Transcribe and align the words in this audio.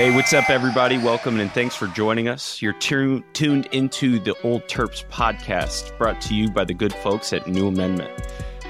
Hey, 0.00 0.10
what's 0.10 0.32
up, 0.32 0.48
everybody? 0.48 0.96
Welcome 0.96 1.40
and 1.40 1.52
thanks 1.52 1.74
for 1.74 1.86
joining 1.88 2.26
us. 2.26 2.62
You're 2.62 2.72
tu- 2.72 3.22
tuned 3.34 3.66
into 3.66 4.18
the 4.18 4.34
Old 4.42 4.62
Terps 4.62 5.04
podcast, 5.10 5.94
brought 5.98 6.22
to 6.22 6.34
you 6.34 6.50
by 6.50 6.64
the 6.64 6.72
good 6.72 6.94
folks 6.94 7.34
at 7.34 7.46
New 7.46 7.68
Amendment. 7.68 8.10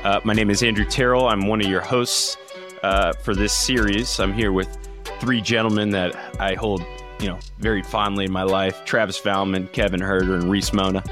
Uh, 0.03 0.19
my 0.25 0.35
name 0.35 0.51
is 0.51 0.65
Andrew 0.65 0.85
Terrell. 0.85 1.29
I'm 1.29 1.47
one 1.47 1.61
of 1.61 1.69
your 1.69 1.83
hosts 1.83 2.37
uh, 2.83 3.13
for 3.13 3.37
this 3.37 3.53
series. 3.53 4.19
I'm 4.19 4.33
here 4.33 4.51
with 4.51 4.77
three 5.21 5.41
gentlemen 5.41 5.91
that 5.91 6.17
I 6.41 6.55
hold, 6.55 6.83
you 7.21 7.29
know, 7.29 7.39
very 7.61 7.85
fondly 7.85 8.25
in 8.25 8.33
my 8.33 8.43
life: 8.43 8.85
Travis 8.85 9.21
Valmon, 9.21 9.71
Kevin 9.71 10.01
Huerter, 10.01 10.35
and 10.35 10.51
Reese 10.51 10.73
Mona. 10.73 11.05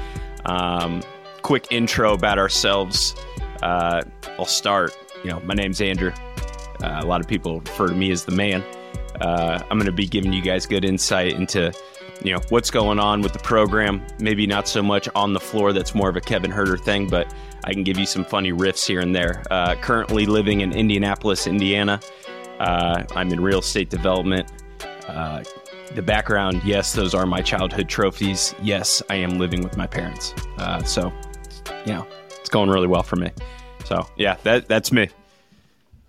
Um, 0.43 1.01
quick 1.43 1.67
intro 1.71 2.13
about 2.13 2.37
ourselves. 2.37 3.15
Uh, 3.63 4.03
I'll 4.37 4.43
start. 4.43 4.97
You 5.23 5.29
know, 5.29 5.39
my 5.45 5.53
name's 5.53 5.79
Andrew. 5.79 6.11
Uh, 6.83 6.99
a 7.01 7.05
lot 7.05 7.21
of 7.21 7.27
people 7.29 7.61
refer 7.61 7.87
to 7.87 7.95
me 7.95 8.11
as 8.11 8.25
the 8.25 8.33
man. 8.33 8.65
Uh, 9.21 9.61
I'm 9.69 9.77
going 9.77 9.85
to 9.85 9.91
be 9.91 10.07
giving 10.07 10.33
you 10.33 10.41
guys 10.41 10.65
good 10.65 10.85
insight 10.85 11.33
into, 11.33 11.71
you 12.23 12.33
know, 12.33 12.39
what's 12.49 12.71
going 12.71 12.99
on 12.99 13.21
with 13.21 13.33
the 13.33 13.39
program. 13.39 14.05
Maybe 14.19 14.47
not 14.47 14.67
so 14.67 14.81
much 14.81 15.09
on 15.15 15.33
the 15.33 15.39
floor. 15.39 15.73
That's 15.73 15.93
more 15.93 16.09
of 16.09 16.15
a 16.15 16.21
Kevin 16.21 16.51
Huerter 16.51 16.79
thing, 16.79 17.07
but 17.07 17.33
I 17.63 17.73
can 17.73 17.83
give 17.83 17.97
you 17.97 18.05
some 18.05 18.23
funny 18.23 18.51
riffs 18.51 18.85
here 18.85 18.99
and 18.99 19.15
there. 19.15 19.43
Uh, 19.51 19.75
currently 19.75 20.25
living 20.25 20.61
in 20.61 20.71
Indianapolis, 20.71 21.47
Indiana. 21.47 21.99
Uh, 22.59 23.03
I'm 23.15 23.31
in 23.31 23.39
real 23.41 23.59
estate 23.59 23.89
development. 23.89 24.51
Uh, 25.07 25.43
the 25.95 26.01
background, 26.01 26.61
yes, 26.63 26.93
those 26.93 27.15
are 27.15 27.25
my 27.25 27.41
childhood 27.41 27.89
trophies. 27.89 28.53
Yes, 28.61 29.01
I 29.09 29.15
am 29.15 29.39
living 29.39 29.63
with 29.63 29.75
my 29.75 29.87
parents. 29.87 30.33
Uh, 30.57 30.83
so, 30.83 31.11
you 31.85 31.93
know, 31.93 32.07
it's 32.29 32.49
going 32.49 32.69
really 32.69 32.87
well 32.87 33.03
for 33.03 33.15
me. 33.15 33.31
So, 33.85 34.07
yeah, 34.17 34.37
that 34.43 34.67
that's 34.67 34.91
me. 34.91 35.09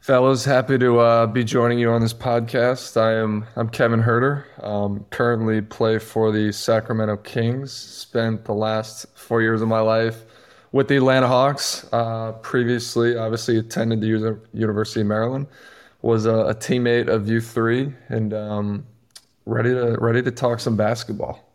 Fellows, 0.00 0.46
happy 0.46 0.78
to 0.78 0.98
uh, 0.98 1.26
be 1.26 1.44
joining 1.44 1.78
you 1.78 1.90
on 1.90 2.00
this 2.00 2.14
podcast. 2.14 2.98
I 2.98 3.16
am 3.16 3.44
I'm 3.54 3.68
Kevin 3.68 4.02
Huerter. 4.02 4.44
Um, 4.64 5.04
currently 5.10 5.60
play 5.60 5.98
for 5.98 6.32
the 6.32 6.52
Sacramento 6.52 7.18
Kings. 7.18 7.70
Spent 7.70 8.46
the 8.46 8.54
last 8.54 9.04
four 9.14 9.42
years 9.42 9.60
of 9.60 9.68
my 9.68 9.80
life 9.80 10.22
with 10.72 10.88
the 10.88 10.96
Atlanta 10.96 11.28
Hawks. 11.28 11.86
Uh, 11.92 12.32
previously, 12.40 13.14
obviously 13.14 13.58
attended 13.58 14.00
the 14.00 14.40
University 14.54 15.02
of 15.02 15.06
Maryland. 15.06 15.46
Was 16.00 16.24
a, 16.24 16.46
a 16.46 16.54
teammate 16.54 17.08
of 17.08 17.28
U 17.28 17.38
three 17.42 17.92
and 18.08 18.32
um, 18.32 18.86
ready 19.44 19.74
to 19.74 19.98
ready 20.00 20.22
to 20.22 20.30
talk 20.30 20.60
some 20.60 20.76
basketball. 20.76 21.46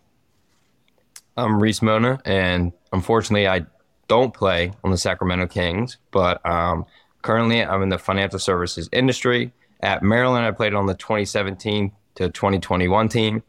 I'm 1.35 1.59
Reese 1.59 1.81
Mona, 1.81 2.19
and 2.25 2.73
unfortunately, 2.93 3.47
I 3.47 3.65
don't 4.07 4.35
play 4.35 4.71
on 4.83 4.91
the 4.91 4.99
Sacramento 4.99 5.47
Kings, 5.47 5.97
but 6.11 6.45
um, 6.45 6.85
Currently, 7.25 7.65
I'm 7.65 7.81
in 7.81 7.89
the 7.89 7.97
financial 7.97 8.37
services 8.37 8.87
industry. 8.91 9.51
At 9.79 10.03
Maryland, 10.03 10.45
I 10.45 10.51
played 10.51 10.75
on 10.75 10.85
the 10.85 10.93
2017 10.93 11.91
to 12.13 12.29
2021 12.29 13.09
team. 13.09 13.41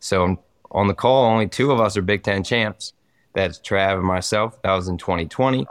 So 0.00 0.36
on 0.70 0.86
the 0.86 0.92
call, 0.92 1.24
only 1.24 1.48
two 1.48 1.70
of 1.72 1.80
us 1.80 1.96
are 1.96 2.02
Big 2.02 2.22
Ten 2.22 2.44
champs. 2.44 2.92
That's 3.34 3.58
Trav 3.58 3.94
and 3.94 4.04
myself. 4.04 4.60
That 4.60 4.74
was 4.74 4.86
in 4.88 4.98
2020. 4.98 5.66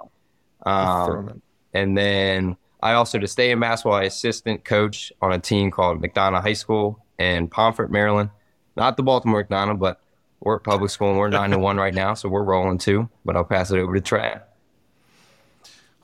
Um, 0.65 1.43
and 1.71 1.95
then 1.95 2.57
I 2.81 2.93
also, 2.93 3.19
to 3.19 3.27
stay 3.27 3.51
in 3.51 3.59
basketball, 3.59 3.93
I 3.93 4.05
assistant 4.05 4.65
coach 4.65 5.13
on 5.21 5.31
a 5.31 5.37
team 5.37 5.69
called 5.69 6.01
McDonough 6.01 6.41
High 6.41 6.53
School 6.53 7.05
in 7.19 7.47
Pomfret, 7.47 7.91
Maryland. 7.91 8.31
Not 8.75 8.97
the 8.97 9.03
Baltimore 9.03 9.43
McDonough, 9.43 9.77
but 9.77 10.01
we're 10.39 10.55
at 10.55 10.63
public 10.63 10.89
school 10.89 11.11
and 11.11 11.19
we're 11.19 11.29
nine 11.29 11.51
to 11.51 11.59
one 11.59 11.77
right 11.77 11.93
now, 11.93 12.15
so 12.15 12.27
we're 12.27 12.41
rolling 12.41 12.79
too. 12.79 13.07
But 13.23 13.35
I'll 13.35 13.43
pass 13.43 13.69
it 13.69 13.77
over 13.77 13.93
to 13.93 14.01
Trav. 14.01 14.41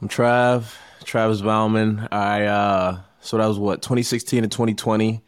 I'm 0.03 0.07
Trav. 0.07 0.71
Travis 1.07 1.41
Valmon. 1.41 2.07
I 2.11 2.45
uh, 2.45 2.99
so 3.21 3.37
that 3.37 3.47
was 3.47 3.57
what 3.57 3.81
2016 3.81 4.43
and 4.43 4.51
2020. 4.51 5.23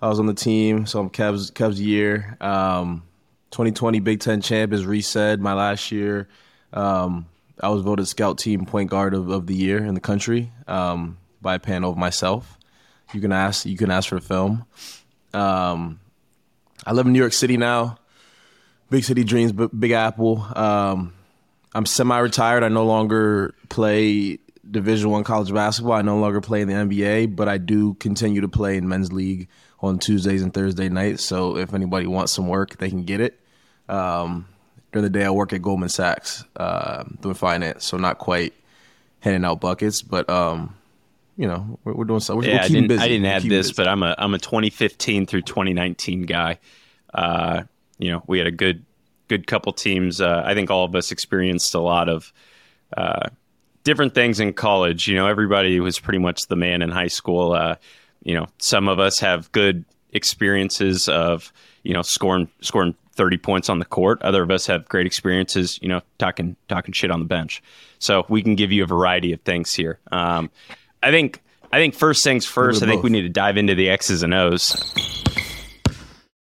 I 0.00 0.08
was 0.08 0.20
on 0.20 0.26
the 0.26 0.34
team, 0.34 0.84
so 0.84 1.00
I'm 1.00 1.08
Kev's 1.08 1.50
Kev's 1.50 1.80
year. 1.80 2.36
Um, 2.40 3.02
2020 3.50 4.00
Big 4.00 4.20
Ten 4.20 4.42
champ, 4.42 4.72
Reese 4.72 5.08
said, 5.08 5.40
my 5.40 5.54
last 5.54 5.90
year. 5.90 6.28
Um, 6.72 7.26
I 7.58 7.70
was 7.70 7.82
voted 7.82 8.06
scout 8.06 8.36
team 8.36 8.66
point 8.66 8.90
guard 8.90 9.14
of, 9.14 9.30
of 9.30 9.46
the 9.46 9.54
year 9.54 9.78
in 9.78 9.94
the 9.94 10.00
country 10.00 10.52
um, 10.68 11.16
by 11.40 11.54
a 11.54 11.58
panel 11.58 11.90
of 11.90 11.96
myself. 11.96 12.58
You 13.14 13.22
can 13.22 13.32
ask 13.32 13.64
you 13.64 13.78
can 13.78 13.90
ask 13.90 14.10
for 14.10 14.16
the 14.16 14.26
film. 14.26 14.66
Um, 15.32 15.98
I 16.84 16.92
live 16.92 17.06
in 17.06 17.14
New 17.14 17.18
York 17.18 17.32
City 17.32 17.56
now. 17.56 17.96
Big 18.90 19.02
city 19.02 19.24
dreams, 19.24 19.52
Big 19.52 19.92
Apple. 19.92 20.46
Um, 20.54 21.14
I'm 21.74 21.86
semi-retired. 21.86 22.62
I 22.62 22.68
no 22.68 22.84
longer 22.84 23.54
play 23.68 24.38
Division 24.70 25.10
One 25.10 25.24
college 25.24 25.52
basketball. 25.52 25.94
I 25.94 26.02
no 26.02 26.18
longer 26.18 26.40
play 26.40 26.60
in 26.60 26.68
the 26.68 26.74
NBA, 26.74 27.36
but 27.36 27.48
I 27.48 27.58
do 27.58 27.94
continue 27.94 28.40
to 28.40 28.48
play 28.48 28.76
in 28.76 28.88
men's 28.88 29.12
league 29.12 29.48
on 29.80 29.98
Tuesdays 29.98 30.42
and 30.42 30.52
Thursday 30.52 30.88
nights. 30.88 31.24
So 31.24 31.56
if 31.56 31.74
anybody 31.74 32.06
wants 32.06 32.32
some 32.32 32.48
work, 32.48 32.76
they 32.78 32.88
can 32.88 33.04
get 33.04 33.20
it. 33.20 33.38
Um, 33.88 34.46
during 34.92 35.04
the 35.04 35.10
day, 35.10 35.24
I 35.24 35.30
work 35.30 35.52
at 35.52 35.62
Goldman 35.62 35.88
Sachs 35.88 36.44
uh, 36.56 37.04
doing 37.20 37.34
finance, 37.34 37.84
so 37.84 37.96
not 37.96 38.18
quite 38.18 38.54
handing 39.20 39.44
out 39.44 39.60
buckets, 39.60 40.02
but 40.02 40.28
um, 40.30 40.74
you 41.36 41.46
know 41.46 41.78
we're, 41.84 41.94
we're 41.94 42.04
doing 42.04 42.20
something. 42.20 42.48
We're, 42.48 42.54
yeah, 42.54 42.60
we're 42.60 42.64
I 42.64 42.68
didn't, 42.68 42.88
busy. 42.88 43.02
I 43.02 43.08
didn't 43.08 43.26
add 43.26 43.42
this, 43.42 43.68
busy. 43.68 43.74
but 43.76 43.88
I'm 43.88 44.02
a 44.02 44.14
I'm 44.18 44.34
a 44.34 44.38
2015 44.38 45.26
through 45.26 45.42
2019 45.42 46.22
guy. 46.22 46.58
Uh, 47.12 47.64
you 47.98 48.10
know, 48.10 48.22
we 48.26 48.38
had 48.38 48.46
a 48.46 48.52
good 48.52 48.84
good 49.28 49.46
couple 49.46 49.72
teams. 49.72 50.20
Uh, 50.20 50.42
I 50.44 50.54
think 50.54 50.70
all 50.70 50.84
of 50.84 50.94
us 50.94 51.12
experienced 51.12 51.74
a 51.74 51.80
lot 51.80 52.08
of 52.08 52.32
uh, 52.96 53.28
different 53.86 54.14
things 54.14 54.40
in 54.40 54.52
college. 54.52 55.06
You 55.06 55.14
know, 55.14 55.28
everybody 55.28 55.78
was 55.78 56.00
pretty 56.00 56.18
much 56.18 56.48
the 56.48 56.56
man 56.56 56.82
in 56.82 56.90
high 56.90 57.06
school. 57.06 57.52
Uh, 57.52 57.76
you 58.24 58.34
know, 58.34 58.48
some 58.58 58.88
of 58.88 58.98
us 58.98 59.20
have 59.20 59.50
good 59.52 59.84
experiences 60.12 61.08
of 61.08 61.52
you 61.84 61.94
know 61.94 62.02
scoring 62.02 62.48
scoring 62.60 62.94
30 63.12 63.38
points 63.38 63.68
on 63.70 63.78
the 63.78 63.84
court. 63.84 64.20
Other 64.22 64.42
of 64.42 64.50
us 64.50 64.66
have 64.66 64.88
great 64.88 65.06
experiences, 65.06 65.78
you 65.80 65.88
know, 65.88 66.02
talking 66.18 66.56
talking 66.68 66.92
shit 66.92 67.12
on 67.12 67.20
the 67.20 67.26
bench. 67.26 67.62
So 68.00 68.26
we 68.28 68.42
can 68.42 68.56
give 68.56 68.72
you 68.72 68.82
a 68.82 68.86
variety 68.86 69.32
of 69.32 69.40
things 69.42 69.72
here. 69.72 70.00
Um, 70.10 70.50
I 71.02 71.12
think 71.12 71.40
I 71.72 71.78
think 71.78 71.94
first 71.94 72.24
things 72.24 72.44
first. 72.44 72.82
I 72.82 72.86
think 72.86 73.04
we 73.04 73.10
need 73.10 73.22
to 73.22 73.28
dive 73.28 73.56
into 73.56 73.76
the 73.76 73.88
X's 73.88 74.24
and 74.24 74.34
O's. 74.34 74.74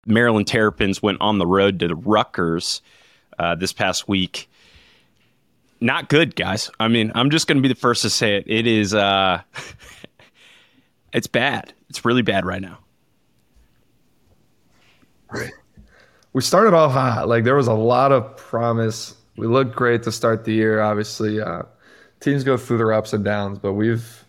Maryland 0.06 0.46
Terrapins 0.46 1.02
went 1.02 1.18
on 1.20 1.38
the 1.38 1.46
road 1.46 1.80
to 1.80 1.88
the 1.88 1.96
Rutgers 1.96 2.82
uh, 3.38 3.56
this 3.56 3.72
past 3.72 4.08
week 4.08 4.48
not 5.82 6.08
good, 6.08 6.36
guys. 6.36 6.70
I 6.80 6.88
mean, 6.88 7.12
I'm 7.14 7.30
just 7.30 7.46
going 7.46 7.56
to 7.56 7.62
be 7.62 7.68
the 7.68 7.74
first 7.74 8.02
to 8.02 8.10
say 8.10 8.36
it. 8.36 8.44
It 8.46 8.66
is, 8.66 8.94
uh, 8.94 9.42
it's 11.12 11.26
bad. 11.26 11.72
It's 11.88 12.04
really 12.04 12.22
bad 12.22 12.46
right 12.46 12.62
now. 12.62 12.78
Right. 15.30 15.52
We 16.32 16.42
started 16.42 16.74
off 16.74 16.92
hot. 16.92 17.28
Like 17.28 17.44
there 17.44 17.56
was 17.56 17.66
a 17.66 17.74
lot 17.74 18.12
of 18.12 18.36
promise. 18.36 19.14
We 19.36 19.46
looked 19.46 19.74
great 19.74 20.02
to 20.04 20.12
start 20.12 20.44
the 20.44 20.52
year. 20.52 20.80
Obviously, 20.80 21.40
uh, 21.40 21.62
teams 22.20 22.44
go 22.44 22.56
through 22.56 22.78
their 22.78 22.92
ups 22.92 23.12
and 23.12 23.24
downs, 23.24 23.58
but 23.58 23.74
we've 23.74 24.24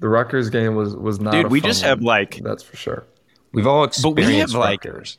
the 0.00 0.08
Rutgers 0.08 0.50
game 0.50 0.74
was 0.74 0.94
was 0.96 1.20
not. 1.20 1.32
Dude, 1.32 1.50
we 1.50 1.60
just 1.60 1.82
one. 1.82 1.88
have 1.88 2.02
like 2.02 2.36
that's 2.42 2.62
for 2.62 2.76
sure. 2.76 3.06
We've 3.52 3.66
all 3.66 3.84
experienced 3.84 4.26
we 4.26 4.38
have 4.38 4.54
Rutgers. 4.54 5.18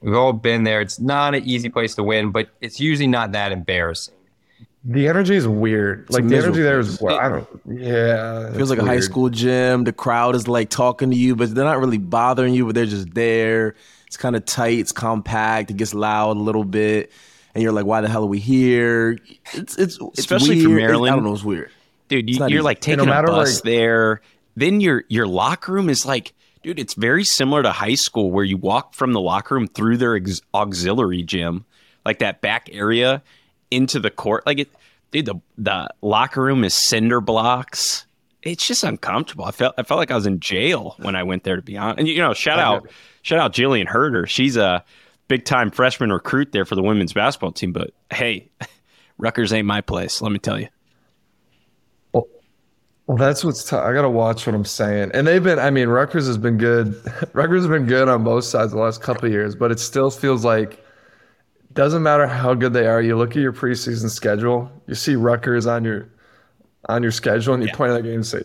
Like, 0.00 0.06
we've 0.06 0.16
all 0.16 0.32
been 0.32 0.64
there. 0.64 0.80
It's 0.80 1.00
not 1.00 1.34
an 1.34 1.44
easy 1.44 1.68
place 1.68 1.94
to 1.96 2.02
win, 2.02 2.30
but 2.30 2.48
it's 2.60 2.80
usually 2.80 3.08
not 3.08 3.32
that 3.32 3.52
embarrassing. 3.52 4.14
The 4.82 5.08
energy 5.08 5.36
is 5.36 5.46
weird. 5.46 6.06
It's 6.06 6.10
like 6.10 6.26
the 6.26 6.38
energy 6.38 6.62
there 6.62 6.80
is. 6.80 7.00
Well, 7.00 7.18
I 7.18 7.28
don't. 7.28 7.46
Yeah, 7.66 8.50
feels 8.54 8.70
like 8.70 8.78
weird. 8.78 8.88
a 8.88 8.94
high 8.94 9.00
school 9.00 9.28
gym. 9.28 9.84
The 9.84 9.92
crowd 9.92 10.34
is 10.34 10.48
like 10.48 10.70
talking 10.70 11.10
to 11.10 11.16
you, 11.16 11.36
but 11.36 11.54
they're 11.54 11.64
not 11.64 11.78
really 11.78 11.98
bothering 11.98 12.54
you. 12.54 12.64
But 12.64 12.76
they're 12.76 12.86
just 12.86 13.12
there. 13.12 13.74
It's 14.06 14.16
kind 14.16 14.34
of 14.34 14.46
tight. 14.46 14.78
It's 14.78 14.92
compact. 14.92 15.70
It 15.70 15.76
gets 15.76 15.92
loud 15.92 16.38
a 16.38 16.40
little 16.40 16.64
bit, 16.64 17.12
and 17.54 17.62
you're 17.62 17.72
like, 17.72 17.84
"Why 17.84 18.00
the 18.00 18.08
hell 18.08 18.22
are 18.22 18.26
we 18.26 18.38
here?" 18.38 19.18
It's 19.52 19.76
it's, 19.76 19.98
it's 20.00 20.18
especially 20.18 20.56
weird. 20.56 20.64
for 20.64 20.76
Maryland. 20.76 21.04
It's, 21.04 21.12
I 21.12 21.14
don't 21.16 21.24
know. 21.24 21.34
It's 21.34 21.44
weird, 21.44 21.70
dude. 22.08 22.30
You, 22.30 22.60
are 22.60 22.62
like 22.62 22.80
taking 22.80 23.04
no 23.04 23.12
a 23.12 23.22
bus 23.24 23.56
like, 23.56 23.64
there. 23.64 24.22
Then 24.56 24.80
your 24.80 25.04
your 25.08 25.26
locker 25.26 25.72
room 25.72 25.90
is 25.90 26.06
like, 26.06 26.32
dude. 26.62 26.78
It's 26.78 26.94
very 26.94 27.24
similar 27.24 27.62
to 27.62 27.70
high 27.70 27.96
school 27.96 28.30
where 28.30 28.44
you 28.44 28.56
walk 28.56 28.94
from 28.94 29.12
the 29.12 29.20
locker 29.20 29.56
room 29.56 29.66
through 29.66 29.98
their 29.98 30.16
ex- 30.16 30.40
auxiliary 30.54 31.22
gym, 31.22 31.66
like 32.06 32.20
that 32.20 32.40
back 32.40 32.70
area 32.72 33.22
into 33.70 34.00
the 34.00 34.10
court. 34.10 34.46
Like 34.46 34.58
it, 34.58 34.70
dude, 35.10 35.26
the 35.26 35.34
the 35.58 35.88
locker 36.02 36.42
room 36.42 36.64
is 36.64 36.74
cinder 36.74 37.20
blocks. 37.20 38.06
It's 38.42 38.66
just 38.66 38.84
uncomfortable. 38.84 39.44
I 39.44 39.50
felt 39.50 39.74
I 39.78 39.82
felt 39.82 39.98
like 39.98 40.10
I 40.10 40.14
was 40.14 40.26
in 40.26 40.40
jail 40.40 40.96
when 40.98 41.14
I 41.14 41.22
went 41.22 41.44
there. 41.44 41.56
To 41.56 41.62
be 41.62 41.76
honest, 41.76 41.98
and 41.98 42.08
you 42.08 42.18
know, 42.18 42.34
shout 42.34 42.58
out 42.58 42.90
shout 43.22 43.38
out 43.38 43.52
Jillian 43.52 43.86
Huerter. 43.86 44.26
She's 44.26 44.56
a 44.56 44.84
big 45.28 45.44
time 45.44 45.70
freshman 45.70 46.12
recruit 46.12 46.52
there 46.52 46.64
for 46.64 46.74
the 46.74 46.82
women's 46.82 47.12
basketball 47.12 47.52
team. 47.52 47.72
But 47.72 47.92
hey, 48.10 48.50
Rutgers 49.18 49.52
ain't 49.52 49.66
my 49.66 49.80
place. 49.80 50.22
Let 50.22 50.32
me 50.32 50.38
tell 50.38 50.58
you. 50.58 50.68
Well, 52.12 52.26
well, 53.06 53.18
that's 53.18 53.44
what's. 53.44 53.68
T- 53.68 53.76
I 53.76 53.92
gotta 53.92 54.10
watch 54.10 54.46
what 54.46 54.54
I'm 54.54 54.64
saying. 54.64 55.10
And 55.12 55.26
they've 55.26 55.42
been. 55.42 55.58
I 55.58 55.70
mean, 55.70 55.88
Rutgers 55.88 56.26
has 56.26 56.38
been 56.38 56.56
good. 56.56 57.00
Rutgers 57.34 57.62
has 57.62 57.70
been 57.70 57.86
good 57.86 58.08
on 58.08 58.24
both 58.24 58.44
sides 58.44 58.72
the 58.72 58.78
last 58.78 59.02
couple 59.02 59.28
years, 59.28 59.54
but 59.54 59.70
it 59.70 59.80
still 59.80 60.10
feels 60.10 60.44
like 60.44 60.84
doesn't 61.72 62.02
matter 62.02 62.26
how 62.26 62.54
good 62.54 62.72
they 62.72 62.86
are. 62.86 63.00
You 63.00 63.16
look 63.16 63.30
at 63.30 63.36
your 63.36 63.52
preseason 63.52 64.10
schedule, 64.10 64.70
you 64.86 64.94
see 64.94 65.16
Rutgers 65.16 65.66
on 65.66 65.84
your 65.84 66.08
on 66.88 67.02
your 67.02 67.12
schedule, 67.12 67.54
and 67.54 67.62
you 67.62 67.68
yeah. 67.68 67.76
point 67.76 67.92
at 67.92 67.94
that 67.94 68.02
game 68.02 68.16
and 68.16 68.26
say, 68.26 68.42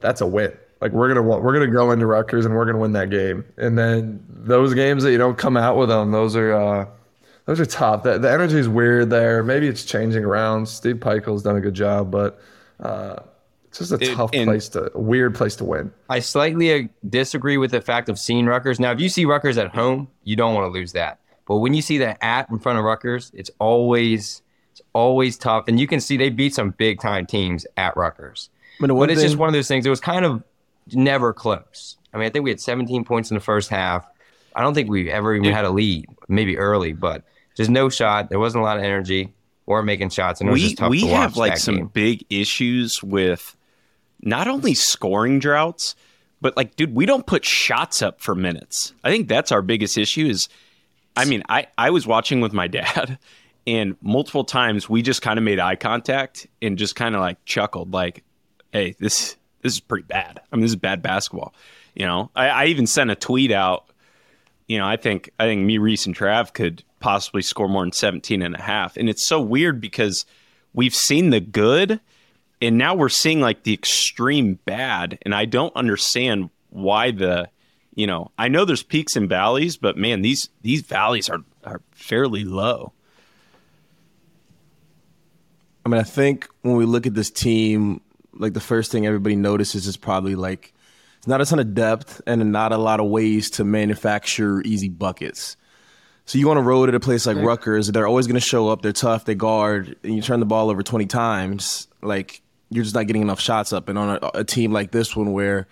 "That's 0.00 0.20
a 0.20 0.26
win." 0.26 0.52
Like 0.80 0.92
we're 0.92 1.08
gonna 1.08 1.22
we're 1.22 1.52
gonna 1.52 1.66
go 1.66 1.90
into 1.90 2.06
Rutgers 2.06 2.46
and 2.46 2.54
we're 2.54 2.64
gonna 2.66 2.78
win 2.78 2.92
that 2.92 3.10
game. 3.10 3.44
And 3.56 3.76
then 3.76 4.24
those 4.28 4.74
games 4.74 5.02
that 5.02 5.10
you 5.12 5.18
don't 5.18 5.36
come 5.36 5.56
out 5.56 5.76
with 5.76 5.88
them, 5.88 6.12
those 6.12 6.36
are 6.36 6.52
uh, 6.52 6.86
those 7.46 7.58
are 7.58 7.66
tough. 7.66 8.04
The, 8.04 8.18
the 8.18 8.30
energy 8.30 8.58
is 8.58 8.68
weird 8.68 9.10
there. 9.10 9.42
Maybe 9.42 9.66
it's 9.66 9.84
changing 9.84 10.24
around. 10.24 10.66
Steve 10.68 10.96
Pikiell's 10.96 11.42
done 11.42 11.56
a 11.56 11.60
good 11.60 11.74
job, 11.74 12.12
but 12.12 12.38
uh, 12.78 13.16
it's 13.66 13.78
just 13.78 13.90
a 13.90 13.96
It- 13.96 14.14
tough 14.14 14.30
place 14.30 14.68
to 14.70 14.94
a 14.94 15.00
weird 15.00 15.34
place 15.34 15.56
to 15.56 15.64
win. 15.64 15.92
I 16.08 16.20
slightly 16.20 16.72
uh, 16.72 16.88
disagree 17.08 17.56
with 17.56 17.72
the 17.72 17.80
fact 17.80 18.08
of 18.08 18.18
seeing 18.18 18.46
Rutgers. 18.46 18.78
Now, 18.78 18.92
if 18.92 19.00
you 19.00 19.08
see 19.08 19.24
Rutgers 19.24 19.58
at 19.58 19.74
home, 19.74 20.08
you 20.22 20.36
don't 20.36 20.54
want 20.54 20.72
to 20.72 20.78
lose 20.78 20.92
that. 20.92 21.18
But 21.48 21.56
when 21.58 21.72
you 21.74 21.82
see 21.82 21.96
the 21.98 22.22
at 22.22 22.50
in 22.50 22.58
front 22.58 22.78
of 22.78 22.84
Rutgers, 22.84 23.32
it's 23.34 23.50
always 23.58 24.42
it's 24.70 24.82
always 24.92 25.38
tough. 25.38 25.64
And 25.66 25.80
you 25.80 25.86
can 25.86 25.98
see 25.98 26.18
they 26.18 26.28
beat 26.28 26.54
some 26.54 26.70
big 26.70 27.00
time 27.00 27.26
teams 27.26 27.66
at 27.76 27.96
Rutgers. 27.96 28.50
I 28.78 28.86
mean, 28.86 28.96
But 28.96 29.10
it's 29.10 29.22
just 29.22 29.36
one 29.36 29.48
of 29.48 29.54
those 29.54 29.66
things. 29.66 29.86
It 29.86 29.90
was 29.90 30.00
kind 30.00 30.24
of 30.24 30.44
never 30.92 31.32
close. 31.32 31.96
I 32.12 32.18
mean, 32.18 32.26
I 32.26 32.30
think 32.30 32.44
we 32.44 32.50
had 32.50 32.60
17 32.60 33.04
points 33.04 33.30
in 33.30 33.34
the 33.34 33.40
first 33.40 33.70
half. 33.70 34.06
I 34.54 34.60
don't 34.60 34.74
think 34.74 34.90
we 34.90 35.10
ever 35.10 35.34
even 35.34 35.52
had 35.52 35.64
a 35.64 35.70
lead, 35.70 36.06
maybe 36.28 36.58
early, 36.58 36.92
but 36.92 37.24
just 37.56 37.70
no 37.70 37.88
shot. 37.88 38.28
There 38.28 38.38
wasn't 38.38 38.62
a 38.62 38.64
lot 38.64 38.76
of 38.76 38.84
energy. 38.84 39.32
weren't 39.66 39.86
making 39.86 40.10
shots, 40.10 40.40
and 40.40 40.48
it 40.48 40.52
was 40.52 40.60
we 40.60 40.66
just 40.66 40.78
tough 40.78 40.90
we 40.90 41.00
to 41.00 41.06
watch 41.06 41.14
have 41.14 41.36
like 41.36 41.56
some 41.56 41.76
game. 41.76 41.90
big 41.92 42.24
issues 42.30 43.02
with 43.02 43.56
not 44.20 44.48
only 44.48 44.74
scoring 44.74 45.38
droughts, 45.38 45.94
but 46.40 46.56
like, 46.56 46.76
dude, 46.76 46.94
we 46.94 47.06
don't 47.06 47.26
put 47.26 47.44
shots 47.44 48.02
up 48.02 48.20
for 48.20 48.34
minutes. 48.34 48.92
I 49.02 49.10
think 49.10 49.28
that's 49.28 49.50
our 49.52 49.62
biggest 49.62 49.96
issue. 49.98 50.26
Is 50.26 50.48
I 51.18 51.24
mean, 51.24 51.42
I 51.48 51.66
I 51.76 51.90
was 51.90 52.06
watching 52.06 52.40
with 52.40 52.52
my 52.52 52.66
dad, 52.66 53.18
and 53.66 53.96
multiple 54.00 54.44
times 54.44 54.88
we 54.88 55.02
just 55.02 55.22
kind 55.22 55.38
of 55.38 55.44
made 55.44 55.60
eye 55.60 55.76
contact 55.76 56.46
and 56.62 56.78
just 56.78 56.96
kind 56.96 57.14
of 57.14 57.20
like 57.20 57.44
chuckled, 57.44 57.92
like, 57.92 58.24
"Hey, 58.72 58.94
this 58.98 59.36
this 59.62 59.74
is 59.74 59.80
pretty 59.80 60.06
bad. 60.06 60.40
I 60.52 60.56
mean, 60.56 60.62
this 60.62 60.70
is 60.70 60.76
bad 60.76 61.02
basketball." 61.02 61.54
You 61.94 62.06
know, 62.06 62.30
I, 62.36 62.48
I 62.48 62.64
even 62.66 62.86
sent 62.86 63.10
a 63.10 63.16
tweet 63.16 63.50
out 63.50 63.88
you 64.68 64.76
know, 64.78 64.86
I 64.86 64.96
think 64.96 65.30
I 65.40 65.46
think 65.46 65.62
me, 65.62 65.78
Reese, 65.78 66.06
and 66.06 66.14
Trav 66.14 66.52
could 66.52 66.84
possibly 67.00 67.42
score 67.42 67.68
more 67.68 67.82
than 67.82 67.92
17 67.92 68.42
and 68.42 68.54
a 68.54 68.60
half. 68.60 68.96
And 68.96 69.08
it's 69.08 69.26
so 69.26 69.40
weird 69.40 69.80
because 69.80 70.26
we've 70.74 70.94
seen 70.94 71.30
the 71.30 71.40
good 71.40 72.00
and 72.60 72.76
now 72.76 72.94
we're 72.94 73.08
seeing 73.08 73.40
like 73.40 73.62
the 73.62 73.72
extreme 73.72 74.58
bad. 74.64 75.18
And 75.22 75.34
I 75.34 75.46
don't 75.46 75.74
understand 75.74 76.50
why 76.70 77.10
the 77.12 77.48
you 77.98 78.06
know, 78.06 78.30
I 78.38 78.46
know 78.46 78.64
there's 78.64 78.84
peaks 78.84 79.16
and 79.16 79.28
valleys, 79.28 79.76
but 79.76 79.96
man, 79.96 80.22
these 80.22 80.50
these 80.62 80.82
valleys 80.82 81.28
are 81.28 81.40
are 81.64 81.80
fairly 81.90 82.44
low. 82.44 82.92
I 85.84 85.88
mean, 85.88 86.00
I 86.00 86.04
think 86.04 86.46
when 86.62 86.76
we 86.76 86.84
look 86.84 87.08
at 87.08 87.14
this 87.14 87.28
team, 87.28 88.00
like 88.32 88.52
the 88.52 88.60
first 88.60 88.92
thing 88.92 89.04
everybody 89.04 89.34
notices 89.34 89.88
is 89.88 89.96
probably 89.96 90.36
like 90.36 90.72
it's 91.16 91.26
not 91.26 91.40
a 91.40 91.44
ton 91.44 91.58
of 91.58 91.74
depth 91.74 92.22
and 92.24 92.52
not 92.52 92.70
a 92.70 92.78
lot 92.78 93.00
of 93.00 93.06
ways 93.06 93.50
to 93.50 93.64
manufacture 93.64 94.62
easy 94.62 94.88
buckets. 94.88 95.56
So 96.24 96.38
you 96.38 96.48
on 96.52 96.56
a 96.56 96.62
road 96.62 96.88
at 96.88 96.94
a 96.94 97.00
place 97.00 97.26
like 97.26 97.38
Rutgers, 97.38 97.90
they're 97.90 98.06
always 98.06 98.28
going 98.28 98.40
to 98.40 98.40
show 98.40 98.68
up. 98.68 98.80
They're 98.80 98.92
tough. 98.92 99.24
They 99.24 99.34
guard, 99.34 99.96
and 100.04 100.14
you 100.14 100.22
turn 100.22 100.38
the 100.38 100.46
ball 100.46 100.70
over 100.70 100.84
twenty 100.84 101.06
times. 101.06 101.88
Like 102.00 102.42
you're 102.70 102.84
just 102.84 102.94
not 102.94 103.08
getting 103.08 103.22
enough 103.22 103.40
shots 103.40 103.72
up. 103.72 103.88
And 103.88 103.98
on 103.98 104.20
a, 104.22 104.30
a 104.34 104.44
team 104.44 104.70
like 104.70 104.92
this 104.92 105.16
one, 105.16 105.32
where 105.32 105.66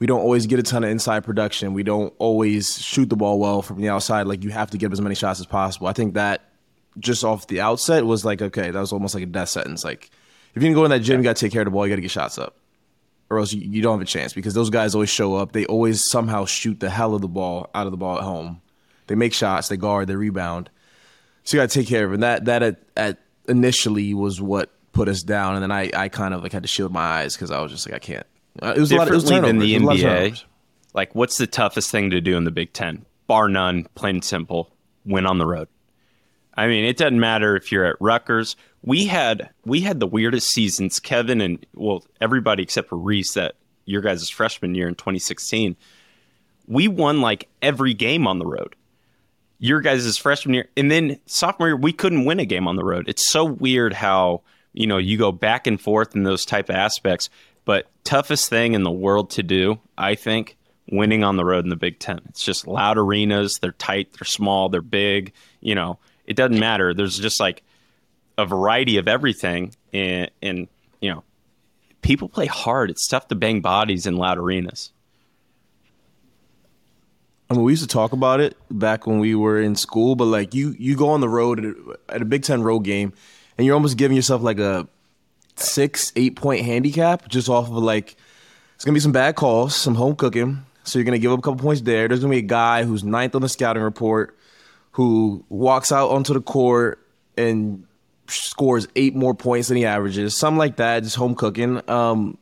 we 0.00 0.06
don't 0.06 0.20
always 0.20 0.46
get 0.46 0.58
a 0.58 0.62
ton 0.62 0.82
of 0.82 0.90
inside 0.90 1.24
production, 1.24 1.74
we 1.74 1.82
don't 1.82 2.12
always 2.18 2.80
shoot 2.82 3.08
the 3.08 3.16
ball 3.16 3.38
well 3.38 3.62
from 3.62 3.80
the 3.80 3.90
outside. 3.90 4.26
Like 4.26 4.42
you 4.42 4.50
have 4.50 4.70
to 4.70 4.78
get 4.78 4.90
as 4.90 5.00
many 5.00 5.14
shots 5.14 5.38
as 5.38 5.46
possible. 5.46 5.86
I 5.86 5.92
think 5.92 6.14
that 6.14 6.42
just 6.98 7.22
off 7.22 7.46
the 7.46 7.60
outset 7.60 8.04
was 8.04 8.24
like 8.24 8.42
okay, 8.42 8.70
that 8.70 8.80
was 8.80 8.92
almost 8.92 9.14
like 9.14 9.22
a 9.22 9.26
death 9.26 9.50
sentence. 9.50 9.84
Like 9.84 10.10
if 10.54 10.62
you 10.62 10.66
can 10.66 10.74
go 10.74 10.84
in 10.84 10.90
that 10.90 11.00
gym, 11.00 11.20
you 11.20 11.24
got 11.24 11.36
to 11.36 11.40
take 11.40 11.52
care 11.52 11.62
of 11.62 11.66
the 11.66 11.70
ball. 11.70 11.86
You 11.86 11.92
got 11.92 11.96
to 11.96 12.02
get 12.02 12.10
shots 12.10 12.38
up, 12.38 12.56
or 13.28 13.38
else 13.38 13.52
you, 13.52 13.60
you 13.60 13.82
don't 13.82 13.98
have 13.98 14.02
a 14.02 14.10
chance 14.10 14.32
because 14.32 14.54
those 14.54 14.70
guys 14.70 14.94
always 14.94 15.10
show 15.10 15.36
up. 15.36 15.52
They 15.52 15.66
always 15.66 16.02
somehow 16.02 16.46
shoot 16.46 16.80
the 16.80 16.90
hell 16.90 17.14
of 17.14 17.20
the 17.20 17.28
ball 17.28 17.70
out 17.74 17.86
of 17.86 17.92
the 17.92 17.98
ball 17.98 18.16
at 18.16 18.24
home. 18.24 18.62
They 19.06 19.14
make 19.14 19.34
shots, 19.34 19.68
they 19.68 19.76
guard, 19.76 20.08
they 20.08 20.16
rebound. 20.16 20.70
So 21.44 21.56
you 21.56 21.62
got 21.62 21.70
to 21.70 21.78
take 21.78 21.88
care 21.88 22.06
of 22.06 22.12
it. 22.12 22.14
And 22.14 22.22
that 22.22 22.46
that 22.46 22.62
at, 22.62 22.82
at 22.96 23.18
initially 23.48 24.14
was 24.14 24.40
what 24.40 24.70
put 24.92 25.08
us 25.08 25.22
down, 25.22 25.56
and 25.56 25.62
then 25.62 25.70
I, 25.70 25.90
I 25.94 26.08
kind 26.08 26.32
of 26.32 26.42
like 26.42 26.52
had 26.52 26.62
to 26.62 26.68
shield 26.68 26.90
my 26.90 27.00
eyes 27.02 27.36
because 27.36 27.50
I 27.50 27.60
was 27.60 27.70
just 27.70 27.86
like 27.86 27.94
I 27.94 27.98
can't. 27.98 28.26
Uh, 28.62 28.74
It 28.76 28.80
was 28.80 28.92
a 28.92 28.96
lot. 28.96 29.08
Of, 29.08 29.12
it 29.12 29.14
was 29.16 29.24
Differently 29.24 29.48
than 29.48 29.58
the 29.58 29.74
It 29.74 29.82
was 29.82 30.02
a 30.02 30.06
lot 30.06 30.16
of 30.16 30.22
NBA. 30.22 30.44
Like, 30.92 31.14
what's 31.14 31.38
the 31.38 31.46
toughest 31.46 31.90
thing 31.90 32.10
to 32.10 32.20
do 32.20 32.36
in 32.36 32.44
the 32.44 32.50
Big 32.50 32.72
Ten? 32.72 33.06
Bar 33.26 33.48
none, 33.48 33.86
plain 33.94 34.16
and 34.16 34.24
simple. 34.24 34.70
Win 35.04 35.26
on 35.26 35.38
the 35.38 35.46
road. 35.46 35.68
I 36.54 36.66
mean, 36.66 36.84
it 36.84 36.96
doesn't 36.96 37.20
matter 37.20 37.56
if 37.56 37.70
you're 37.70 37.84
at 37.84 37.96
Rutgers. 38.00 38.56
We 38.82 39.06
had 39.06 39.50
we 39.64 39.80
had 39.80 40.00
the 40.00 40.06
weirdest 40.06 40.50
seasons. 40.50 40.98
Kevin 40.98 41.40
and 41.40 41.64
well, 41.74 42.04
everybody 42.20 42.62
except 42.62 42.88
for 42.88 42.98
Reese 42.98 43.34
that 43.34 43.54
your 43.86 44.02
guys' 44.02 44.28
freshman 44.28 44.74
year 44.74 44.88
in 44.88 44.94
2016. 44.94 45.76
We 46.66 46.88
won 46.88 47.20
like 47.20 47.48
every 47.62 47.94
game 47.94 48.26
on 48.26 48.38
the 48.38 48.46
road. 48.46 48.74
Your 49.58 49.80
guys' 49.80 50.16
freshman 50.16 50.54
year, 50.54 50.68
and 50.76 50.90
then 50.90 51.18
sophomore 51.26 51.68
year, 51.68 51.76
we 51.76 51.92
couldn't 51.92 52.24
win 52.24 52.40
a 52.40 52.46
game 52.46 52.66
on 52.66 52.76
the 52.76 52.84
road. 52.84 53.08
It's 53.08 53.30
so 53.30 53.44
weird 53.44 53.92
how 53.92 54.42
you 54.72 54.86
know 54.86 54.98
you 54.98 55.18
go 55.18 55.32
back 55.32 55.66
and 55.66 55.80
forth 55.80 56.14
in 56.16 56.22
those 56.24 56.44
type 56.44 56.68
of 56.68 56.76
aspects. 56.76 57.28
But 57.64 57.86
toughest 58.04 58.48
thing 58.48 58.74
in 58.74 58.82
the 58.82 58.90
world 58.90 59.30
to 59.30 59.42
do, 59.42 59.78
I 59.96 60.14
think, 60.14 60.56
winning 60.90 61.22
on 61.24 61.36
the 61.36 61.44
road 61.44 61.64
in 61.64 61.70
the 61.70 61.76
Big 61.76 61.98
Ten. 61.98 62.20
It's 62.28 62.42
just 62.42 62.66
loud 62.66 62.98
arenas. 62.98 63.58
They're 63.58 63.72
tight. 63.72 64.12
They're 64.12 64.24
small. 64.24 64.68
They're 64.68 64.82
big. 64.82 65.32
You 65.60 65.74
know, 65.74 65.98
it 66.26 66.36
doesn't 66.36 66.58
matter. 66.58 66.94
There's 66.94 67.18
just 67.18 67.40
like 67.40 67.62
a 68.38 68.46
variety 68.46 68.96
of 68.96 69.06
everything, 69.06 69.74
and, 69.92 70.30
and 70.42 70.68
you 71.00 71.10
know, 71.10 71.22
people 72.02 72.28
play 72.28 72.46
hard. 72.46 72.90
It's 72.90 73.06
tough 73.06 73.28
to 73.28 73.34
bang 73.34 73.60
bodies 73.60 74.06
in 74.06 74.16
loud 74.16 74.38
arenas. 74.38 74.92
I 77.48 77.54
mean, 77.54 77.64
we 77.64 77.72
used 77.72 77.82
to 77.82 77.88
talk 77.88 78.12
about 78.12 78.40
it 78.40 78.56
back 78.70 79.06
when 79.08 79.18
we 79.18 79.34
were 79.34 79.60
in 79.60 79.74
school, 79.74 80.14
but 80.14 80.26
like 80.26 80.54
you, 80.54 80.74
you 80.78 80.96
go 80.96 81.10
on 81.10 81.20
the 81.20 81.28
road 81.28 81.58
at 81.58 81.64
a, 81.64 81.98
at 82.08 82.22
a 82.22 82.24
Big 82.24 82.44
Ten 82.44 82.62
road 82.62 82.80
game, 82.80 83.12
and 83.58 83.66
you're 83.66 83.74
almost 83.74 83.96
giving 83.96 84.16
yourself 84.16 84.40
like 84.40 84.60
a 84.60 84.88
six, 85.62 86.12
eight 86.16 86.36
point 86.36 86.64
handicap 86.64 87.28
just 87.28 87.48
off 87.48 87.66
of 87.66 87.74
like 87.74 88.16
it's 88.74 88.84
gonna 88.84 88.94
be 88.94 89.00
some 89.00 89.12
bad 89.12 89.36
calls, 89.36 89.74
some 89.74 89.94
home 89.94 90.16
cooking. 90.16 90.64
So 90.84 90.98
you're 90.98 91.04
gonna 91.04 91.18
give 91.18 91.32
up 91.32 91.38
a 91.38 91.42
couple 91.42 91.60
points 91.60 91.82
there. 91.82 92.08
There's 92.08 92.20
gonna 92.20 92.30
be 92.30 92.38
a 92.38 92.42
guy 92.42 92.84
who's 92.84 93.04
ninth 93.04 93.34
on 93.34 93.42
the 93.42 93.48
scouting 93.48 93.82
report 93.82 94.36
who 94.92 95.44
walks 95.48 95.92
out 95.92 96.10
onto 96.10 96.34
the 96.34 96.40
court 96.40 97.06
and 97.36 97.86
scores 98.26 98.88
eight 98.96 99.14
more 99.14 99.34
points 99.34 99.68
than 99.68 99.76
he 99.76 99.84
averages, 99.84 100.36
something 100.36 100.58
like 100.58 100.76
that. 100.76 101.02
Just 101.02 101.16
home 101.16 101.34
cooking. 101.34 101.80
Um, 101.88 102.38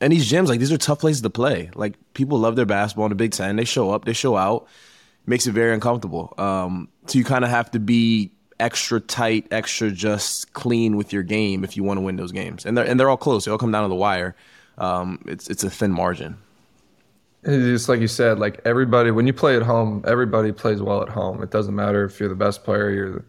and 0.00 0.12
these 0.12 0.30
gyms, 0.30 0.48
like 0.48 0.60
these 0.60 0.72
are 0.72 0.78
tough 0.78 1.00
places 1.00 1.22
to 1.22 1.30
play. 1.30 1.70
Like 1.74 1.94
people 2.14 2.38
love 2.38 2.56
their 2.56 2.66
basketball 2.66 3.06
in 3.06 3.10
the 3.10 3.16
Big 3.16 3.32
Ten. 3.32 3.56
They 3.56 3.64
show 3.64 3.90
up, 3.90 4.04
they 4.04 4.12
show 4.12 4.36
out. 4.36 4.68
Makes 5.26 5.46
it 5.46 5.52
very 5.52 5.74
uncomfortable. 5.74 6.32
Um, 6.38 6.88
so 7.06 7.18
you 7.18 7.24
kind 7.24 7.44
of 7.44 7.50
have 7.50 7.70
to 7.72 7.80
be 7.80 8.32
extra 8.60 9.00
tight, 9.00 9.46
extra 9.50 9.90
just 9.90 10.52
clean 10.52 10.96
with 10.96 11.12
your 11.12 11.22
game 11.22 11.64
if 11.64 11.76
you 11.76 11.84
want 11.84 11.98
to 11.98 12.02
win 12.02 12.16
those 12.16 12.32
games. 12.32 12.66
And 12.66 12.76
they're 12.76 12.84
and 12.84 12.98
they're 12.98 13.10
all 13.10 13.16
close. 13.16 13.44
They 13.44 13.50
all 13.50 13.58
come 13.58 13.72
down 13.72 13.82
to 13.84 13.88
the 13.88 13.94
wire. 13.94 14.34
Um, 14.78 15.22
it's 15.26 15.48
it's 15.48 15.64
a 15.64 15.70
thin 15.70 15.92
margin. 15.92 16.38
It's 17.44 17.64
just 17.64 17.88
like 17.88 18.00
you 18.00 18.08
said, 18.08 18.38
like 18.38 18.60
everybody, 18.64 19.10
when 19.10 19.26
you 19.26 19.32
play 19.32 19.56
at 19.56 19.62
home, 19.62 20.04
everybody 20.06 20.52
plays 20.52 20.82
well 20.82 21.02
at 21.02 21.08
home. 21.08 21.42
It 21.42 21.50
doesn't 21.50 21.74
matter 21.74 22.04
if 22.04 22.18
you're 22.18 22.28
the 22.28 22.34
best 22.34 22.64
player, 22.64 22.90
you're 22.90 23.12
the 23.12 23.24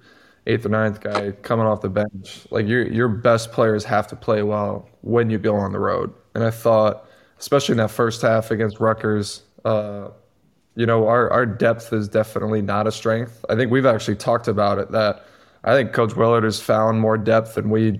eighth 0.47 0.65
or 0.65 0.69
ninth 0.69 0.99
guy 1.01 1.31
coming 1.31 1.65
off 1.65 1.81
the 1.81 1.89
bench. 1.89 2.47
Like 2.49 2.67
your 2.67 2.87
your 2.87 3.07
best 3.07 3.51
players 3.51 3.85
have 3.85 4.07
to 4.07 4.15
play 4.15 4.41
well 4.41 4.89
when 5.01 5.29
you 5.29 5.37
go 5.37 5.55
on 5.55 5.71
the 5.71 5.79
road. 5.79 6.13
And 6.33 6.43
I 6.43 6.51
thought, 6.51 7.05
especially 7.39 7.73
in 7.73 7.77
that 7.77 7.91
first 7.91 8.21
half 8.21 8.51
against 8.51 8.79
Rutgers, 8.79 9.43
uh, 9.65 10.09
you 10.75 10.85
know, 10.85 11.07
our, 11.07 11.29
our 11.31 11.45
depth 11.45 11.91
is 11.93 12.07
definitely 12.07 12.61
not 12.61 12.87
a 12.87 12.91
strength. 12.91 13.43
I 13.49 13.55
think 13.55 13.71
we've 13.71 13.85
actually 13.85 14.15
talked 14.15 14.47
about 14.47 14.77
it 14.77 14.91
that 14.91 15.25
I 15.63 15.73
think 15.73 15.93
Coach 15.93 16.15
Willard 16.15 16.43
has 16.43 16.59
found 16.59 17.01
more 17.01 17.17
depth 17.17 17.55
than 17.55 17.69
we 17.69 17.99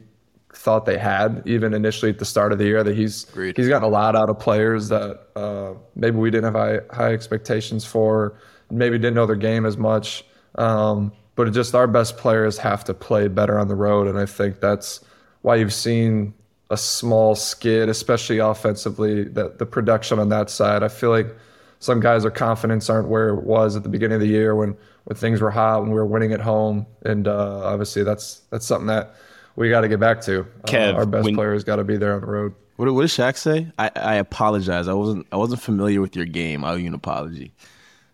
thought 0.54 0.86
they 0.86 0.98
had, 0.98 1.44
even 1.46 1.74
initially 1.74 2.12
at 2.12 2.20
the 2.20 2.26
start 2.26 2.52
of 2.52 2.58
the 2.58 2.66
year. 2.66 2.84
That 2.84 2.96
he's 2.96 3.30
Agreed. 3.30 3.58
he's 3.58 3.68
gotten 3.68 3.84
a 3.84 3.92
lot 3.92 4.16
out 4.16 4.30
of 4.30 4.40
players 4.40 4.90
that 4.90 5.28
uh, 5.36 5.74
maybe 5.96 6.18
we 6.18 6.32
didn't 6.32 6.54
have 6.54 6.56
high, 6.56 6.80
high 6.96 7.14
expectations 7.14 7.86
for, 7.86 8.36
maybe 8.72 8.98
didn't 8.98 9.16
know 9.16 9.26
their 9.26 9.36
game 9.36 9.66
as 9.66 9.78
much. 9.78 10.24
Um, 10.56 11.12
but 11.36 11.48
it 11.48 11.52
just 11.52 11.76
our 11.76 11.88
best 11.88 12.18
players 12.18 12.58
have 12.58 12.84
to 12.86 12.94
play 12.94 13.28
better 13.28 13.58
on 13.58 13.68
the 13.68 13.76
road, 13.76 14.08
and 14.08 14.18
I 14.18 14.26
think 14.26 14.60
that's 14.60 15.00
why 15.42 15.56
you've 15.56 15.74
seen 15.74 16.34
a 16.70 16.78
small 16.78 17.36
skid, 17.36 17.88
especially 17.88 18.40
offensively. 18.40 19.24
That 19.24 19.58
the 19.58 19.66
production 19.66 20.20
on 20.20 20.30
that 20.30 20.50
side, 20.50 20.84
I 20.84 20.90
feel 20.90 21.12
like 21.12 21.34
some 21.80 22.00
guys' 22.00 22.24
their 22.24 22.32
confidence 22.32 22.90
aren't 22.90 23.08
where 23.08 23.30
it 23.30 23.44
was 23.44 23.76
at 23.76 23.84
the 23.84 23.90
beginning 23.90 24.16
of 24.16 24.22
the 24.22 24.28
year 24.28 24.56
when 24.56 24.76
when 25.06 25.16
things 25.18 25.42
were 25.42 25.50
hot 25.52 25.82
when 25.82 25.90
we 25.90 25.96
were 25.96 26.06
winning 26.06 26.34
at 26.34 26.42
home, 26.42 26.86
and 27.04 27.28
uh, 27.28 27.62
obviously 27.66 28.04
that's 28.04 28.42
that's 28.52 28.66
something 28.66 28.88
that 28.88 29.16
we 29.56 29.70
got 29.70 29.82
to 29.82 29.88
get 29.88 30.00
back 30.00 30.22
to. 30.22 30.46
Uh, 30.72 30.92
our 30.94 31.06
best 31.06 31.26
when- 31.26 31.36
players 31.36 31.64
got 31.64 31.78
to 31.78 31.84
be 31.84 31.98
there 31.98 32.14
on 32.14 32.22
the 32.22 32.28
road. 32.28 32.54
What, 32.76 32.86
did- 32.86 32.92
what 32.92 33.02
did 33.02 33.10
Shaq 33.10 33.36
say? 33.36 33.72
I, 33.78 33.92
I 33.96 34.16
apologize. 34.16 34.88
I 34.88 34.94
wasn't 34.94 35.28
I 35.32 35.38
wasn't 35.38 35.62
familiar 35.62 36.00
with 36.02 36.16
your 36.16 36.26
game. 36.26 36.64
I 36.64 36.72
owe 36.72 36.76
you 36.76 36.88
an 36.88 36.94
apology. 36.94 37.54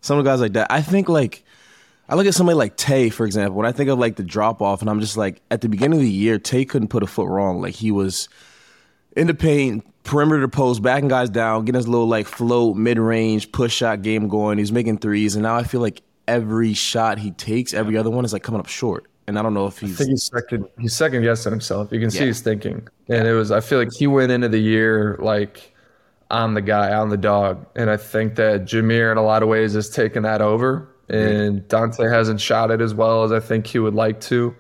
Some 0.02 0.18
of 0.18 0.24
the 0.26 0.30
guys 0.32 0.42
like 0.42 0.54
that. 0.54 0.72
I 0.72 0.82
think 0.82 1.08
like 1.10 1.44
I 2.08 2.16
look 2.16 2.28
at 2.28 2.34
somebody 2.36 2.56
like 2.56 2.76
Tay, 2.78 3.10
for 3.10 3.26
example. 3.26 3.56
When 3.58 3.66
I 3.66 3.72
think 3.72 3.90
of 3.90 3.98
like 4.00 4.16
the 4.16 4.24
drop 4.24 4.62
off, 4.62 4.82
and 4.82 4.90
I'm 4.90 5.00
just 5.02 5.18
like 5.18 5.42
at 5.52 5.62
the 5.62 5.70
beginning 5.70 6.00
of 6.00 6.04
the 6.04 6.10
year, 6.10 6.38
Tay 6.40 6.66
couldn't 6.66 6.88
put 6.90 7.04
a 7.04 7.08
foot 7.08 7.28
wrong. 7.28 7.62
Like 7.62 7.74
he 7.74 7.92
was 7.92 8.30
in 9.16 9.28
the 9.28 9.34
paint, 9.34 9.86
perimeter 10.06 10.48
post, 10.48 10.82
backing 10.82 11.10
guys 11.10 11.30
down, 11.30 11.66
getting 11.66 11.78
his 11.78 11.88
little 11.88 12.08
like 12.08 12.28
float, 12.28 12.78
mid 12.78 12.98
range, 12.98 13.52
push 13.52 13.76
shot 13.76 14.02
game 14.02 14.30
going. 14.30 14.58
He's 14.58 14.72
making 14.72 15.00
threes, 15.00 15.36
and 15.36 15.44
now 15.44 15.56
I 15.56 15.64
feel 15.64 15.82
like 15.82 16.02
every 16.28 16.74
shot 16.74 17.18
he 17.18 17.32
takes, 17.32 17.74
every 17.74 17.98
other 17.98 18.10
one 18.10 18.24
is 18.24 18.32
like 18.32 18.44
coming 18.44 18.60
up 18.60 18.68
short. 18.68 19.08
And 19.28 19.40
I 19.40 19.42
don't 19.42 19.56
know 19.56 19.66
if 19.66 19.80
he's. 19.80 19.96
I 19.96 19.98
think 19.98 20.10
he's 20.12 20.24
second. 20.24 20.68
He's 20.80 20.96
second 20.96 21.24
guessing 21.24 21.52
himself. 21.52 21.92
You 21.92 22.00
can 22.00 22.12
see 22.12 22.28
he's 22.28 22.42
thinking, 22.42 22.88
and 23.10 23.28
it 23.28 23.34
was. 23.34 23.52
I 23.52 23.60
feel 23.60 23.80
like 23.80 23.92
he 23.92 24.08
went 24.08 24.32
into 24.32 24.48
the 24.48 24.60
year 24.60 25.18
like, 25.20 25.74
I'm 26.30 26.54
the 26.54 26.62
guy, 26.62 26.90
I'm 26.90 27.10
the 27.10 27.18
dog, 27.18 27.66
and 27.76 27.90
I 27.90 27.98
think 27.98 28.36
that 28.36 28.66
Jahmir 28.66 29.12
in 29.12 29.18
a 29.18 29.24
lot 29.24 29.42
of 29.42 29.50
ways 29.50 29.74
has 29.74 29.90
taken 29.90 30.24
that 30.24 30.42
over, 30.42 30.88
and 31.10 31.68
Dante 31.68 32.08
hasn't 32.08 32.40
shot 32.40 32.70
it 32.70 32.82
as 32.82 32.94
well 32.94 33.24
as 33.24 33.32
I 33.32 33.40
think 33.40 33.66
he 33.66 33.80
would 33.80 33.96
like 33.96 34.22
to, 34.22 34.56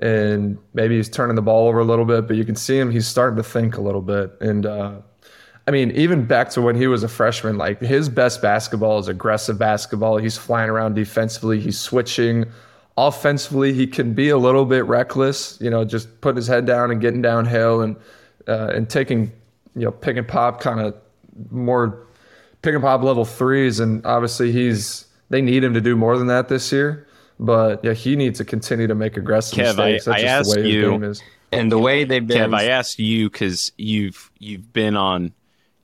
and 0.00 0.58
maybe 0.74 0.96
he's 0.96 1.08
turning 1.08 1.36
the 1.36 1.42
ball 1.42 1.68
over 1.68 1.78
a 1.78 1.84
little 1.84 2.04
bit, 2.04 2.26
but 2.26 2.36
you 2.36 2.44
can 2.44 2.56
see 2.56 2.78
him. 2.78 2.90
He's 2.90 3.06
starting 3.06 3.36
to 3.36 3.42
think 3.42 3.76
a 3.76 3.80
little 3.80 4.02
bit, 4.02 4.32
and. 4.40 4.66
uh 4.66 5.00
I 5.68 5.72
mean, 5.72 5.92
even 5.92 6.24
back 6.24 6.50
to 6.50 6.62
when 6.62 6.74
he 6.74 6.88
was 6.88 7.04
a 7.04 7.08
freshman, 7.08 7.56
like 7.56 7.80
his 7.80 8.08
best 8.08 8.42
basketball 8.42 8.98
is 8.98 9.06
aggressive 9.06 9.56
basketball. 9.56 10.16
He's 10.16 10.36
flying 10.36 10.68
around 10.68 10.94
defensively. 10.94 11.60
He's 11.60 11.78
switching. 11.78 12.46
Offensively, 12.96 13.72
he 13.72 13.86
can 13.86 14.12
be 14.12 14.30
a 14.30 14.36
little 14.36 14.64
bit 14.64 14.84
reckless. 14.86 15.58
You 15.60 15.70
know, 15.70 15.84
just 15.84 16.20
putting 16.22 16.36
his 16.36 16.48
head 16.48 16.66
down 16.66 16.90
and 16.90 17.00
getting 17.00 17.22
downhill 17.22 17.82
and 17.82 17.96
uh, 18.48 18.72
and 18.74 18.90
taking 18.90 19.30
you 19.76 19.84
know 19.84 19.92
pick 19.92 20.16
and 20.16 20.26
pop 20.26 20.60
kind 20.60 20.80
of 20.80 20.94
more 21.50 22.04
pick 22.62 22.74
and 22.74 22.82
pop 22.82 23.02
level 23.02 23.24
threes. 23.24 23.78
And 23.78 24.04
obviously, 24.04 24.50
he's 24.50 25.06
they 25.28 25.40
need 25.40 25.62
him 25.62 25.74
to 25.74 25.80
do 25.80 25.94
more 25.94 26.18
than 26.18 26.26
that 26.26 26.48
this 26.48 26.72
year. 26.72 27.06
But 27.40 27.82
yeah, 27.82 27.94
he 27.94 28.16
needs 28.16 28.36
to 28.38 28.44
continue 28.44 28.86
to 28.86 28.94
make 28.94 29.16
aggressive 29.16 29.58
Kev, 29.58 29.76
mistakes. 29.76 30.04
That's 30.04 30.18
I, 30.18 30.20
I 30.20 30.38
just 30.38 30.54
the 30.54 30.60
way 30.60 30.68
you, 30.68 30.80
his 30.80 30.90
game 30.90 31.04
is. 31.04 31.22
And 31.52 31.72
the 31.72 31.78
way 31.78 32.04
they've 32.04 32.24
been. 32.24 32.50
Kev, 32.50 32.54
I 32.54 32.66
asked 32.66 32.98
you 32.98 33.30
because 33.30 33.72
you've 33.78 34.30
you've 34.38 34.70
been 34.74 34.94
on 34.94 35.32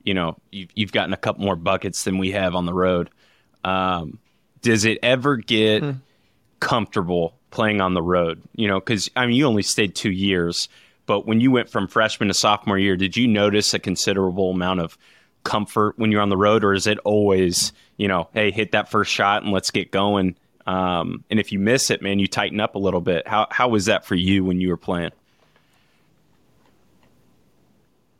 you 0.03 0.13
know 0.13 0.37
you've, 0.51 0.69
you've 0.75 0.91
gotten 0.91 1.13
a 1.13 1.17
couple 1.17 1.43
more 1.43 1.55
buckets 1.55 2.03
than 2.03 2.19
we 2.19 2.31
have 2.31 2.53
on 2.53 2.67
the 2.67 2.75
road. 2.75 3.09
Um, 3.63 4.19
does 4.61 4.85
it 4.85 4.99
ever 5.01 5.35
get 5.35 5.81
hmm. 5.81 5.91
comfortable 6.59 7.35
playing 7.49 7.81
on 7.81 7.95
the 7.95 8.03
road? 8.03 8.43
You 8.55 8.67
know, 8.67 8.79
because 8.79 9.09
I 9.15 9.25
mean, 9.25 9.35
you 9.35 9.47
only 9.47 9.63
stayed 9.63 9.95
two 9.95 10.11
years, 10.11 10.69
but 11.07 11.25
when 11.25 11.41
you 11.41 11.49
went 11.49 11.71
from 11.71 11.87
freshman 11.87 12.27
to 12.27 12.35
sophomore 12.35 12.77
year, 12.77 12.95
did 12.95 13.17
you 13.17 13.27
notice 13.27 13.73
a 13.73 13.79
considerable 13.79 14.51
amount 14.51 14.81
of 14.81 14.95
comfort 15.43 15.97
when 15.97 16.11
you're 16.11 16.21
on 16.21 16.29
the 16.29 16.37
road, 16.37 16.63
or 16.63 16.75
is 16.75 16.85
it 16.85 16.99
always 16.99 17.73
you 17.97 18.07
know, 18.07 18.29
hey, 18.33 18.51
hit 18.51 18.73
that 18.73 18.91
first 18.91 19.11
shot 19.11 19.41
and 19.41 19.51
let's 19.51 19.71
get 19.71 19.89
going? 19.91 20.35
Um, 20.67 21.23
and 21.31 21.39
if 21.39 21.51
you 21.51 21.59
miss 21.59 21.89
it, 21.89 22.01
man, 22.01 22.19
you 22.19 22.27
tighten 22.27 22.59
up 22.59 22.75
a 22.75 22.79
little 22.79 23.01
bit. 23.01 23.27
How 23.27 23.47
how 23.49 23.69
was 23.69 23.85
that 23.85 24.05
for 24.05 24.15
you 24.15 24.43
when 24.43 24.59
you 24.59 24.69
were 24.69 24.77
playing? 24.77 25.11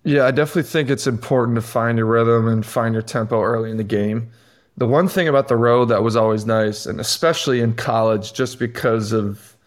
Yeah, 0.03 0.25
I 0.25 0.31
definitely 0.31 0.63
think 0.63 0.89
it's 0.89 1.05
important 1.05 1.55
to 1.55 1.61
find 1.61 1.97
your 1.97 2.07
rhythm 2.07 2.47
and 2.47 2.65
find 2.65 2.93
your 2.93 3.01
tempo 3.01 3.41
early 3.41 3.69
in 3.69 3.75
the 3.75 3.83
game. 3.83 4.31
The 4.77 4.87
one 4.87 5.09
thing 5.09 5.27
about 5.27 5.49
the 5.49 5.57
road 5.57 5.85
that 5.85 6.01
was 6.01 6.15
always 6.15 6.45
nice, 6.45 6.85
and 6.85 7.01
especially 7.01 7.59
in 7.59 7.73
college, 7.73 8.31
just 8.31 8.57
because 8.57 9.11
of 9.11 9.57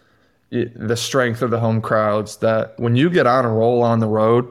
the 0.50 0.96
strength 0.96 1.42
of 1.42 1.50
the 1.50 1.60
home 1.60 1.82
crowds, 1.82 2.38
that 2.38 2.78
when 2.78 2.96
you 2.96 3.10
get 3.10 3.26
on 3.26 3.44
a 3.44 3.52
roll 3.52 3.82
on 3.82 3.98
the 3.98 4.08
road, 4.08 4.48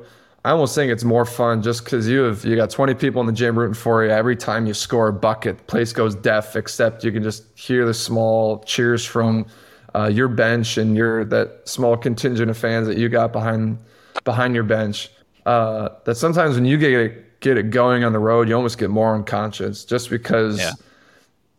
I 0.50 0.52
almost 0.52 0.74
think 0.74 0.92
it's 0.92 1.04
more 1.04 1.26
fun 1.26 1.62
just 1.62 1.84
because 1.84 2.08
you 2.08 2.22
have 2.22 2.44
you 2.44 2.56
got 2.56 2.72
20 2.72 2.96
people 2.96 3.22
in 3.22 3.28
the 3.28 3.34
gym 3.34 3.56
rooting 3.56 3.76
for 3.76 4.04
you. 4.04 4.10
Every 4.10 4.36
time 4.36 4.66
you 4.66 4.74
score 4.74 5.10
a 5.10 5.14
bucket, 5.14 5.68
place 5.68 5.94
goes 5.94 6.16
deaf. 6.16 6.56
Except 6.56 7.04
you 7.04 7.12
can 7.12 7.22
just 7.22 7.44
hear 7.56 7.86
the 7.86 7.94
small 7.94 8.64
cheers 8.64 9.06
from 9.06 9.46
uh, 9.94 10.08
your 10.12 10.28
bench 10.28 10.80
and 10.80 10.98
your 10.98 11.24
that 11.26 11.70
small 11.70 11.96
contingent 11.96 12.50
of 12.50 12.58
fans 12.58 12.88
that 12.88 12.98
you 12.98 13.10
got 13.10 13.32
behind 13.32 13.78
behind 14.24 14.56
your 14.56 14.64
bench 14.64 15.12
uh, 15.46 15.90
that 16.06 16.16
sometimes 16.16 16.56
when 16.56 16.66
you 16.66 16.80
get 16.80 16.94
it, 16.94 17.40
get 17.42 17.56
it 17.56 17.70
going 17.70 18.04
on 18.04 18.12
the 18.12 18.18
road, 18.18 18.50
you 18.50 18.56
almost 18.56 18.80
get 18.80 18.90
more 18.90 19.14
unconscious 19.14 19.86
just 19.86 20.10
because 20.10 20.58
yeah. 20.58 20.72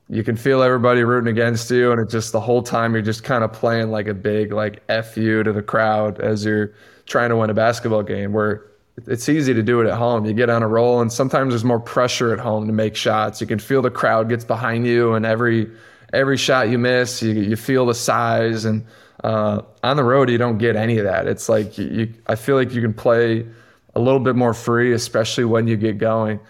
you 0.09 0.25
can 0.25 0.35
feel 0.35 0.65
everybody 0.65 1.05
rooting 1.05 1.31
against 1.31 1.71
you, 1.71 1.93
and 1.93 2.01
it 2.01 2.11
just 2.11 2.33
the 2.33 2.41
whole 2.41 2.61
time 2.61 2.95
you're 2.95 3.03
just 3.03 3.23
kind 3.23 3.45
of 3.45 3.53
playing 3.53 3.93
like 3.93 4.09
a 4.09 4.15
big 4.15 4.53
like 4.53 4.83
f 4.89 5.17
you 5.17 5.45
to 5.45 5.53
the 5.53 5.63
crowd 5.63 6.21
as 6.21 6.45
you're 6.45 6.75
trying 7.07 7.29
to 7.29 7.37
win 7.37 7.51
a 7.51 7.55
basketball 7.55 8.03
game. 8.03 8.33
Where 8.33 8.70
it's 9.07 9.29
easy 9.29 9.55
to 9.55 9.63
do 9.63 9.81
it 9.81 9.89
at 9.89 9.97
home. 9.97 10.25
You 10.25 10.33
get 10.33 10.51
on 10.51 10.63
a 10.63 10.69
roll, 10.69 11.01
and 11.01 11.13
sometimes 11.13 11.51
there's 11.51 11.65
more 11.65 11.81
pressure 11.81 12.33
at 12.33 12.39
home 12.39 12.67
to 12.67 12.73
make 12.73 12.97
shots. 12.97 13.41
You 13.41 13.47
can 13.47 13.59
feel 13.59 13.83
the 13.83 13.91
crowd 13.91 14.29
gets 14.29 14.45
behind 14.45 14.87
you, 14.87 15.15
and 15.15 15.27
every 15.27 15.71
every 16.13 16.37
shot 16.37 16.69
you 16.69 16.79
miss, 16.79 17.23
you 17.23 17.33
you 17.33 17.57
feel 17.57 17.87
the 17.87 17.95
size. 17.95 18.65
And 18.65 18.85
uh, 19.25 19.63
on 19.83 19.97
the 19.97 20.05
road, 20.05 20.31
you 20.31 20.39
don't 20.39 20.59
get 20.59 20.77
any 20.77 20.99
of 20.99 21.05
that. 21.05 21.27
It's 21.27 21.49
like 21.49 21.79
you, 21.79 21.87
you 21.87 22.15
I 22.27 22.35
feel 22.35 22.57
like 22.57 22.73
you 22.73 22.81
can 22.81 22.95
play 22.95 23.47
a 23.95 24.01
little 24.01 24.21
bit 24.21 24.37
more 24.37 24.55
free, 24.55 24.93
especially 24.93 25.45
when 25.45 25.67
you 25.67 25.77
get 25.77 25.99
going. 25.99 26.41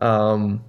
Um, 0.00 0.64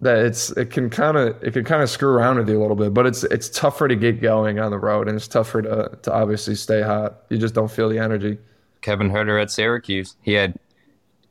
that 0.00 0.18
it's 0.18 0.50
it 0.52 0.70
can 0.70 0.90
kind 0.90 1.16
of 1.16 1.42
it 1.42 1.52
can 1.52 1.64
kind 1.64 1.82
of 1.82 1.88
screw 1.88 2.10
around 2.10 2.36
with 2.36 2.48
you 2.48 2.58
a 2.58 2.60
little 2.60 2.76
bit, 2.76 2.92
but 2.92 3.06
it's 3.06 3.24
it's 3.24 3.48
tougher 3.48 3.88
to 3.88 3.96
get 3.96 4.20
going 4.20 4.58
on 4.58 4.70
the 4.70 4.78
road, 4.78 5.08
and 5.08 5.16
it's 5.16 5.28
tougher 5.28 5.62
to 5.62 5.98
to 6.02 6.12
obviously 6.12 6.54
stay 6.54 6.82
hot. 6.82 7.22
You 7.30 7.38
just 7.38 7.54
don't 7.54 7.70
feel 7.70 7.88
the 7.88 7.98
energy. 7.98 8.38
Kevin 8.82 9.10
Huerter 9.10 9.40
at 9.40 9.50
Syracuse, 9.50 10.14
he 10.22 10.34
had 10.34 10.54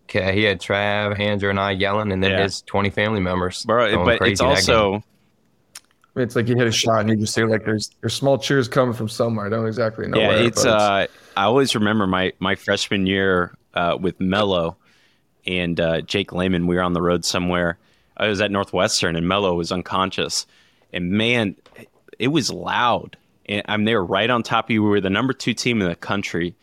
he 0.07 0.43
had 0.43 0.61
Trav, 0.61 1.19
Andrew, 1.19 1.49
and 1.49 1.59
I 1.59 1.71
yelling, 1.71 2.11
and 2.11 2.23
then 2.23 2.31
yeah. 2.31 2.43
his 2.43 2.61
twenty 2.61 2.89
family 2.89 3.19
members. 3.19 3.65
Bro, 3.65 4.05
but 4.05 4.21
it's 4.21 4.41
also 4.41 5.03
it's 6.15 6.35
like 6.35 6.47
you 6.47 6.55
hit 6.55 6.67
a 6.67 6.71
shot 6.71 7.01
and 7.01 7.09
you 7.09 7.17
just 7.17 7.35
hear 7.35 7.47
like 7.47 7.65
there's 7.65 7.91
there's 8.01 8.13
small 8.13 8.37
cheers 8.37 8.67
coming 8.67 8.93
from 8.93 9.09
somewhere. 9.09 9.45
I 9.45 9.49
don't 9.49 9.67
exactly 9.67 10.07
know. 10.07 10.17
Yeah, 10.17 10.27
where, 10.29 10.43
it's, 10.43 10.59
it's 10.59 10.65
uh 10.65 11.07
I 11.35 11.43
always 11.43 11.75
remember 11.75 12.07
my 12.07 12.31
my 12.39 12.55
freshman 12.55 13.05
year 13.05 13.55
uh, 13.73 13.97
with 13.99 14.19
Melo 14.19 14.77
and 15.45 15.79
uh, 15.79 16.01
Jake 16.01 16.31
Layman. 16.31 16.67
We 16.67 16.75
were 16.75 16.81
on 16.81 16.93
the 16.93 17.01
road 17.01 17.25
somewhere. 17.25 17.77
I 18.17 18.27
was 18.27 18.39
at 18.39 18.49
Northwestern, 18.49 19.15
and 19.15 19.27
Melo 19.27 19.53
was 19.55 19.71
unconscious. 19.71 20.47
And 20.93 21.11
man, 21.11 21.55
it 22.17 22.29
was 22.29 22.49
loud. 22.49 23.17
And 23.47 23.61
I'm 23.67 23.83
there 23.83 24.03
right 24.03 24.29
on 24.29 24.41
top 24.41 24.65
of 24.65 24.71
you. 24.71 24.81
We 24.81 24.89
were 24.89 25.01
the 25.01 25.09
number 25.09 25.33
two 25.33 25.53
team 25.53 25.81
in 25.81 25.89
the 25.89 25.95
country. 25.95 26.55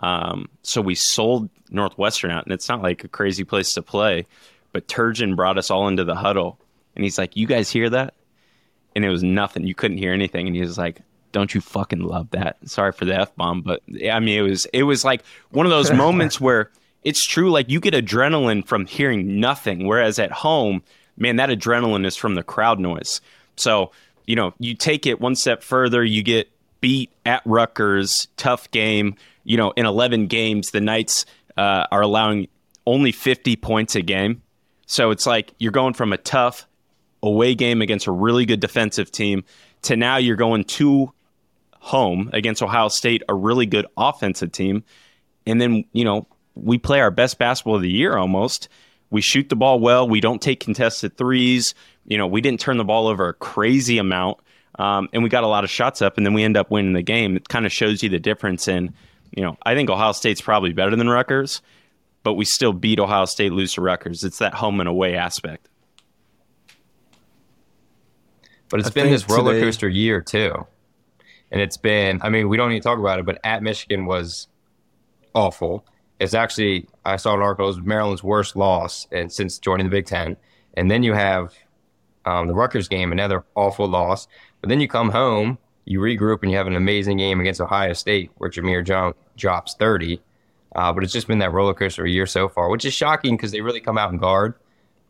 Um, 0.00 0.48
so 0.62 0.80
we 0.80 0.94
sold 0.94 1.48
Northwestern 1.70 2.30
out, 2.30 2.44
and 2.44 2.52
it's 2.52 2.68
not 2.68 2.82
like 2.82 3.04
a 3.04 3.08
crazy 3.08 3.44
place 3.44 3.72
to 3.74 3.82
play. 3.82 4.26
But 4.72 4.86
Turgeon 4.86 5.34
brought 5.34 5.58
us 5.58 5.70
all 5.70 5.88
into 5.88 6.04
the 6.04 6.14
huddle, 6.14 6.58
and 6.94 7.04
he's 7.04 7.18
like, 7.18 7.36
"You 7.36 7.46
guys 7.46 7.70
hear 7.70 7.90
that?" 7.90 8.14
And 8.94 9.04
it 9.04 9.10
was 9.10 9.22
nothing. 9.22 9.66
You 9.66 9.74
couldn't 9.74 9.98
hear 9.98 10.12
anything. 10.12 10.46
And 10.46 10.56
he 10.56 10.62
was 10.62 10.78
like, 10.78 11.02
don't 11.32 11.54
you 11.54 11.60
fucking 11.60 12.00
love 12.00 12.30
that? 12.30 12.56
Sorry 12.64 12.92
for 12.92 13.04
the 13.04 13.14
f 13.14 13.34
bomb, 13.36 13.62
but 13.62 13.82
I 14.10 14.20
mean, 14.20 14.38
it 14.38 14.42
was 14.42 14.66
it 14.66 14.84
was 14.84 15.04
like 15.04 15.22
one 15.50 15.66
of 15.66 15.70
those 15.70 15.92
moments 16.06 16.40
where 16.40 16.70
it's 17.04 17.24
true. 17.24 17.50
Like 17.50 17.68
you 17.68 17.80
get 17.80 17.94
adrenaline 17.94 18.66
from 18.66 18.86
hearing 18.86 19.40
nothing, 19.40 19.86
whereas 19.86 20.18
at 20.18 20.32
home, 20.32 20.82
man, 21.16 21.36
that 21.36 21.50
adrenaline 21.50 22.06
is 22.06 22.16
from 22.16 22.34
the 22.34 22.42
crowd 22.42 22.78
noise. 22.78 23.20
So 23.56 23.92
you 24.26 24.36
know, 24.36 24.52
you 24.58 24.74
take 24.74 25.06
it 25.06 25.20
one 25.20 25.36
step 25.36 25.62
further, 25.62 26.04
you 26.04 26.22
get 26.22 26.50
beat 26.80 27.10
at 27.24 27.42
Rutgers, 27.44 28.28
tough 28.36 28.70
game. 28.70 29.16
You 29.48 29.56
know, 29.56 29.72
in 29.76 29.86
11 29.86 30.26
games, 30.26 30.72
the 30.72 30.80
Knights 30.80 31.24
uh, 31.56 31.86
are 31.90 32.02
allowing 32.02 32.48
only 32.86 33.12
50 33.12 33.56
points 33.56 33.96
a 33.96 34.02
game. 34.02 34.42
So 34.84 35.10
it's 35.10 35.26
like 35.26 35.54
you're 35.58 35.72
going 35.72 35.94
from 35.94 36.12
a 36.12 36.18
tough 36.18 36.66
away 37.22 37.54
game 37.54 37.80
against 37.80 38.06
a 38.06 38.12
really 38.12 38.44
good 38.44 38.60
defensive 38.60 39.10
team 39.10 39.44
to 39.82 39.96
now 39.96 40.18
you're 40.18 40.36
going 40.36 40.64
to 40.64 41.12
home 41.72 42.28
against 42.34 42.62
Ohio 42.62 42.88
State, 42.88 43.22
a 43.26 43.34
really 43.34 43.64
good 43.64 43.86
offensive 43.96 44.52
team. 44.52 44.84
And 45.46 45.58
then, 45.58 45.86
you 45.92 46.04
know, 46.04 46.26
we 46.54 46.76
play 46.76 47.00
our 47.00 47.10
best 47.10 47.38
basketball 47.38 47.76
of 47.76 47.82
the 47.82 47.90
year 47.90 48.18
almost. 48.18 48.68
We 49.08 49.22
shoot 49.22 49.48
the 49.48 49.56
ball 49.56 49.80
well. 49.80 50.06
We 50.06 50.20
don't 50.20 50.42
take 50.42 50.60
contested 50.60 51.16
threes. 51.16 51.74
You 52.04 52.18
know, 52.18 52.26
we 52.26 52.42
didn't 52.42 52.60
turn 52.60 52.76
the 52.76 52.84
ball 52.84 53.06
over 53.06 53.28
a 53.28 53.34
crazy 53.34 53.96
amount. 53.96 54.40
Um, 54.78 55.08
and 55.14 55.22
we 55.22 55.30
got 55.30 55.42
a 55.42 55.48
lot 55.48 55.64
of 55.64 55.70
shots 55.70 56.02
up, 56.02 56.18
and 56.18 56.26
then 56.26 56.34
we 56.34 56.44
end 56.44 56.56
up 56.56 56.70
winning 56.70 56.92
the 56.92 57.02
game. 57.02 57.36
It 57.36 57.48
kind 57.48 57.66
of 57.66 57.72
shows 57.72 58.02
you 58.02 58.08
the 58.10 58.20
difference 58.20 58.68
in, 58.68 58.94
you 59.32 59.42
know, 59.42 59.56
I 59.62 59.74
think 59.74 59.90
Ohio 59.90 60.12
State's 60.12 60.40
probably 60.40 60.72
better 60.72 60.96
than 60.96 61.08
Rutgers, 61.08 61.62
but 62.22 62.34
we 62.34 62.44
still 62.44 62.72
beat 62.72 62.98
Ohio 62.98 63.24
State, 63.24 63.52
lose 63.52 63.74
to 63.74 63.80
Rutgers. 63.80 64.24
It's 64.24 64.38
that 64.38 64.54
home 64.54 64.80
and 64.80 64.88
away 64.88 65.16
aspect. 65.16 65.68
But 68.68 68.80
it's 68.80 68.90
I 68.90 68.92
been 68.92 69.10
this 69.10 69.28
roller 69.28 69.58
coaster 69.60 69.88
year 69.88 70.20
too 70.20 70.66
and 71.50 71.60
it's 71.60 71.76
been 71.76 72.20
i 72.22 72.28
mean 72.28 72.48
we 72.48 72.56
don't 72.56 72.70
need 72.70 72.80
to 72.82 72.88
talk 72.88 72.98
about 72.98 73.18
it 73.18 73.26
but 73.26 73.38
at 73.44 73.62
michigan 73.62 74.06
was 74.06 74.48
awful 75.34 75.84
it's 76.20 76.34
actually 76.34 76.88
i 77.04 77.16
saw 77.16 77.34
an 77.34 77.40
article 77.40 77.66
it 77.66 77.68
was 77.68 77.80
maryland's 77.80 78.22
worst 78.22 78.56
loss 78.56 79.06
and 79.12 79.32
since 79.32 79.58
joining 79.58 79.86
the 79.86 79.90
big 79.90 80.06
ten 80.06 80.36
and 80.74 80.90
then 80.90 81.02
you 81.02 81.12
have 81.12 81.54
um, 82.24 82.46
the 82.46 82.54
Rutgers 82.54 82.88
game 82.88 83.10
another 83.12 83.44
awful 83.54 83.88
loss 83.88 84.28
but 84.60 84.68
then 84.68 84.80
you 84.80 84.88
come 84.88 85.10
home 85.10 85.58
you 85.88 86.00
regroup 86.00 86.42
and 86.42 86.50
you 86.50 86.56
have 86.56 86.66
an 86.66 86.76
amazing 86.76 87.16
game 87.16 87.40
against 87.40 87.60
ohio 87.60 87.92
state 87.92 88.30
where 88.36 88.50
Jahmir 88.50 88.86
Young 88.86 89.14
drops 89.36 89.74
30 89.74 90.20
uh, 90.76 90.92
but 90.92 91.02
it's 91.02 91.12
just 91.12 91.26
been 91.26 91.38
that 91.38 91.52
roller 91.52 91.74
coaster 91.74 92.06
year 92.06 92.26
so 92.26 92.48
far 92.48 92.68
which 92.68 92.84
is 92.84 92.94
shocking 92.94 93.36
because 93.36 93.52
they 93.52 93.60
really 93.60 93.80
come 93.80 93.98
out 93.98 94.10
and 94.10 94.20
guard 94.20 94.54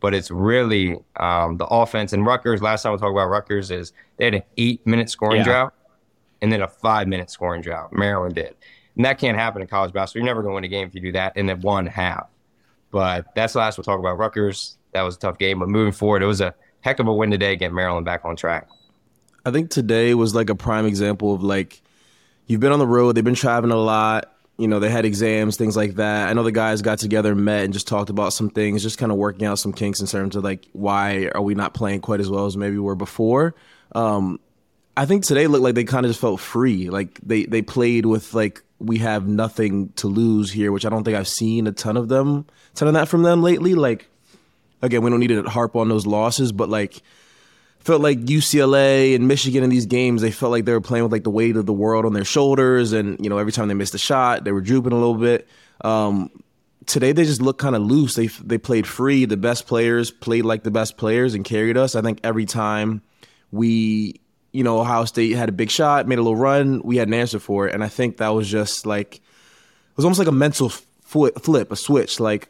but 0.00 0.14
it's 0.14 0.30
really 0.30 0.96
um, 1.16 1.56
the 1.56 1.66
offense 1.66 2.12
and 2.12 2.24
Rutgers. 2.24 2.62
Last 2.62 2.82
time 2.82 2.92
we 2.92 2.98
talked 2.98 3.12
about 3.12 3.28
Rutgers 3.28 3.70
is 3.70 3.92
they 4.16 4.26
had 4.26 4.34
an 4.34 4.42
eight 4.56 4.86
minute 4.86 5.10
scoring 5.10 5.38
yeah. 5.38 5.44
drought 5.44 5.74
and 6.40 6.52
then 6.52 6.62
a 6.62 6.68
five 6.68 7.08
minute 7.08 7.30
scoring 7.30 7.62
drought. 7.62 7.92
Maryland 7.92 8.34
did. 8.34 8.54
And 8.96 9.04
that 9.04 9.18
can't 9.18 9.36
happen 9.36 9.62
in 9.62 9.68
college 9.68 9.92
basketball. 9.92 10.20
You're 10.20 10.26
never 10.26 10.42
going 10.42 10.52
to 10.52 10.54
win 10.56 10.64
a 10.64 10.68
game 10.68 10.86
if 10.86 10.94
you 10.94 11.00
do 11.00 11.12
that 11.12 11.36
in 11.36 11.46
the 11.46 11.56
one 11.56 11.86
half. 11.86 12.28
But 12.90 13.26
that's 13.34 13.52
the 13.52 13.60
last 13.60 13.78
we'll 13.78 13.84
talk 13.84 13.98
about 13.98 14.18
Rutgers. 14.18 14.76
That 14.92 15.02
was 15.02 15.16
a 15.16 15.18
tough 15.18 15.38
game, 15.38 15.58
but 15.58 15.68
moving 15.68 15.92
forward, 15.92 16.22
it 16.22 16.26
was 16.26 16.40
a 16.40 16.54
heck 16.80 16.98
of 16.98 17.06
a 17.06 17.12
win 17.12 17.30
today, 17.30 17.54
get 17.56 17.72
Maryland 17.72 18.06
back 18.06 18.24
on 18.24 18.34
track. 18.34 18.66
I 19.48 19.50
think 19.50 19.70
today 19.70 20.14
was 20.14 20.34
like 20.34 20.50
a 20.50 20.54
prime 20.54 20.86
example 20.86 21.34
of 21.34 21.42
like 21.42 21.80
you've 22.46 22.60
been 22.60 22.72
on 22.72 22.78
the 22.78 22.86
road, 22.86 23.16
they've 23.16 23.24
been 23.24 23.34
traveling 23.34 23.72
a 23.72 23.76
lot. 23.76 24.34
You 24.58 24.66
know, 24.66 24.80
they 24.80 24.90
had 24.90 25.04
exams, 25.04 25.56
things 25.56 25.76
like 25.76 25.94
that. 25.94 26.28
I 26.28 26.32
know 26.32 26.42
the 26.42 26.50
guys 26.52 26.82
got 26.82 26.98
together, 26.98 27.34
met, 27.34 27.64
and 27.64 27.72
just 27.72 27.86
talked 27.86 28.10
about 28.10 28.32
some 28.32 28.50
things, 28.50 28.82
just 28.82 28.98
kind 28.98 29.12
of 29.12 29.16
working 29.16 29.46
out 29.46 29.58
some 29.60 29.72
kinks 29.72 30.00
in 30.00 30.06
terms 30.06 30.34
of 30.36 30.44
like 30.44 30.66
why 30.72 31.30
are 31.34 31.40
we 31.40 31.54
not 31.54 31.74
playing 31.74 32.00
quite 32.00 32.20
as 32.20 32.28
well 32.28 32.46
as 32.46 32.56
maybe 32.56 32.72
we 32.72 32.80
were 32.80 32.96
before. 32.96 33.54
Um, 33.94 34.40
I 34.96 35.06
think 35.06 35.24
today 35.24 35.46
looked 35.46 35.62
like 35.62 35.76
they 35.76 35.84
kind 35.84 36.04
of 36.04 36.10
just 36.10 36.20
felt 36.20 36.40
free. 36.40 36.90
Like 36.90 37.20
they 37.22 37.44
they 37.44 37.62
played 37.62 38.04
with 38.04 38.34
like 38.34 38.62
we 38.80 38.98
have 38.98 39.26
nothing 39.26 39.92
to 39.96 40.08
lose 40.08 40.50
here, 40.50 40.72
which 40.72 40.84
I 40.84 40.88
don't 40.88 41.04
think 41.04 41.16
I've 41.16 41.28
seen 41.28 41.66
a 41.68 41.72
ton 41.72 41.96
of 41.96 42.08
them, 42.08 42.46
ton 42.74 42.88
of 42.88 42.94
that 42.94 43.08
from 43.08 43.22
them 43.22 43.42
lately. 43.42 43.74
Like 43.74 44.08
again, 44.82 45.02
we 45.02 45.10
don't 45.10 45.20
need 45.20 45.28
to 45.28 45.44
harp 45.44 45.76
on 45.76 45.88
those 45.88 46.04
losses, 46.04 46.50
but 46.52 46.68
like 46.68 47.00
felt 47.80 48.00
like 48.00 48.20
UCLA 48.20 49.14
and 49.14 49.28
Michigan 49.28 49.64
in 49.64 49.70
these 49.70 49.86
games, 49.86 50.22
they 50.22 50.30
felt 50.30 50.52
like 50.52 50.64
they 50.64 50.72
were 50.72 50.80
playing 50.80 51.04
with 51.04 51.12
like 51.12 51.24
the 51.24 51.30
weight 51.30 51.56
of 51.56 51.66
the 51.66 51.72
world 51.72 52.04
on 52.04 52.12
their 52.12 52.24
shoulders, 52.24 52.92
and 52.92 53.18
you 53.22 53.30
know 53.30 53.38
every 53.38 53.52
time 53.52 53.68
they 53.68 53.74
missed 53.74 53.94
a 53.94 53.98
shot, 53.98 54.44
they 54.44 54.52
were 54.52 54.60
drooping 54.60 54.92
a 54.92 54.96
little 54.96 55.14
bit. 55.14 55.48
Um, 55.82 56.30
today 56.86 57.12
they 57.12 57.24
just 57.24 57.40
looked 57.42 57.60
kind 57.60 57.76
of 57.76 57.82
loose. 57.82 58.14
They 58.14 58.26
they 58.26 58.58
played 58.58 58.86
free. 58.86 59.24
The 59.24 59.36
best 59.36 59.66
players 59.66 60.10
played 60.10 60.44
like 60.44 60.62
the 60.62 60.70
best 60.70 60.96
players 60.96 61.34
and 61.34 61.44
carried 61.44 61.76
us. 61.76 61.94
I 61.94 62.02
think 62.02 62.20
every 62.24 62.46
time 62.46 63.02
we 63.50 64.20
you 64.52 64.64
know, 64.64 64.80
Ohio 64.80 65.04
State 65.04 65.36
had 65.36 65.48
a 65.48 65.52
big 65.52 65.70
shot, 65.70 66.08
made 66.08 66.18
a 66.18 66.22
little 66.22 66.36
run, 66.36 66.80
we 66.82 66.96
had 66.96 67.08
an 67.08 67.14
answer 67.14 67.38
for 67.38 67.68
it. 67.68 67.74
And 67.74 67.84
I 67.84 67.88
think 67.88 68.16
that 68.16 68.30
was 68.30 68.48
just 68.48 68.86
like, 68.86 69.16
it 69.16 69.96
was 69.96 70.04
almost 70.04 70.18
like 70.18 70.28
a 70.28 70.32
mental 70.32 70.70
flip, 70.70 71.70
a 71.70 71.76
switch. 71.76 72.18
Like, 72.18 72.48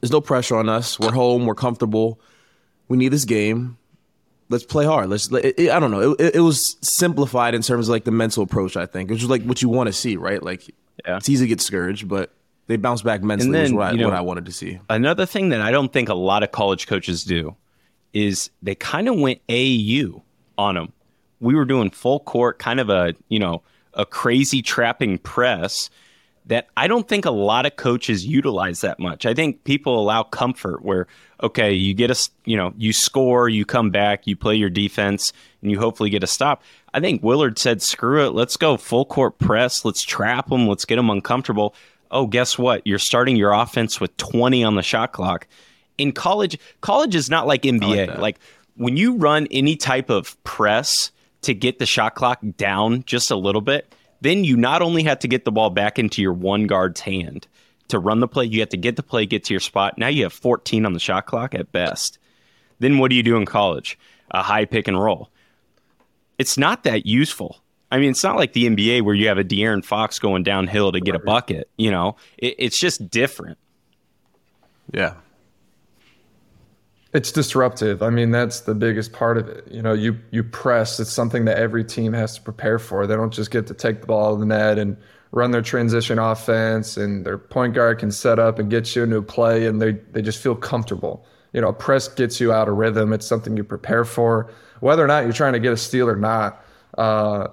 there's 0.00 0.12
no 0.12 0.20
pressure 0.20 0.56
on 0.56 0.68
us. 0.68 0.98
We're 0.98 1.12
home, 1.12 1.46
we're 1.46 1.54
comfortable. 1.54 2.20
We 2.88 2.96
need 2.96 3.08
this 3.08 3.24
game. 3.24 3.78
Let's 4.52 4.64
play 4.64 4.84
hard. 4.84 5.08
Let's. 5.08 5.32
It, 5.32 5.54
it, 5.58 5.70
I 5.70 5.80
don't 5.80 5.90
know. 5.90 6.12
It, 6.12 6.36
it, 6.36 6.40
was 6.40 6.76
simplified 6.82 7.54
in 7.54 7.62
terms 7.62 7.88
of 7.88 7.92
like 7.92 8.04
the 8.04 8.10
mental 8.10 8.42
approach. 8.42 8.76
I 8.76 8.84
think, 8.84 9.10
which 9.10 9.22
is 9.22 9.30
like 9.30 9.42
what 9.44 9.62
you 9.62 9.70
want 9.70 9.86
to 9.86 9.92
see, 9.94 10.16
right? 10.16 10.42
Like, 10.42 10.68
yeah. 11.06 11.16
it's 11.16 11.28
easy 11.30 11.46
to 11.46 11.48
get 11.48 11.58
discouraged, 11.58 12.06
but 12.06 12.34
they 12.66 12.76
bounce 12.76 13.00
back 13.00 13.22
mentally. 13.22 13.50
Then, 13.50 13.64
is 13.64 13.72
what, 13.72 13.86
I, 13.86 13.96
know, 13.96 14.08
what 14.08 14.14
I 14.14 14.20
wanted 14.20 14.44
to 14.44 14.52
see. 14.52 14.78
Another 14.90 15.24
thing 15.24 15.48
that 15.48 15.62
I 15.62 15.70
don't 15.70 15.92
think 15.92 16.10
a 16.10 16.14
lot 16.14 16.42
of 16.42 16.52
college 16.52 16.86
coaches 16.86 17.24
do 17.24 17.56
is 18.12 18.50
they 18.62 18.74
kind 18.74 19.08
of 19.08 19.18
went 19.18 19.40
AU 19.50 20.22
on 20.58 20.74
them. 20.74 20.92
We 21.40 21.54
were 21.54 21.64
doing 21.64 21.90
full 21.90 22.20
court, 22.20 22.58
kind 22.58 22.78
of 22.78 22.90
a, 22.90 23.14
you 23.28 23.38
know, 23.38 23.62
a 23.94 24.04
crazy 24.04 24.60
trapping 24.60 25.16
press 25.16 25.88
that 26.46 26.68
I 26.76 26.88
don't 26.88 27.08
think 27.08 27.24
a 27.24 27.30
lot 27.30 27.66
of 27.66 27.76
coaches 27.76 28.26
utilize 28.26 28.80
that 28.80 28.98
much. 28.98 29.26
I 29.26 29.34
think 29.34 29.64
people 29.64 29.98
allow 29.98 30.24
comfort 30.24 30.82
where, 30.82 31.06
okay, 31.42 31.72
you 31.72 31.94
get 31.94 32.10
a, 32.10 32.30
you 32.44 32.56
know, 32.56 32.74
you 32.76 32.92
score, 32.92 33.48
you 33.48 33.64
come 33.64 33.90
back, 33.90 34.26
you 34.26 34.34
play 34.34 34.56
your 34.56 34.70
defense, 34.70 35.32
and 35.60 35.70
you 35.70 35.78
hopefully 35.78 36.10
get 36.10 36.24
a 36.24 36.26
stop. 36.26 36.62
I 36.92 37.00
think 37.00 37.22
Willard 37.22 37.58
said, 37.58 37.80
screw 37.80 38.26
it, 38.26 38.30
let's 38.30 38.56
go 38.56 38.76
full 38.76 39.04
court 39.04 39.38
press, 39.38 39.84
let's 39.84 40.02
trap 40.02 40.48
them, 40.48 40.66
let's 40.66 40.84
get 40.84 40.96
them 40.96 41.10
uncomfortable. 41.10 41.74
Oh, 42.10 42.26
guess 42.26 42.58
what? 42.58 42.86
You're 42.86 42.98
starting 42.98 43.36
your 43.36 43.52
offense 43.52 44.00
with 44.00 44.16
20 44.16 44.64
on 44.64 44.74
the 44.74 44.82
shot 44.82 45.12
clock. 45.12 45.46
In 45.96 46.12
college, 46.12 46.58
college 46.80 47.14
is 47.14 47.30
not 47.30 47.46
like 47.46 47.62
NBA. 47.62 48.08
like, 48.08 48.18
like 48.18 48.38
when 48.76 48.96
you 48.96 49.16
run 49.16 49.46
any 49.50 49.76
type 49.76 50.10
of 50.10 50.42
press 50.44 51.12
to 51.42 51.54
get 51.54 51.78
the 51.78 51.86
shot 51.86 52.14
clock 52.14 52.40
down 52.56 53.04
just 53.04 53.30
a 53.30 53.36
little 53.36 53.60
bit, 53.60 53.94
then 54.22 54.44
you 54.44 54.56
not 54.56 54.82
only 54.82 55.02
have 55.02 55.18
to 55.20 55.28
get 55.28 55.44
the 55.44 55.52
ball 55.52 55.68
back 55.68 55.98
into 55.98 56.22
your 56.22 56.32
one 56.32 56.66
guard's 56.66 57.00
hand 57.00 57.46
to 57.88 57.98
run 57.98 58.20
the 58.20 58.28
play, 58.28 58.44
you 58.44 58.60
have 58.60 58.68
to 58.70 58.76
get 58.76 58.96
the 58.96 59.02
play, 59.02 59.26
get 59.26 59.44
to 59.44 59.54
your 59.54 59.60
spot. 59.60 59.98
Now 59.98 60.08
you 60.08 60.22
have 60.22 60.32
14 60.32 60.86
on 60.86 60.92
the 60.92 61.00
shot 61.00 61.26
clock 61.26 61.54
at 61.54 61.72
best. 61.72 62.18
Then 62.78 62.98
what 62.98 63.10
do 63.10 63.16
you 63.16 63.22
do 63.22 63.36
in 63.36 63.44
college? 63.46 63.98
A 64.30 64.42
high 64.42 64.64
pick 64.64 64.88
and 64.88 65.00
roll. 65.00 65.28
It's 66.38 66.56
not 66.56 66.84
that 66.84 67.04
useful. 67.04 67.58
I 67.90 67.98
mean, 67.98 68.10
it's 68.10 68.24
not 68.24 68.36
like 68.36 68.54
the 68.54 68.66
NBA 68.66 69.02
where 69.02 69.14
you 69.14 69.28
have 69.28 69.38
a 69.38 69.44
De'Aaron 69.44 69.84
Fox 69.84 70.18
going 70.18 70.44
downhill 70.44 70.92
to 70.92 71.00
get 71.00 71.14
a 71.14 71.18
bucket. 71.18 71.68
You 71.76 71.90
know, 71.90 72.16
it, 72.38 72.54
it's 72.58 72.78
just 72.78 73.10
different. 73.10 73.58
Yeah, 74.92 75.14
it's 77.12 77.30
disruptive. 77.30 78.02
I 78.02 78.10
mean, 78.10 78.30
that's 78.30 78.60
the 78.60 78.74
biggest 78.74 79.12
part 79.12 79.36
of 79.36 79.48
it. 79.48 79.68
You 79.70 79.82
know, 79.82 79.92
you 79.92 80.18
you 80.30 80.42
press. 80.42 80.98
It's 80.98 81.12
something 81.12 81.44
that 81.44 81.58
every 81.58 81.84
team 81.84 82.12
has 82.14 82.36
to 82.36 82.42
prepare 82.42 82.78
for. 82.78 83.06
They 83.06 83.14
don't 83.14 83.32
just 83.32 83.50
get 83.50 83.66
to 83.66 83.74
take 83.74 84.00
the 84.00 84.06
ball 84.06 84.28
out 84.28 84.32
of 84.34 84.40
the 84.40 84.46
net 84.46 84.78
and 84.78 84.96
run 85.30 85.50
their 85.50 85.62
transition 85.62 86.18
offense, 86.18 86.96
and 86.96 87.24
their 87.24 87.38
point 87.38 87.74
guard 87.74 87.98
can 87.98 88.10
set 88.10 88.38
up 88.38 88.58
and 88.58 88.70
get 88.70 88.94
you 88.96 89.02
into 89.02 89.16
a 89.16 89.22
play, 89.22 89.66
and 89.66 89.80
they 89.80 89.92
they 90.12 90.22
just 90.22 90.42
feel 90.42 90.54
comfortable. 90.54 91.26
You 91.52 91.60
know, 91.60 91.68
a 91.68 91.72
press 91.74 92.08
gets 92.08 92.40
you 92.40 92.50
out 92.50 92.68
of 92.68 92.76
rhythm. 92.76 93.12
It's 93.12 93.26
something 93.26 93.56
you 93.58 93.64
prepare 93.64 94.06
for, 94.06 94.50
whether 94.80 95.04
or 95.04 95.06
not 95.06 95.24
you're 95.24 95.34
trying 95.34 95.52
to 95.52 95.60
get 95.60 95.72
a 95.72 95.76
steal 95.76 96.08
or 96.08 96.16
not. 96.16 96.64
Uh, 96.96 97.48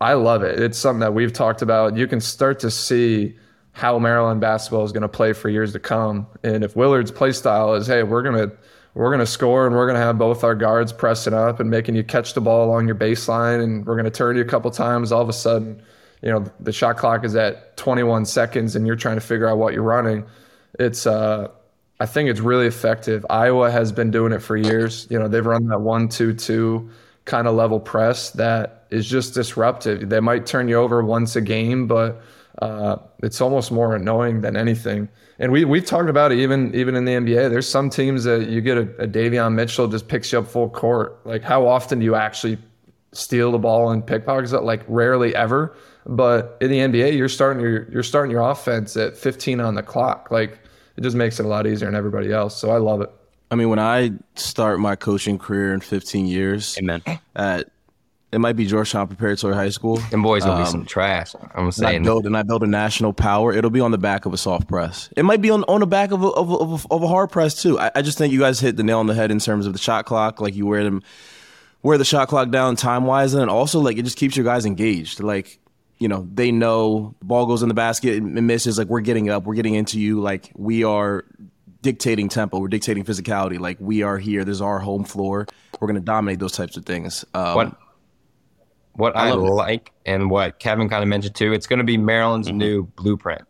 I 0.00 0.14
love 0.14 0.42
it. 0.42 0.60
It's 0.60 0.76
something 0.76 1.00
that 1.00 1.14
we've 1.14 1.32
talked 1.32 1.62
about. 1.62 1.96
You 1.96 2.08
can 2.08 2.20
start 2.20 2.58
to 2.60 2.70
see 2.70 3.36
how 3.72 3.98
Maryland 3.98 4.40
basketball 4.40 4.84
is 4.84 4.92
going 4.92 5.02
to 5.02 5.08
play 5.08 5.32
for 5.32 5.48
years 5.48 5.72
to 5.72 5.80
come. 5.80 6.26
And 6.42 6.64
if 6.64 6.76
Willard's 6.76 7.10
play 7.10 7.32
style 7.32 7.74
is, 7.74 7.86
hey, 7.86 8.02
we're 8.02 8.22
going 8.22 8.50
to 8.50 8.56
we're 8.94 9.10
going 9.10 9.20
to 9.20 9.26
score 9.26 9.66
and 9.66 9.74
we're 9.74 9.86
going 9.86 9.98
to 9.98 10.04
have 10.04 10.18
both 10.18 10.44
our 10.44 10.54
guards 10.54 10.92
pressing 10.92 11.34
up 11.34 11.60
and 11.60 11.68
making 11.68 11.94
you 11.94 12.04
catch 12.04 12.34
the 12.34 12.40
ball 12.40 12.64
along 12.64 12.86
your 12.86 12.96
baseline 12.96 13.62
and 13.62 13.84
we're 13.86 13.94
going 13.94 14.04
to 14.04 14.10
turn 14.10 14.36
you 14.36 14.42
a 14.42 14.46
couple 14.46 14.70
times 14.70 15.12
all 15.12 15.22
of 15.22 15.28
a 15.28 15.32
sudden 15.32 15.80
you 16.22 16.30
know 16.30 16.44
the 16.60 16.72
shot 16.72 16.96
clock 16.96 17.24
is 17.24 17.34
at 17.34 17.76
21 17.76 18.24
seconds 18.24 18.76
and 18.76 18.86
you're 18.86 18.96
trying 18.96 19.16
to 19.16 19.20
figure 19.20 19.48
out 19.48 19.58
what 19.58 19.74
you're 19.74 19.82
running 19.82 20.24
it's 20.78 21.06
uh 21.06 21.48
I 22.00 22.06
think 22.06 22.28
it's 22.28 22.40
really 22.40 22.66
effective. 22.66 23.24
Iowa 23.30 23.70
has 23.70 23.92
been 23.92 24.10
doing 24.10 24.32
it 24.32 24.40
for 24.40 24.56
years. 24.56 25.06
You 25.10 25.18
know, 25.18 25.28
they've 25.28 25.46
run 25.46 25.68
that 25.68 25.80
one 25.80 26.08
two 26.08 26.34
two 26.34 26.90
kind 27.24 27.46
of 27.46 27.54
level 27.54 27.80
press 27.80 28.30
that 28.32 28.86
is 28.90 29.08
just 29.08 29.34
disruptive. 29.34 30.08
They 30.08 30.20
might 30.20 30.44
turn 30.44 30.68
you 30.68 30.76
over 30.76 31.02
once 31.02 31.36
a 31.36 31.40
game, 31.40 31.86
but 31.86 32.20
uh, 32.62 32.96
it's 33.22 33.40
almost 33.40 33.72
more 33.72 33.94
annoying 33.94 34.40
than 34.40 34.56
anything 34.56 35.08
and 35.38 35.50
we 35.50 35.64
we've 35.64 35.84
talked 35.84 36.08
about 36.08 36.32
it 36.32 36.38
even 36.38 36.74
even 36.74 36.94
in 36.94 37.04
the 37.04 37.12
NBA. 37.12 37.50
There's 37.50 37.68
some 37.68 37.90
teams 37.90 38.24
that 38.24 38.48
you 38.48 38.60
get 38.60 38.78
a, 38.78 38.82
a 39.02 39.08
Davion 39.08 39.54
Mitchell 39.54 39.88
just 39.88 40.08
picks 40.08 40.32
you 40.32 40.38
up 40.38 40.46
full 40.46 40.70
court. 40.70 41.18
Like 41.24 41.42
how 41.42 41.66
often 41.66 41.98
do 41.98 42.04
you 42.04 42.14
actually 42.14 42.58
steal 43.12 43.52
the 43.52 43.58
ball 43.58 43.90
and 43.90 44.06
pickpockets? 44.06 44.52
Like 44.52 44.84
rarely 44.86 45.34
ever. 45.34 45.76
But 46.06 46.58
in 46.60 46.70
the 46.70 46.78
NBA, 46.78 47.16
you're 47.16 47.28
starting 47.28 47.62
your 47.62 47.90
you're 47.90 48.02
starting 48.02 48.30
your 48.30 48.48
offense 48.48 48.96
at 48.96 49.16
15 49.16 49.60
on 49.60 49.74
the 49.74 49.82
clock. 49.82 50.30
Like 50.30 50.58
it 50.96 51.00
just 51.02 51.16
makes 51.16 51.40
it 51.40 51.46
a 51.46 51.48
lot 51.48 51.66
easier 51.66 51.88
than 51.88 51.96
everybody 51.96 52.32
else. 52.32 52.56
So 52.56 52.70
I 52.70 52.76
love 52.76 53.00
it. 53.00 53.10
I 53.50 53.56
mean, 53.56 53.68
when 53.68 53.78
I 53.78 54.12
start 54.36 54.80
my 54.80 54.96
coaching 54.96 55.38
career 55.38 55.74
in 55.74 55.80
15 55.80 56.26
years, 56.26 56.76
amen. 56.78 57.02
At 57.36 57.68
it 58.34 58.38
might 58.38 58.56
be 58.56 58.66
Georgetown 58.66 59.06
Preparatory 59.06 59.54
High 59.54 59.68
School. 59.68 60.00
And 60.12 60.22
boys 60.22 60.44
will 60.44 60.52
um, 60.52 60.62
be 60.64 60.68
some 60.68 60.84
trash. 60.84 61.34
I'm 61.54 61.70
saying. 61.70 61.96
And 61.96 62.04
I, 62.04 62.08
build, 62.08 62.26
and 62.26 62.36
I 62.36 62.42
build 62.42 62.62
a 62.62 62.66
national 62.66 63.12
power. 63.12 63.52
It'll 63.52 63.70
be 63.70 63.80
on 63.80 63.92
the 63.92 63.98
back 63.98 64.26
of 64.26 64.32
a 64.32 64.36
soft 64.36 64.68
press. 64.68 65.08
It 65.16 65.24
might 65.24 65.40
be 65.40 65.50
on, 65.50 65.64
on 65.64 65.80
the 65.80 65.86
back 65.86 66.10
of 66.10 66.22
a, 66.22 66.26
of 66.28 66.50
a, 66.50 66.54
of 66.54 66.84
a, 66.84 66.94
of 66.94 67.02
a 67.02 67.08
hard 67.08 67.30
press 67.30 67.60
too. 67.60 67.78
I, 67.78 67.92
I, 67.94 68.02
just 68.02 68.18
think 68.18 68.32
you 68.32 68.40
guys 68.40 68.58
hit 68.58 68.76
the 68.76 68.82
nail 68.82 68.98
on 68.98 69.06
the 69.06 69.14
head 69.14 69.30
in 69.30 69.38
terms 69.38 69.66
of 69.66 69.72
the 69.72 69.78
shot 69.78 70.04
clock. 70.04 70.40
Like 70.40 70.54
you 70.54 70.66
wear 70.66 70.82
them, 70.82 71.02
wear 71.82 71.96
the 71.96 72.04
shot 72.04 72.28
clock 72.28 72.50
down 72.50 72.76
time 72.76 73.04
wise, 73.04 73.34
and 73.34 73.48
also 73.48 73.80
like 73.80 73.96
it 73.96 74.02
just 74.02 74.18
keeps 74.18 74.36
your 74.36 74.44
guys 74.44 74.66
engaged. 74.66 75.20
Like 75.20 75.60
you 75.98 76.08
know 76.08 76.28
they 76.34 76.50
know 76.50 77.14
the 77.20 77.24
ball 77.24 77.46
goes 77.46 77.62
in 77.62 77.68
the 77.68 77.74
basket 77.74 78.20
and 78.20 78.46
misses. 78.46 78.78
Like 78.78 78.88
we're 78.88 79.00
getting 79.00 79.30
up, 79.30 79.44
we're 79.44 79.54
getting 79.54 79.74
into 79.74 80.00
you. 80.00 80.20
Like 80.20 80.50
we 80.56 80.82
are 80.82 81.24
dictating 81.82 82.28
tempo, 82.28 82.58
we're 82.58 82.68
dictating 82.68 83.04
physicality. 83.04 83.60
Like 83.60 83.76
we 83.78 84.02
are 84.02 84.18
here. 84.18 84.44
This 84.44 84.54
is 84.54 84.62
our 84.62 84.80
home 84.80 85.04
floor. 85.04 85.46
We're 85.80 85.86
going 85.86 86.00
to 86.00 86.04
dominate 86.04 86.40
those 86.40 86.52
types 86.52 86.76
of 86.76 86.84
things. 86.84 87.24
Um, 87.34 87.76
what 88.94 89.16
I, 89.16 89.30
I 89.30 89.32
like 89.32 89.92
and 90.06 90.30
what 90.30 90.58
Kevin 90.58 90.88
kind 90.88 91.02
of 91.02 91.08
mentioned 91.08 91.34
too, 91.34 91.52
it's 91.52 91.66
going 91.66 91.78
to 91.78 91.84
be 91.84 91.96
Maryland's 91.96 92.48
mm-hmm. 92.48 92.58
new 92.58 92.84
blueprint. 92.96 93.42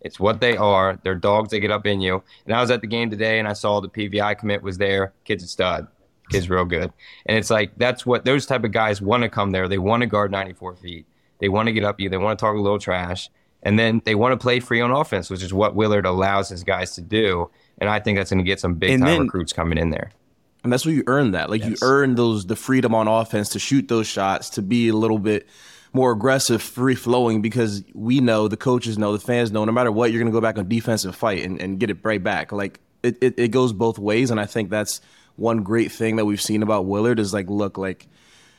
It's 0.00 0.18
what 0.18 0.40
they 0.40 0.56
are. 0.56 0.98
They're 1.02 1.14
dogs. 1.14 1.50
They 1.50 1.60
get 1.60 1.70
up 1.70 1.86
in 1.86 2.00
you. 2.00 2.22
And 2.46 2.54
I 2.54 2.60
was 2.60 2.70
at 2.70 2.80
the 2.80 2.86
game 2.86 3.10
today, 3.10 3.38
and 3.38 3.46
I 3.46 3.52
saw 3.52 3.80
the 3.80 3.88
PVI 3.88 4.38
commit 4.38 4.62
was 4.62 4.78
there. 4.78 5.12
Kid's 5.24 5.44
a 5.44 5.48
stud. 5.48 5.88
Kid's 6.30 6.48
real 6.48 6.64
good. 6.64 6.92
And 7.26 7.36
it's 7.36 7.50
like 7.50 7.72
that's 7.76 8.06
what 8.06 8.24
those 8.24 8.46
type 8.46 8.64
of 8.64 8.72
guys 8.72 9.02
want 9.02 9.24
to 9.24 9.28
come 9.28 9.50
there. 9.50 9.68
They 9.68 9.78
want 9.78 10.02
to 10.02 10.06
guard 10.06 10.30
94 10.30 10.76
feet. 10.76 11.06
They 11.38 11.48
want 11.48 11.66
to 11.66 11.72
get 11.72 11.84
up 11.84 12.00
you. 12.00 12.08
They 12.08 12.16
want 12.16 12.38
to 12.38 12.42
talk 12.42 12.54
a 12.54 12.60
little 12.60 12.78
trash, 12.78 13.28
and 13.62 13.78
then 13.78 14.00
they 14.04 14.14
want 14.14 14.32
to 14.32 14.36
play 14.42 14.60
free 14.60 14.80
on 14.80 14.90
offense, 14.90 15.28
which 15.28 15.42
is 15.42 15.52
what 15.52 15.74
Willard 15.74 16.06
allows 16.06 16.48
his 16.48 16.64
guys 16.64 16.94
to 16.94 17.00
do. 17.00 17.50
And 17.78 17.88
I 17.90 17.98
think 17.98 18.18
that's 18.18 18.30
going 18.30 18.38
to 18.38 18.48
get 18.48 18.60
some 18.60 18.74
big 18.74 19.00
time 19.00 19.22
recruits 19.22 19.52
coming 19.52 19.78
in 19.78 19.90
there. 19.90 20.12
And 20.62 20.72
that's 20.72 20.84
where 20.84 20.94
you 20.94 21.04
earn 21.06 21.32
that. 21.32 21.50
Like 21.50 21.62
yes. 21.62 21.70
you 21.70 21.76
earn 21.82 22.14
those 22.14 22.46
the 22.46 22.56
freedom 22.56 22.94
on 22.94 23.08
offense 23.08 23.50
to 23.50 23.58
shoot 23.58 23.88
those 23.88 24.06
shots, 24.06 24.50
to 24.50 24.62
be 24.62 24.88
a 24.88 24.94
little 24.94 25.18
bit 25.18 25.48
more 25.92 26.12
aggressive, 26.12 26.62
free 26.62 26.94
flowing, 26.94 27.42
because 27.42 27.82
we 27.94 28.20
know 28.20 28.46
the 28.46 28.56
coaches 28.56 28.98
know, 28.98 29.12
the 29.12 29.18
fans 29.18 29.50
know, 29.50 29.64
no 29.64 29.72
matter 29.72 29.90
what, 29.90 30.12
you're 30.12 30.20
gonna 30.20 30.30
go 30.30 30.40
back 30.40 30.58
on 30.58 30.68
defense 30.68 31.04
and 31.04 31.14
fight 31.14 31.44
and, 31.44 31.60
and 31.60 31.80
get 31.80 31.90
it 31.90 31.98
right 32.02 32.22
back. 32.22 32.52
Like 32.52 32.80
it, 33.02 33.16
it, 33.20 33.38
it 33.38 33.48
goes 33.48 33.72
both 33.72 33.98
ways. 33.98 34.30
And 34.30 34.38
I 34.38 34.46
think 34.46 34.70
that's 34.70 35.00
one 35.36 35.62
great 35.62 35.90
thing 35.90 36.16
that 36.16 36.26
we've 36.26 36.40
seen 36.40 36.62
about 36.62 36.84
Willard 36.84 37.18
is 37.18 37.32
like, 37.32 37.48
look, 37.48 37.78
like 37.78 38.06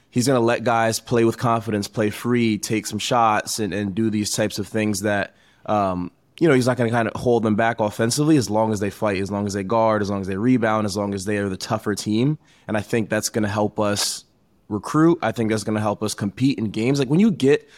he's 0.09 0.27
gonna 0.27 0.39
let 0.39 0.63
guys 0.63 0.99
play 0.99 1.23
with 1.23 1.37
confidence, 1.37 1.87
play 1.87 2.09
free, 2.09 2.57
take 2.57 2.87
some 2.87 2.99
shots 2.99 3.59
and, 3.59 3.73
and 3.73 3.93
do 3.93 4.09
these 4.09 4.31
types 4.31 4.59
of 4.59 4.67
things 4.67 5.01
that 5.01 5.35
um, 5.67 6.11
you 6.41 6.47
know, 6.47 6.55
he's 6.55 6.65
not 6.65 6.75
going 6.75 6.89
to 6.89 6.91
kind 6.91 7.07
of 7.07 7.21
hold 7.21 7.43
them 7.43 7.53
back 7.53 7.79
offensively 7.79 8.35
as 8.35 8.49
long 8.49 8.73
as 8.73 8.79
they 8.79 8.89
fight, 8.89 9.21
as 9.21 9.29
long 9.29 9.45
as 9.45 9.53
they 9.53 9.63
guard, 9.63 10.01
as 10.01 10.09
long 10.09 10.21
as 10.21 10.27
they 10.27 10.37
rebound, 10.37 10.85
as 10.85 10.97
long 10.97 11.13
as 11.13 11.25
they 11.25 11.37
are 11.37 11.47
the 11.47 11.55
tougher 11.55 11.93
team. 11.93 12.39
And 12.67 12.75
I 12.75 12.81
think 12.81 13.11
that's 13.11 13.29
going 13.29 13.43
to 13.43 13.47
help 13.49 13.79
us 13.79 14.25
recruit. 14.67 15.19
I 15.21 15.33
think 15.33 15.51
that's 15.51 15.63
going 15.63 15.75
to 15.75 15.81
help 15.81 16.01
us 16.01 16.15
compete 16.15 16.57
in 16.57 16.71
games. 16.71 16.97
Like 16.97 17.09
when 17.09 17.19
you 17.19 17.29
get 17.29 17.69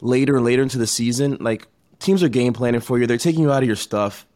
later 0.00 0.36
and 0.36 0.44
later 0.44 0.62
into 0.62 0.78
the 0.78 0.86
season, 0.86 1.38
like 1.40 1.66
teams 1.98 2.22
are 2.22 2.28
game 2.28 2.52
planning 2.52 2.80
for 2.80 3.00
you. 3.00 3.08
They're 3.08 3.18
taking 3.18 3.42
you 3.42 3.50
out 3.50 3.64
of 3.64 3.66
your 3.66 3.74
stuff. 3.74 4.28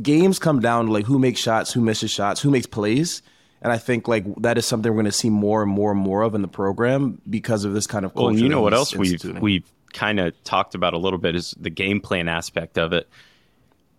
Games 0.00 0.38
come 0.38 0.60
down 0.60 0.86
to 0.86 0.92
like 0.92 1.04
who 1.04 1.18
makes 1.18 1.40
shots, 1.40 1.72
who 1.72 1.80
misses 1.80 2.12
shots, 2.12 2.40
who 2.40 2.52
makes 2.52 2.66
plays. 2.66 3.20
And 3.62 3.72
I 3.72 3.78
think 3.78 4.06
like 4.06 4.26
that 4.42 4.58
is 4.58 4.64
something 4.64 4.92
we're 4.92 5.02
going 5.02 5.06
to 5.06 5.12
see 5.12 5.28
more 5.28 5.60
and 5.60 5.70
more 5.72 5.90
and 5.90 6.00
more 6.00 6.22
of 6.22 6.36
in 6.36 6.42
the 6.42 6.46
program 6.46 7.20
because 7.28 7.64
of 7.64 7.72
this 7.72 7.88
kind 7.88 8.04
of 8.04 8.14
culture. 8.14 8.34
Well, 8.34 8.38
you 8.38 8.48
know 8.48 8.62
what 8.62 8.74
else 8.74 8.94
we've 8.94 9.24
we've 9.40 9.68
kind 9.92 10.20
of 10.20 10.40
talked 10.44 10.74
about 10.74 10.94
a 10.94 10.98
little 10.98 11.18
bit 11.18 11.34
is 11.34 11.54
the 11.58 11.70
game 11.70 12.00
plan 12.00 12.28
aspect 12.28 12.78
of 12.78 12.92
it. 12.92 13.08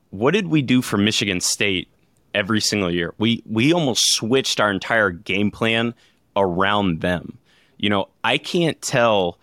What 0.09 0.31
did 0.31 0.47
we 0.47 0.61
do 0.61 0.81
for 0.81 0.97
Michigan 0.97 1.39
State 1.39 1.89
every 2.33 2.61
single 2.61 2.91
year? 2.91 3.13
We 3.17 3.43
we 3.45 3.73
almost 3.73 4.13
switched 4.13 4.59
our 4.59 4.71
entire 4.71 5.09
game 5.09 5.51
plan 5.51 5.93
around 6.35 7.01
them. 7.01 7.37
You 7.77 7.89
know, 7.89 8.09
I 8.23 8.37
can't 8.37 8.81
tell 8.81 9.39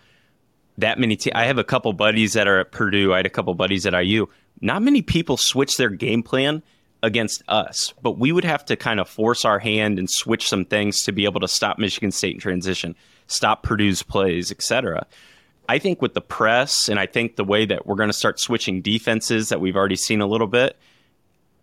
that 0.79 0.99
many. 0.99 1.17
Te- 1.17 1.33
I 1.33 1.45
have 1.45 1.59
a 1.59 1.65
couple 1.65 1.93
buddies 1.93 2.35
that 2.35 2.47
are 2.47 2.61
at 2.61 2.73
Purdue. 2.73 3.13
I 3.13 3.19
had 3.19 3.27
a 3.27 3.31
couple 3.31 3.55
buddies 3.55 3.87
at 3.87 3.93
IU. 3.93 4.27
Not 4.61 4.83
many 4.83 5.03
people 5.03 5.37
switch 5.37 5.77
their 5.77 5.91
game 5.91 6.23
plan 6.23 6.63
against 7.03 7.43
us, 7.49 7.95
but 8.03 8.19
we 8.19 8.31
would 8.33 8.45
have 8.45 8.65
to 8.67 8.77
kind 8.77 9.01
of 9.01 9.09
force 9.09 9.45
our 9.45 9.59
hand 9.59 9.99
and 9.99 10.11
switch 10.11 10.49
some 10.49 10.65
things 10.65 11.03
to 11.05 11.13
be 11.13 11.25
able 11.25 11.41
to 11.41 11.49
stop 11.49 11.79
Michigan 11.79 12.13
State 12.13 12.35
in 12.35 12.41
transition, 12.41 12.95
stop 13.27 13.63
Purdue's 13.63 14.03
plays, 14.03 14.51
etc. 14.51 15.07
I 15.71 15.79
think 15.79 16.03
with 16.03 16.15
the 16.15 16.21
press, 16.21 16.89
and 16.89 16.99
I 16.99 17.07
think 17.07 17.37
the 17.37 17.45
way 17.45 17.65
that 17.65 17.87
we're 17.87 17.95
going 17.95 18.09
to 18.09 18.13
start 18.13 18.41
switching 18.41 18.83
defenses 18.83 19.51
that 19.51 19.61
we've 19.61 19.77
already 19.77 19.95
seen 19.95 20.21
a 20.21 20.27
little 20.27 20.49
bit, 20.49 20.77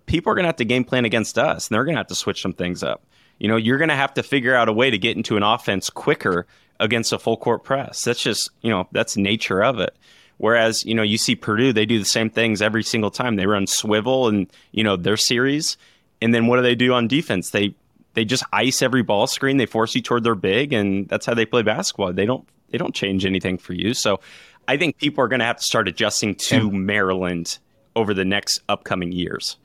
people 0.05 0.31
are 0.31 0.35
going 0.35 0.45
to 0.45 0.47
have 0.47 0.55
to 0.55 0.63
game 0.63 0.85
plan 0.85 1.03
against 1.03 1.37
us, 1.37 1.67
and 1.67 1.75
they're 1.75 1.83
going 1.83 1.95
to 1.95 1.99
have 1.99 2.07
to 2.07 2.15
switch 2.15 2.41
some 2.41 2.53
things 2.53 2.83
up. 2.83 3.03
You 3.37 3.49
know, 3.49 3.57
you're 3.57 3.77
going 3.77 3.89
to 3.89 3.95
have 3.97 4.13
to 4.13 4.23
figure 4.23 4.55
out 4.55 4.69
a 4.69 4.73
way 4.73 4.89
to 4.89 4.97
get 4.97 5.17
into 5.17 5.35
an 5.35 5.43
offense 5.43 5.89
quicker 5.89 6.47
against 6.79 7.11
a 7.11 7.19
full 7.19 7.35
court 7.35 7.65
press. 7.65 8.05
That's 8.05 8.23
just, 8.23 8.49
you 8.61 8.69
know, 8.69 8.87
that's 8.93 9.17
nature 9.17 9.61
of 9.61 9.77
it. 9.81 9.93
Whereas, 10.37 10.85
you 10.85 10.95
know, 10.95 11.03
you 11.03 11.17
see 11.17 11.35
Purdue, 11.35 11.73
they 11.73 11.85
do 11.85 11.99
the 11.99 12.05
same 12.05 12.29
things 12.29 12.61
every 12.61 12.83
single 12.83 13.11
time. 13.11 13.35
They 13.35 13.45
run 13.45 13.67
swivel 13.67 14.29
and, 14.29 14.47
you 14.71 14.85
know, 14.85 14.95
their 14.95 15.17
series. 15.17 15.75
And 16.21 16.33
then 16.33 16.47
what 16.47 16.55
do 16.55 16.61
they 16.61 16.75
do 16.75 16.93
on 16.93 17.09
defense? 17.09 17.49
They 17.49 17.75
they 18.13 18.23
just 18.23 18.45
ice 18.53 18.81
every 18.81 19.03
ball 19.03 19.27
screen. 19.27 19.57
They 19.57 19.65
force 19.65 19.93
you 19.95 20.01
toward 20.01 20.23
their 20.23 20.33
big, 20.33 20.71
and 20.71 21.09
that's 21.09 21.25
how 21.25 21.33
they 21.33 21.45
play 21.45 21.61
basketball. 21.61 22.13
They 22.13 22.25
don't 22.25 22.47
they 22.69 22.77
don't 22.77 22.93
change 22.93 23.25
anything 23.25 23.57
for 23.57 23.73
you. 23.73 23.93
So 23.93 24.19
I 24.67 24.77
think 24.77 24.97
people 24.97 25.23
are 25.23 25.27
going 25.27 25.39
to 25.39 25.45
have 25.45 25.57
to 25.57 25.63
start 25.63 25.87
adjusting 25.87 26.35
to 26.35 26.71
Maryland 26.71 27.57
over 27.95 28.13
the 28.13 28.25
next 28.25 28.61
upcoming 28.67 29.11
years. 29.11 29.57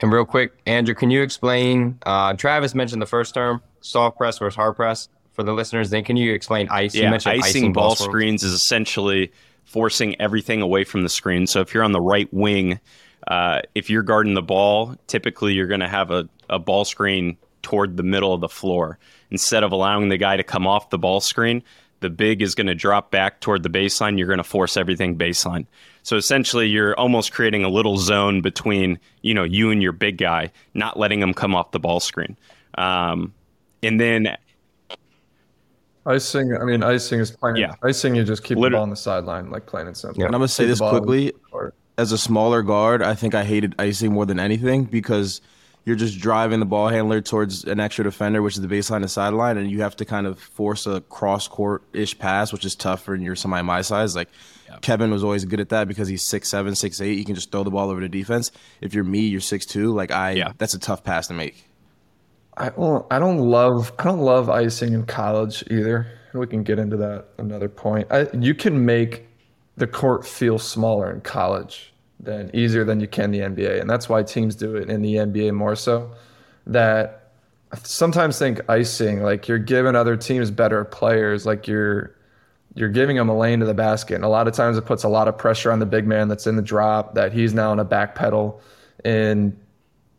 And 0.00 0.12
real 0.12 0.24
quick, 0.24 0.52
Andrew, 0.66 0.94
can 0.94 1.10
you 1.10 1.22
explain? 1.22 1.98
Uh, 2.04 2.34
Travis 2.34 2.74
mentioned 2.74 3.00
the 3.00 3.06
first 3.06 3.34
term, 3.34 3.62
soft 3.80 4.18
press 4.18 4.38
versus 4.38 4.54
hard 4.54 4.76
press 4.76 5.08
for 5.32 5.42
the 5.42 5.52
listeners. 5.52 5.90
Then 5.90 6.04
can 6.04 6.16
you 6.16 6.32
explain 6.32 6.68
ice? 6.68 6.94
Yeah, 6.94 7.12
icing, 7.12 7.32
icing, 7.42 7.72
ball, 7.72 7.88
ball 7.88 7.96
screens 7.96 8.42
is 8.42 8.52
essentially 8.52 9.32
forcing 9.64 10.20
everything 10.20 10.62
away 10.62 10.84
from 10.84 11.02
the 11.02 11.08
screen. 11.08 11.46
So 11.46 11.60
if 11.60 11.72
you're 11.72 11.82
on 11.82 11.92
the 11.92 12.00
right 12.00 12.32
wing, 12.32 12.78
uh, 13.26 13.62
if 13.74 13.90
you're 13.90 14.02
guarding 14.02 14.34
the 14.34 14.42
ball, 14.42 14.96
typically 15.06 15.54
you're 15.54 15.66
going 15.66 15.80
to 15.80 15.88
have 15.88 16.10
a, 16.10 16.28
a 16.48 16.58
ball 16.58 16.84
screen 16.84 17.36
toward 17.62 17.96
the 17.96 18.02
middle 18.02 18.32
of 18.32 18.40
the 18.40 18.48
floor. 18.48 18.98
Instead 19.30 19.64
of 19.64 19.72
allowing 19.72 20.08
the 20.08 20.16
guy 20.16 20.36
to 20.36 20.42
come 20.42 20.66
off 20.66 20.90
the 20.90 20.98
ball 20.98 21.20
screen, 21.20 21.62
the 22.00 22.10
big 22.10 22.42
is 22.42 22.54
going 22.54 22.66
to 22.66 22.74
drop 22.74 23.10
back 23.10 23.40
toward 23.40 23.62
the 23.62 23.70
baseline. 23.70 24.18
You're 24.18 24.26
going 24.26 24.38
to 24.38 24.44
force 24.44 24.76
everything 24.76 25.16
baseline. 25.16 25.66
So 26.02 26.16
essentially, 26.16 26.68
you're 26.68 26.94
almost 26.98 27.32
creating 27.32 27.64
a 27.64 27.68
little 27.68 27.98
zone 27.98 28.40
between 28.40 28.98
you 29.22 29.34
know 29.34 29.44
you 29.44 29.70
and 29.70 29.82
your 29.82 29.92
big 29.92 30.18
guy, 30.18 30.52
not 30.74 30.98
letting 30.98 31.20
him 31.20 31.34
come 31.34 31.54
off 31.54 31.72
the 31.72 31.80
ball 31.80 32.00
screen. 32.00 32.36
Um, 32.78 33.34
and 33.82 34.00
then 34.00 34.36
icing. 36.06 36.56
I 36.56 36.64
mean, 36.64 36.82
icing 36.82 37.20
is 37.20 37.30
playing. 37.30 37.56
Yeah. 37.56 37.74
icing. 37.82 38.14
You 38.14 38.24
just 38.24 38.44
keep 38.44 38.56
Literally. 38.56 38.70
the 38.70 38.76
ball 38.76 38.82
on 38.82 38.90
the 38.90 38.96
sideline, 38.96 39.50
like 39.50 39.66
plain 39.66 39.86
and 39.86 39.96
simple. 39.96 40.20
Yeah. 40.20 40.26
And 40.26 40.34
I'm 40.34 40.40
gonna 40.40 40.48
say 40.48 40.66
this 40.66 40.80
quickly. 40.80 41.32
As 41.98 42.12
a 42.12 42.18
smaller 42.18 42.62
guard, 42.62 43.02
I 43.02 43.14
think 43.14 43.34
I 43.34 43.42
hated 43.42 43.74
icing 43.78 44.12
more 44.12 44.26
than 44.26 44.38
anything 44.38 44.84
because 44.84 45.40
you're 45.86 45.96
just 45.96 46.18
driving 46.18 46.58
the 46.58 46.66
ball 46.66 46.88
handler 46.88 47.20
towards 47.20 47.64
an 47.64 47.78
extra 47.78 48.02
defender, 48.02 48.42
which 48.42 48.56
is 48.56 48.60
the 48.60 48.68
baseline 48.68 48.96
and 48.96 49.10
sideline, 49.10 49.56
and 49.56 49.70
you 49.70 49.82
have 49.82 49.94
to 49.96 50.04
kind 50.04 50.26
of 50.26 50.38
force 50.38 50.84
a 50.84 51.00
cross 51.02 51.46
court 51.46 51.84
ish 51.92 52.18
pass, 52.18 52.52
which 52.52 52.64
is 52.64 52.74
tough 52.74 53.04
for 53.04 53.14
you're 53.14 53.36
somebody 53.36 53.62
my 53.62 53.82
size. 53.82 54.16
Like 54.16 54.28
yep. 54.68 54.82
Kevin 54.82 55.12
was 55.12 55.22
always 55.22 55.44
good 55.44 55.60
at 55.60 55.68
that 55.68 55.86
because 55.86 56.08
he's 56.08 56.24
six 56.24 56.48
seven, 56.48 56.74
six 56.74 57.00
eight. 57.00 57.16
You 57.16 57.24
can 57.24 57.36
just 57.36 57.52
throw 57.52 57.62
the 57.62 57.70
ball 57.70 57.88
over 57.88 58.00
to 58.00 58.08
defense. 58.08 58.50
If 58.80 58.94
you're 58.94 59.04
me, 59.04 59.20
you're 59.20 59.40
six 59.40 59.64
two. 59.64 59.94
Like 59.94 60.10
I, 60.10 60.32
yeah. 60.32 60.52
that's 60.58 60.74
a 60.74 60.78
tough 60.80 61.04
pass 61.04 61.28
to 61.28 61.34
make. 61.34 61.64
I 62.56 62.70
don't, 62.70 63.06
I 63.08 63.20
don't 63.20 63.38
love 63.38 63.92
I 64.00 64.04
don't 64.04 64.20
love 64.20 64.50
icing 64.50 64.92
in 64.92 65.06
college 65.06 65.62
either. 65.70 66.08
We 66.34 66.48
can 66.48 66.64
get 66.64 66.80
into 66.80 66.96
that 66.96 67.26
another 67.38 67.68
point. 67.68 68.08
I, 68.10 68.26
you 68.32 68.54
can 68.54 68.84
make 68.84 69.28
the 69.76 69.86
court 69.86 70.26
feel 70.26 70.58
smaller 70.58 71.12
in 71.12 71.20
college 71.20 71.94
than 72.20 72.50
easier 72.54 72.84
than 72.84 73.00
you 73.00 73.08
can 73.08 73.30
the 73.30 73.40
NBA, 73.40 73.80
and 73.80 73.88
that's 73.88 74.08
why 74.08 74.22
teams 74.22 74.54
do 74.54 74.76
it 74.76 74.88
in 74.88 75.02
the 75.02 75.14
NBA 75.14 75.52
more 75.52 75.76
so. 75.76 76.10
That 76.66 77.30
I 77.72 77.78
sometimes 77.82 78.38
think 78.38 78.60
icing 78.68 79.22
like 79.22 79.48
you're 79.48 79.58
giving 79.58 79.94
other 79.94 80.16
teams 80.16 80.50
better 80.50 80.84
players, 80.84 81.46
like 81.46 81.66
you're 81.68 82.14
you're 82.74 82.90
giving 82.90 83.16
them 83.16 83.28
a 83.28 83.36
lane 83.36 83.60
to 83.60 83.66
the 83.66 83.74
basket, 83.74 84.16
and 84.16 84.24
a 84.24 84.28
lot 84.28 84.48
of 84.48 84.54
times 84.54 84.76
it 84.76 84.84
puts 84.84 85.04
a 85.04 85.08
lot 85.08 85.28
of 85.28 85.38
pressure 85.38 85.72
on 85.72 85.78
the 85.78 85.86
big 85.86 86.06
man 86.06 86.28
that's 86.28 86.46
in 86.46 86.56
the 86.56 86.62
drop 86.62 87.14
that 87.14 87.32
he's 87.32 87.54
now 87.54 87.72
in 87.72 87.78
a 87.78 87.84
back 87.84 88.14
pedal, 88.14 88.60
and 89.04 89.56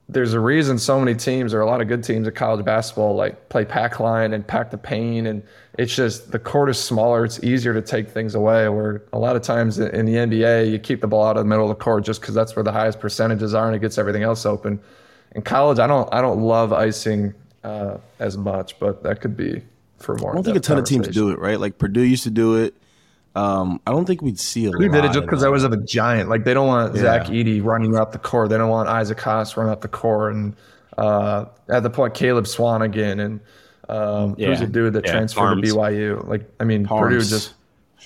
there's 0.10 0.34
a 0.34 0.40
reason 0.40 0.80
so 0.80 1.00
many 1.00 1.14
teams 1.14 1.54
or 1.54 1.60
a 1.60 1.66
lot 1.66 1.82
of 1.82 1.88
good 1.88 2.04
teams 2.04 2.28
at 2.28 2.36
college 2.36 2.64
basketball 2.64 3.16
like 3.16 3.50
play 3.50 3.66
pack 3.66 4.00
line 4.00 4.34
and 4.34 4.48
pack 4.48 4.72
the 4.72 4.78
paint 4.78 5.28
and 5.28 5.44
it's 5.78 5.96
just 5.96 6.32
the 6.32 6.40
court 6.40 6.70
is 6.70 6.80
smaller. 6.80 7.26
It's 7.26 7.44
easier 7.44 7.74
to 7.74 7.82
take 7.82 8.10
things 8.10 8.34
away 8.34 8.70
where 8.70 9.04
a 9.12 9.20
lot 9.20 9.36
of 9.36 9.42
times 9.42 9.80
in 9.80 10.06
the 10.06 10.14
nba 10.14 10.72
you 10.72 10.80
keep 10.80 11.02
the 11.02 11.08
ball 11.08 11.26
out 11.26 11.36
of 11.38 11.44
the 11.44 11.50
middle 11.50 11.70
of 11.70 11.78
the 11.78 11.84
court 11.84 12.06
just 12.06 12.22
because 12.22 12.34
that's 12.34 12.56
where 12.56 12.64
the 12.64 12.72
highest 12.72 13.00
percentages 13.00 13.54
are 13.54 13.68
and 13.68 13.76
it 13.76 13.80
gets 13.80 13.98
everything 13.98 14.24
else 14.24 14.46
open. 14.46 14.80
In 15.34 15.42
college 15.42 15.78
i 15.78 15.86
don't 15.86 16.12
i 16.14 16.22
don't 16.22 16.42
love 16.42 16.72
icing 16.72 17.34
uh, 17.64 17.98
as 18.20 18.38
much 18.38 18.80
but 18.80 19.04
that 19.04 19.20
could 19.20 19.36
be 19.36 19.62
for 19.98 20.16
more 20.16 20.32
i 20.32 20.36
don't 20.36 20.44
think 20.44 20.58
a 20.58 20.60
ton 20.62 20.78
of 20.78 20.86
teams 20.86 21.08
do 21.10 21.32
it 21.32 21.40
right? 21.40 21.60
Like 21.60 21.78
purdue 21.78 22.02
used 22.02 22.24
to 22.24 22.32
do 22.32 22.56
it 22.56 22.74
um, 23.38 23.80
I 23.86 23.92
don't 23.92 24.06
think 24.06 24.24
we'd 24.24 24.40
see 24.40 24.66
a 24.66 24.72
Who 24.72 24.90
did 24.90 25.06
it 25.06 25.12
just 25.12 25.22
because 25.22 25.44
I 25.44 25.50
was 25.50 25.64
of 25.64 25.72
a 25.72 25.78
giant. 25.78 26.28
Like 26.28 26.44
they 26.44 26.56
don't 26.56 26.66
want 26.66 26.96
yeah. 26.96 27.02
Zach 27.02 27.28
Edey 27.28 27.64
running 27.64 27.96
up 27.96 28.12
the 28.12 28.18
core. 28.18 28.48
They 28.48 28.58
don't 28.58 28.70
want 28.70 28.90
Isaac 28.90 29.20
Haas 29.20 29.56
running 29.56 29.72
up 29.72 29.82
the 29.82 29.88
core, 29.88 30.32
And 30.32 30.56
uh, 30.98 31.46
at 31.70 31.84
the 31.84 31.90
point, 31.92 32.16
Caleb 32.16 32.46
Swanigan 32.46 33.24
and 33.24 33.40
um, 33.90 34.34
yeah. 34.40 34.48
who's 34.48 34.62
a 34.62 34.68
dude 34.68 34.94
that 34.94 35.06
yeah. 35.06 35.12
transferred 35.12 35.60
Haarms. 35.60 35.70
to 35.70 35.76
BYU. 35.76 36.28
Like 36.28 36.50
I 36.60 36.64
mean, 36.64 36.84
Haarms. 36.84 37.00
Purdue 37.00 37.20
just 37.20 37.54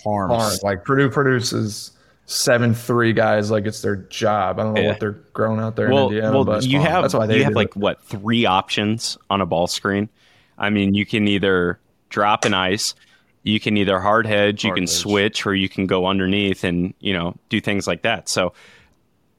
Haarms. 0.04 0.32
Haarms. 0.32 0.64
Like 0.64 0.84
Purdue 0.84 1.10
produces 1.10 1.92
seven 2.26 2.74
three 2.74 3.14
guys 3.14 3.50
like 3.50 3.66
it's 3.66 3.82
their 3.82 3.96
job. 3.96 4.60
I 4.60 4.64
don't 4.64 4.74
know 4.74 4.84
what 4.84 5.00
they're 5.00 5.22
growing 5.32 5.62
out 5.62 5.78
there 5.78 5.92
well, 5.92 6.10
in 6.10 6.16
Indiana. 6.16 6.36
Well, 6.36 6.44
but 6.44 6.66
you 6.66 6.82
have 6.82 7.04
that's 7.04 7.14
why 7.14 7.26
they 7.26 7.38
you 7.38 7.44
have 7.46 7.54
like 7.54 7.70
it. 7.70 7.78
what 7.78 8.02
three 8.02 8.46
options 8.46 9.18
on 9.30 9.40
a 9.40 9.46
ball 9.46 9.68
screen. 9.68 10.10
I 10.58 10.72
mean, 10.72 10.94
you 10.94 11.06
can 11.06 11.30
either 11.30 11.80
drop 12.10 12.44
an 12.44 12.54
ice 12.54 12.96
you 13.44 13.60
can 13.60 13.78
either 13.78 14.00
hard 14.00 14.26
hedge, 14.26 14.62
hard 14.62 14.70
you 14.70 14.74
can 14.74 14.84
hedge. 14.84 14.96
switch, 14.96 15.46
or 15.46 15.56
you 15.56 15.70
can 15.70 15.88
go 15.88 16.06
underneath 16.06 16.64
and 16.64 16.94
you 17.00 17.14
know 17.14 17.36
do 17.50 17.60
things 17.60 17.88
like 17.88 18.04
that. 18.04 18.30
So 18.30 18.54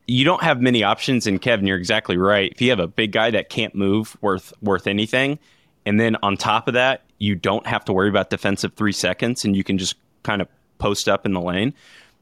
you 0.06 0.24
don't 0.24 0.42
have 0.42 0.60
many 0.60 0.82
options. 0.82 1.26
And 1.26 1.40
Kevin, 1.40 1.66
you're 1.66 1.78
exactly 1.78 2.16
right. 2.16 2.52
If 2.52 2.60
you 2.60 2.70
have 2.70 2.80
a 2.80 2.88
big 2.88 3.12
guy 3.12 3.30
that 3.30 3.48
can't 3.48 3.74
move 3.74 4.16
worth 4.20 4.52
worth 4.60 4.86
anything, 4.86 5.38
and 5.86 5.98
then 5.98 6.16
on 6.22 6.36
top 6.36 6.68
of 6.68 6.74
that, 6.74 7.02
you 7.18 7.34
don't 7.34 7.66
have 7.66 7.84
to 7.86 7.92
worry 7.92 8.08
about 8.08 8.30
defensive 8.30 8.74
three 8.74 8.92
seconds, 8.92 9.44
and 9.44 9.56
you 9.56 9.64
can 9.64 9.78
just 9.78 9.96
kind 10.22 10.42
of 10.42 10.48
post 10.78 11.08
up 11.08 11.24
in 11.24 11.32
the 11.32 11.40
lane. 11.40 11.74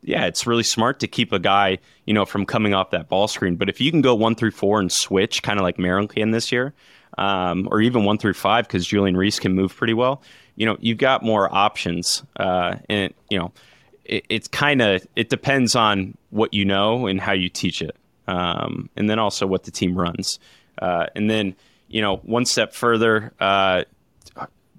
Yeah, 0.03 0.27
it's 0.27 0.47
really 0.47 0.63
smart 0.63 1.01
to 1.01 1.07
keep 1.07 1.33
a 1.33 1.39
guy, 1.39 1.79
you 2.07 2.15
know, 2.15 2.25
from 2.25 2.47
coming 2.47 2.73
off 2.73 2.91
that 2.91 3.09
ball 3.09 3.29
screen. 3.29 3.57
But 3.57 3.69
if 3.69 3.81
you 3.81 3.91
can 3.91 4.01
go 4.01 4.15
one 4.15 4.35
through 4.35 4.53
four 4.53 4.81
and 4.81 4.91
switch, 4.91 5.43
kind 5.43 5.59
of 5.59 5.63
like 5.63 5.79
Maryland 5.79 6.11
can 6.11 6.31
this 6.31 6.51
year, 6.51 6.73
um, 7.19 7.69
or 7.71 7.83
even 7.83 8.05
one 8.05 8.17
through 8.17 8.33
five, 8.35 8.67
because 8.67 8.87
Julian 8.87 9.17
Reese 9.17 9.39
can 9.39 9.55
move 9.55 9.77
pretty 9.77 9.93
well, 9.93 10.23
you 10.57 10.67
know 10.67 10.77
you've 10.81 10.99
got 10.99 11.23
more 11.23 11.53
options 11.55 12.23
uh, 12.37 12.77
and 12.89 13.15
you 13.29 13.39
know 13.39 13.53
it, 14.05 14.25
it's 14.29 14.49
kind 14.49 14.83
of 14.83 15.07
it 15.17 15.29
depends 15.29 15.75
on 15.75 16.17
what 16.31 16.55
you 16.55 16.65
know 16.65 17.07
and 17.07 17.21
how 17.21 17.33
you 17.33 17.49
teach 17.49 17.83
it 17.83 17.97
um, 18.31 18.89
and 18.97 19.11
then 19.11 19.19
also 19.19 19.47
what 19.47 19.65
the 19.65 19.71
team 19.71 19.97
runs. 19.99 20.39
Uh, 20.81 21.07
and 21.15 21.29
then 21.29 21.55
you 21.89 22.01
know 22.01 22.17
one 22.19 22.45
step 22.45 22.73
further 22.73 23.33
uh, 23.41 23.83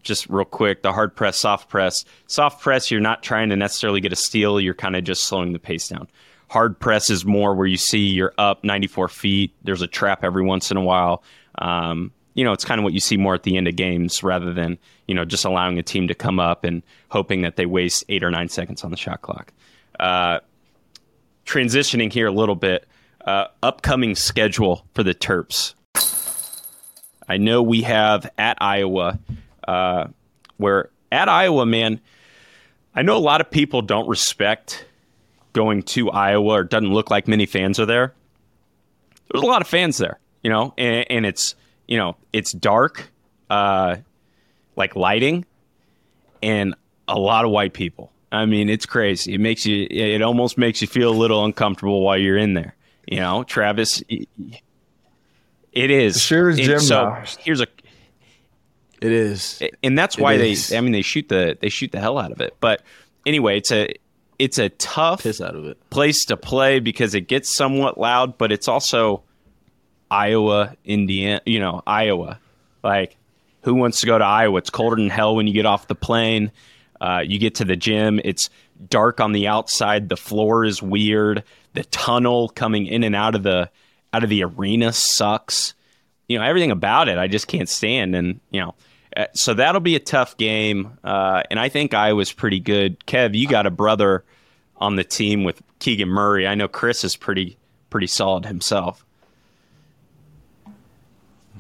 just 0.02 0.28
real 0.30 0.46
quick 0.46 0.82
the 0.82 0.92
hard 0.92 1.16
press 1.16 1.38
soft 1.38 1.70
press. 1.70 2.06
Soft 2.28 2.62
press 2.62 2.90
you're 2.90 3.02
not 3.02 3.22
trying 3.22 3.50
to 3.50 3.56
necessarily 3.56 4.02
get 4.02 4.14
a 4.14 4.16
steal 4.16 4.60
you're 4.60 4.74
kind 4.74 4.96
of 4.96 5.04
just 5.04 5.24
slowing 5.24 5.54
the 5.54 5.60
pace 5.60 5.90
down. 5.90 6.08
Hard 6.50 6.80
press 6.80 7.10
is 7.10 7.26
more 7.26 7.54
where 7.54 7.68
you 7.68 7.78
see 7.78 8.08
you're 8.08 8.34
up 8.38 8.64
94 8.64 9.08
feet 9.10 9.54
there's 9.64 9.82
a 9.82 9.88
trap 9.88 10.24
every 10.24 10.44
once 10.44 10.72
in 10.72 10.78
a 10.78 10.82
while 10.82 11.24
um, 11.60 12.12
you 12.34 12.44
know, 12.44 12.54
it's 12.54 12.66
kind 12.66 12.80
of 12.80 12.84
what 12.84 12.94
you 12.94 13.00
see 13.00 13.18
more 13.18 13.34
at 13.34 13.44
the 13.44 13.58
end 13.58 13.68
of 13.68 13.76
games 13.76 14.24
rather 14.24 14.54
than, 14.54 14.78
you 15.08 15.16
know, 15.16 15.26
just 15.26 15.46
allowing 15.46 15.78
a 15.78 15.84
team 15.84 16.08
to 16.08 16.16
come 16.16 16.40
up 16.40 16.64
and 16.64 16.82
hoping 17.10 17.42
that 17.42 17.56
they 17.58 17.66
waste 17.66 18.06
eight 18.10 18.24
or 18.24 18.32
nine 18.32 18.50
seconds 18.50 18.84
on 18.84 18.92
the 18.92 18.98
shot 18.98 19.22
clock. 19.22 19.52
Uh, 20.00 20.40
transitioning 21.46 22.12
here 22.12 22.28
a 22.28 22.32
little 22.32 22.56
bit, 22.56 22.88
uh, 23.26 23.48
upcoming 23.62 24.16
schedule 24.16 24.86
for 24.94 25.04
the 25.04 25.14
Terps. 25.14 25.74
I 27.28 27.38
know 27.38 27.62
we 27.62 27.82
have 27.84 28.30
at 28.38 28.58
Iowa, 28.62 29.20
uh, 29.68 30.08
where 30.58 30.90
at 31.12 31.30
Iowa, 31.30 31.66
man, 31.66 32.00
I 32.96 33.04
know 33.04 33.18
a 33.18 33.20
lot 33.20 33.42
of 33.42 33.50
people 33.52 33.82
don't 33.82 34.08
respect 34.08 34.86
going 35.54 35.84
to 35.84 36.10
Iowa 36.10 36.54
or 36.54 36.64
doesn't 36.64 36.92
look 36.92 37.10
like 37.10 37.28
many 37.28 37.46
fans 37.46 37.80
are 37.80 37.86
there. 37.86 38.14
There's 39.32 39.44
a 39.44 39.48
lot 39.48 39.62
of 39.62 39.68
fans 39.68 39.98
there, 39.98 40.20
you 40.44 40.50
know, 40.50 40.74
and, 40.78 41.06
and 41.10 41.26
it's 41.26 41.56
you 41.92 41.98
know 41.98 42.16
it's 42.32 42.54
dark, 42.54 43.12
uh, 43.50 43.98
like 44.78 44.96
lighting, 44.96 45.46
and 46.42 46.74
a 47.10 47.20
lot 47.20 47.44
of 47.44 47.52
white 47.52 47.74
people. 47.74 48.14
I 48.32 48.46
mean, 48.46 48.70
it's 48.70 48.86
crazy. 48.86 49.34
It 49.34 49.42
makes 49.42 49.66
you. 49.66 49.88
It 49.92 50.22
almost 50.22 50.58
makes 50.58 50.82
you 50.82 50.88
feel 50.88 51.12
a 51.12 51.18
little 51.20 51.44
uncomfortable 51.44 52.02
while 52.02 52.18
you're 52.18 52.38
in 52.38 52.54
there. 52.54 52.76
You 53.08 53.20
know, 53.20 53.44
Travis. 53.44 54.02
It 54.08 55.92
is. 55.92 56.22
Sure 56.22 56.50
as 56.50 56.58
And 56.60 56.66
Jim 56.66 56.80
So 56.80 57.04
now. 57.10 57.24
here's 57.40 57.60
a 57.60 57.68
It 59.02 59.12
is. 59.12 59.62
and 59.84 59.98
that's 59.98 60.18
why 60.18 60.38
they 60.38 60.56
i 60.76 60.80
mean 60.82 60.92
they 60.94 61.02
shoot 61.02 61.28
the 61.28 61.58
they 61.60 61.70
shoot 61.70 61.92
the 61.92 62.00
hell 62.00 62.18
out 62.18 62.32
of 62.32 62.40
it 62.42 62.56
but 62.62 62.84
anyway 63.26 63.58
it's 63.58 63.72
a 63.72 63.94
it's 64.38 64.58
a 64.60 64.70
tough 64.70 65.24
Piss 65.24 65.40
out 65.42 65.56
of 65.56 65.66
it. 65.66 65.78
place 65.90 66.26
to 66.26 66.38
play 66.38 66.80
because 66.80 67.16
it 67.16 67.28
gets 67.28 67.54
somewhat 67.56 67.98
loud 68.00 68.38
but 68.38 68.52
it's 68.52 68.68
also 68.68 69.24
iowa 70.12 70.76
indiana 70.84 71.42
you 71.46 71.60
know 71.60 71.82
iowa. 71.88 72.40
Like 72.84 73.18
who 73.64 73.76
wants 73.76 74.02
to 74.02 74.06
go 74.06 74.18
to 74.18 74.26
iowa? 74.26 74.58
It's 74.58 74.70
colder 74.70 74.98
than 74.98 75.10
hell 75.10 75.36
when 75.36 75.48
you 75.48 75.54
get 75.54 75.66
off 75.66 75.88
the 75.88 75.96
plane. 75.96 76.52
Uh, 77.00 77.24
you 77.26 77.40
get 77.40 77.56
to 77.56 77.66
the 77.66 77.76
gym. 77.76 78.20
It's 78.24 78.50
dark 78.90 79.20
on 79.20 79.32
the 79.32 79.48
outside. 79.48 80.10
The 80.10 80.18
floor 80.18 80.66
is 80.66 80.82
weird. 80.82 81.44
The 81.74 81.84
tunnel 81.86 82.50
coming 82.50 82.86
in 82.86 83.04
and 83.04 83.16
out 83.16 83.36
of 83.36 83.44
the 83.44 83.70
out 84.14 84.24
of 84.24 84.30
the 84.30 84.44
arena 84.44 84.92
sucks. 84.92 85.74
You 86.28 86.38
know 86.38 86.46
everything 86.46 86.72
about 86.72 87.08
it 87.08 87.18
I 87.18 87.28
just 87.28 87.48
can't 87.48 87.70
stand. 87.70 88.16
And 88.16 88.40
you 88.52 88.62
know 88.62 88.76
uh, 89.16 89.26
so 89.34 89.54
that'll 89.54 89.82
be 89.82 89.96
a 89.96 90.00
tough 90.00 90.38
game. 90.38 90.98
Uh, 91.04 91.44
and 91.50 91.60
I 91.60 91.70
think 91.70 91.94
Iowa's 91.94 92.32
pretty 92.32 92.60
good. 92.60 93.00
Kev 93.06 93.36
you 93.36 93.48
got 93.48 93.66
a 93.66 93.72
brother 93.72 94.24
on 94.78 94.96
the 94.96 95.04
team 95.04 95.44
with 95.44 95.62
Keegan 95.80 96.10
Murray. 96.10 96.48
I 96.48 96.56
know 96.56 96.68
Kris 96.68 97.04
is 97.04 97.16
pretty 97.16 97.58
pretty 97.90 98.08
solid 98.08 98.46
himself 98.46 99.06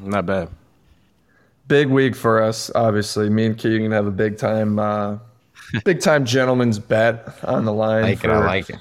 Not 0.01 0.25
bad. 0.25 0.49
Big 1.67 1.87
week 1.87 2.15
for 2.15 2.41
us, 2.41 2.71
obviously. 2.75 3.29
Me 3.29 3.45
and 3.45 3.57
Keegan 3.57 3.91
have 3.91 4.07
a 4.07 4.11
big 4.11 4.37
time, 4.37 4.79
uh, 4.79 5.17
big 5.85 6.01
time 6.01 6.25
gentleman's 6.25 6.79
bet 6.79 7.33
on 7.43 7.65
the 7.65 7.73
line. 7.73 8.03
I 8.03 8.07
like 8.09 8.17
it. 8.17 8.27
for, 8.27 8.31
I 8.31 8.45
like 8.45 8.69
it. 8.69 8.77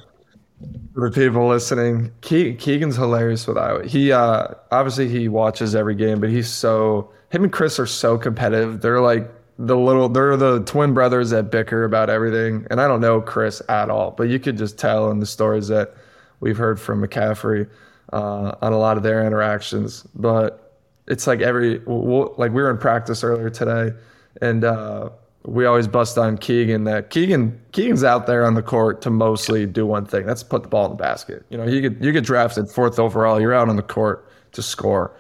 for 0.95 1.09
the 1.11 1.15
people 1.15 1.47
listening. 1.49 2.11
Ke- 2.23 2.59
Keegan's 2.59 2.97
hilarious 2.97 3.47
with 3.47 3.59
Iowa. 3.59 3.87
He 3.87 4.11
uh, 4.13 4.49
obviously 4.73 5.09
he 5.09 5.29
watches 5.29 5.75
every 5.75 5.95
game, 5.95 6.21
but 6.21 6.31
he's 6.31 6.49
so 6.49 7.11
him 7.31 7.45
and 7.45 7.53
Kris 7.53 7.79
are 7.79 7.87
so 7.87 8.19
competitive. 8.19 8.81
They're 8.81 9.01
like 9.01 9.31
the 9.59 9.77
little 9.77 10.09
they're 10.09 10.37
the 10.37 10.61
twin 10.61 10.95
brothers 10.95 11.31
that 11.31 11.51
bicker 11.51 11.85
about 11.85 12.11
everything. 12.11 12.67
And 12.71 12.81
I 12.81 12.89
don't 12.89 13.01
know 13.01 13.21
Kris 13.21 13.63
at 13.69 13.91
all, 13.91 14.13
but 14.13 14.25
you 14.25 14.41
could 14.41 14.57
just 14.57 14.79
tell 14.79 15.11
in 15.11 15.21
the 15.21 15.27
stories 15.27 15.69
that 15.69 15.95
we've 16.41 16.57
heard 16.57 16.81
from 16.81 17.07
McCaffery 17.07 17.69
uh, 18.13 18.55
on 18.63 18.73
a 18.73 18.79
lot 18.79 18.97
of 18.97 19.03
their 19.03 19.25
interactions. 19.25 20.03
But 20.15 20.70
it's 21.11 21.27
like 21.27 21.41
every 21.41 21.79
we'll, 21.81 22.35
like 22.39 22.53
we 22.53 22.63
were 22.63 22.71
in 22.71 22.79
practice 22.79 23.23
earlier 23.23 23.51
today, 23.51 23.93
and 24.41 24.65
uh, 24.65 25.11
we 25.45 25.67
always 25.67 25.89
bust 25.89 26.17
on 26.17 26.39
Keegan 26.39 26.85
that 26.85 27.11
Keegan 27.11 27.61
Keegan's 27.73 28.05
out 28.05 28.27
there 28.27 28.47
on 28.47 28.55
the 28.55 28.63
court 28.63 29.03
to 29.03 29.11
mostly 29.11 29.67
do 29.67 29.85
one 29.85 30.07
thing. 30.07 30.25
That's 30.25 30.45
put 30.45 30.63
the 30.63 30.69
ball 30.69 30.87
in 30.87 30.93
the 30.93 30.97
basket. 30.97 31.45
You 31.51 31.59
know, 31.59 31.65
you 31.65 31.81
get 31.81 32.01
you 32.01 32.13
get 32.13 32.25
drafted 32.25 32.71
fourth 32.71 32.99
overall. 32.99 33.41
You're 33.41 33.53
out 33.53 33.69
on 33.69 33.77
the 33.77 33.83
court 33.83 34.31
to 34.53 34.63
score. 34.63 35.15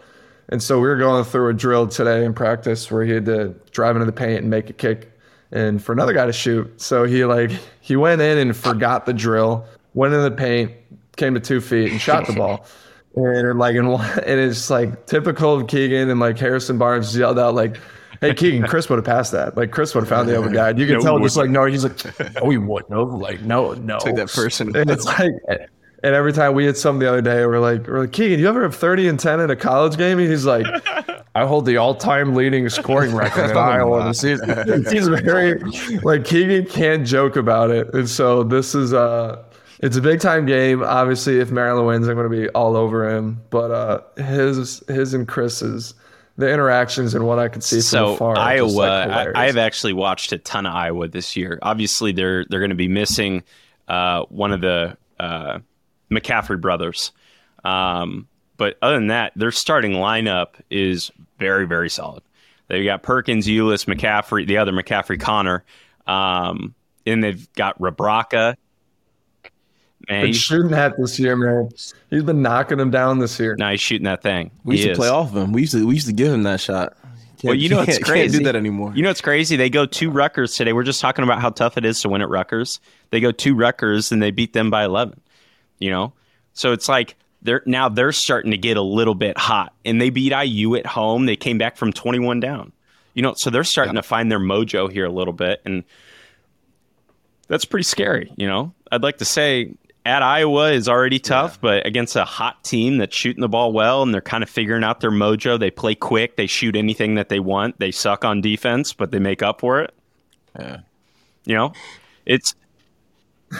And 0.49 0.63
so 0.63 0.81
we 0.81 0.89
were 0.89 0.97
going 0.97 1.23
through 1.25 1.49
a 1.49 1.55
drill 1.55 1.87
today 1.87 2.25
in 2.25 2.35
practice 2.35 2.91
where 2.91 3.05
he 3.05 3.13
had 3.13 3.25
to 3.27 3.55
drive 3.71 3.95
into 3.95 4.07
the 4.07 4.13
paint 4.13 4.41
and 4.41 4.51
make 4.51 4.69
a 4.69 4.73
kick, 4.73 5.13
and 5.53 5.83
for 5.83 5.93
another 5.93 6.13
guy 6.13 6.27
to 6.27 6.33
shoot. 6.33 6.81
So 6.81 7.05
he 7.05 7.25
like 7.25 7.51
he 7.81 7.97
went 7.97 8.21
in 8.21 8.39
and 8.39 8.57
forgot 8.57 9.07
the 9.07 9.13
drill, 9.13 9.65
went 9.95 10.15
in 10.15 10.23
the 10.23 10.31
paint, 10.31 10.73
came 11.17 11.35
to 11.35 11.41
two 11.41 11.61
feet 11.61 11.91
and 11.91 12.01
shot 12.01 12.29
the 12.29 12.33
ball. 12.33 12.65
And 13.17 13.59
like 13.59 13.75
and 13.77 13.89
and 14.27 14.41
it's 14.41 14.71
like 14.71 15.07
typical 15.07 15.55
of 15.55 15.67
Keegan 15.67 16.11
and 16.11 16.21
like 16.21 16.39
Harrison 16.39 16.79
Barnes 16.79 17.17
yelled 17.17 17.39
out 17.39 17.55
like, 17.55 17.77
"Hey 18.21 18.35
Keegan, 18.35 18.63
Kris 18.69 18.89
would 18.89 18.97
have 18.97 19.05
passed 19.05 19.33
that. 19.33 19.57
Like 19.57 19.73
Kris 19.73 19.95
would 19.95 20.03
have 20.03 20.09
found 20.09 20.29
the 20.29 20.37
open 20.37 20.53
guy." 20.53 20.71
You 20.71 20.87
can 20.87 20.95
No, 20.97 21.01
tell 21.01 21.19
he 21.19 21.25
just 21.25 21.37
like 21.37 21.51
no, 21.51 21.65
he's 21.65 21.85
like, 21.85 22.35
"No, 22.37 22.51
he 22.51 22.59
wouldn't 22.59 22.93
have." 22.93 23.09
Like 23.09 23.41
no, 23.43 23.75
no. 23.75 23.99
Take 23.99 24.17
that 24.17 24.31
person. 24.31 24.75
And 24.77 24.89
it's 24.91 25.05
like, 25.07 25.33
and 26.03 26.15
every 26.15 26.33
time 26.33 26.55
we 26.55 26.65
had 26.65 26.77
some 26.77 26.99
the 26.99 27.09
other 27.09 27.21
day, 27.21 27.45
we're 27.45 27.59
like, 27.59 27.87
we're 27.87 28.01
like, 28.01 28.13
Keegan, 28.13 28.39
you 28.39 28.49
ever 28.49 28.63
have 28.63 28.75
30 28.75 29.09
and 29.09 29.21
10 29.21 29.41
in 29.41 29.51
a 29.51 29.57
college 29.57 29.99
game? 29.99 30.19
And 30.19 30.31
he's 30.31 30.47
like, 30.47 30.65
I 31.35 31.45
hold 31.47 31.67
the 31.67 31.77
all-time 31.77 32.35
leading 32.35 32.69
scoring 32.71 33.15
record 33.15 33.51
in 33.51 33.57
Iowa 33.57 34.05
this 34.05 34.21
season. 34.21 34.49
He's 34.91 35.09
very 35.09 35.61
like 36.03 36.25
Keegan 36.25 36.67
can't 36.67 37.07
joke 37.07 37.37
about 37.37 37.71
it, 37.71 37.93
and 37.93 38.09
so 38.09 38.43
this 38.45 38.75
is 38.75 38.95
uh 38.95 39.43
it's 39.81 39.97
a 39.97 40.03
big 40.03 40.21
time 40.21 40.47
game. 40.47 40.83
Obviously, 40.83 41.41
if 41.41 41.51
Maryland 41.51 41.87
wins, 41.87 42.09
I'm 42.09 42.15
going 42.15 42.31
to 42.31 42.37
be 42.37 42.49
all 42.51 42.77
over 42.77 43.09
him. 43.09 43.43
But 43.51 43.71
uh, 43.71 44.01
his 44.23 44.83
his 44.89 45.15
and 45.15 45.27
Kris's 45.27 45.95
the 46.37 46.51
interactions 46.51 47.15
and 47.15 47.27
what 47.27 47.39
I 47.39 47.49
could 47.49 47.63
see 47.63 47.81
so 47.81 48.17
are 48.19 48.37
Iowa, 48.37 48.69
like, 48.69 49.37
I. 49.37 49.47
Have 49.47 49.57
actually 49.57 49.93
watched 49.93 50.33
a 50.33 50.39
ton 50.39 50.67
of 50.67 50.75
Iowa 50.75 51.09
this 51.09 51.37
year. 51.37 51.59
Obviously, 51.63 52.13
they're 52.13 52.45
they're 52.49 52.61
going 52.61 52.71
to 52.71 52.77
be 52.77 52.89
missing 52.89 53.43
uh, 53.89 54.25
one 54.25 54.53
of 54.53 54.61
the 54.61 54.97
uh, 55.19 55.59
McCaffery 56.11 56.61
brothers, 56.61 57.13
um, 57.65 58.29
but 58.57 58.77
other 58.83 58.97
than 58.97 59.09
that, 59.09 59.33
their 59.37 59.51
starting 59.51 59.93
lineup 59.93 60.55
is 60.71 61.11
very 61.39 61.67
very 61.67 61.89
solid. 61.91 62.23
They've 62.69 62.85
got 62.85 63.03
Perkins, 63.03 63.47
Ulis, 63.47 63.87
McCaffery, 63.87 64.47
the 64.47 64.59
other 64.59 64.73
McCaffery, 64.73 65.21
Connor, 65.21 65.65
um, 66.07 66.75
and 67.07 67.25
they've 67.25 67.53
got 67.55 67.79
Rebraca. 67.81 68.57
Man, 70.11 70.25
been 70.25 70.33
shooting 70.33 70.71
that 70.73 70.97
this 70.99 71.19
year, 71.19 71.37
man. 71.37 71.71
He's 72.11 72.23
been 72.25 72.43
knocking 72.43 72.81
him 72.81 72.91
down 72.91 73.21
this 73.21 73.39
year. 73.39 73.55
now 73.57 73.71
he's 73.71 73.81
shooting 73.81 74.05
that 74.05 74.23
thing. 74.23 74.51
We 74.65 74.75
used 74.77 74.89
He 74.89 74.93
to 74.93 74.97
play 74.97 75.09
off 75.09 75.31
of 75.31 75.37
him. 75.37 75.53
We 75.53 75.63
used 75.63 75.73
to 75.73 75.87
we 75.87 75.95
used 75.95 76.09
to 76.09 76.13
give 76.13 76.33
him 76.33 76.43
that 76.43 76.61
shot. 76.61 76.97
Can't, 77.39 77.45
Well, 77.45 77.55
you 77.55 77.69
know 77.69 77.77
what's 77.79 77.93
can't, 77.93 78.05
crazy? 78.05 78.33
Can't 78.33 78.39
do 78.41 78.45
that 78.45 78.57
anymore. 78.57 78.93
You 78.95 79.03
know 79.03 79.11
it's 79.11 79.21
crazy? 79.21 79.57
They 79.57 79.71
go 79.71 79.87
two 79.87 80.11
Rutgers 80.11 80.57
today. 80.57 80.73
We're 80.73 80.83
just 80.83 81.01
talking 81.01 81.23
about 81.23 81.41
how 81.41 81.51
tough 81.51 81.79
it 81.79 81.85
is 81.85 82.03
to 82.03 82.09
win 82.09 82.23
at 82.23 82.29
Rutgers. 82.29 82.81
They 83.11 83.21
go 83.21 83.31
two 83.31 83.55
Rutgers 83.55 84.11
and 84.13 84.21
they 84.21 84.31
beat 84.31 84.53
them 84.53 84.69
by 84.69 84.85
eleven. 84.85 85.21
You 85.79 85.91
know, 85.91 86.13
so 86.55 86.73
it's 86.73 86.89
like 86.89 87.17
they're 87.43 87.63
now 87.65 87.89
they're 87.89 88.13
starting 88.13 88.51
to 88.51 88.59
get 88.59 88.77
a 88.77 88.83
little 88.83 89.15
bit 89.15 89.39
hot, 89.39 89.73
and 89.85 90.01
they 90.01 90.11
beat 90.11 90.33
IU 90.33 90.75
at 90.75 90.87
home. 90.87 91.27
They 91.27 91.37
came 91.37 91.57
back 91.57 91.77
from 91.77 91.93
twenty 91.93 92.19
one 92.19 92.41
down. 92.41 92.73
You 93.15 93.23
know, 93.23 93.35
so 93.35 93.51
they're 93.51 93.65
starting 93.65 93.95
to 93.95 94.03
find 94.03 94.31
their 94.31 94.41
mojo 94.41 94.91
here 94.91 95.05
a 95.05 95.11
little 95.11 95.33
bit, 95.33 95.63
and 95.65 95.85
that's 97.49 97.65
pretty 97.65 97.85
scary. 97.85 98.33
You 98.37 98.47
know, 98.47 98.75
I'd 98.93 99.03
like 99.03 99.19
to 99.19 99.25
say 99.25 99.73
at 100.07 100.23
Iowa 100.23 100.73
is 100.73 100.89
already 100.89 101.19
tough, 101.19 101.61
but 101.61 101.87
against 101.87 102.17
a 102.17 102.25
hot 102.25 102.63
team 102.65 102.99
that's 102.99 103.15
shooting 103.15 103.41
the 103.41 103.49
ball 103.49 103.73
well 103.73 104.03
and 104.03 104.15
they're 104.15 104.21
kind 104.21 104.43
of 104.43 104.49
figuring 104.49 104.83
out 104.83 105.01
their 105.01 105.11
mojo. 105.11 105.59
They 105.59 105.71
play 105.71 105.95
quick. 105.95 106.37
They 106.37 106.47
shoot 106.47 106.75
anything 106.75 107.17
that 107.17 107.29
they 107.29 107.41
want. 107.41 107.79
They 107.79 107.91
suck 107.91 108.25
on 108.25 108.41
defense, 108.41 108.93
but 108.93 109.11
they 109.11 109.19
make 109.19 109.43
up 109.43 109.61
for 109.61 109.81
it. 109.81 109.95
Yeah. 110.59 110.79
You 111.45 111.55
know, 111.55 111.73
it's 112.27 112.55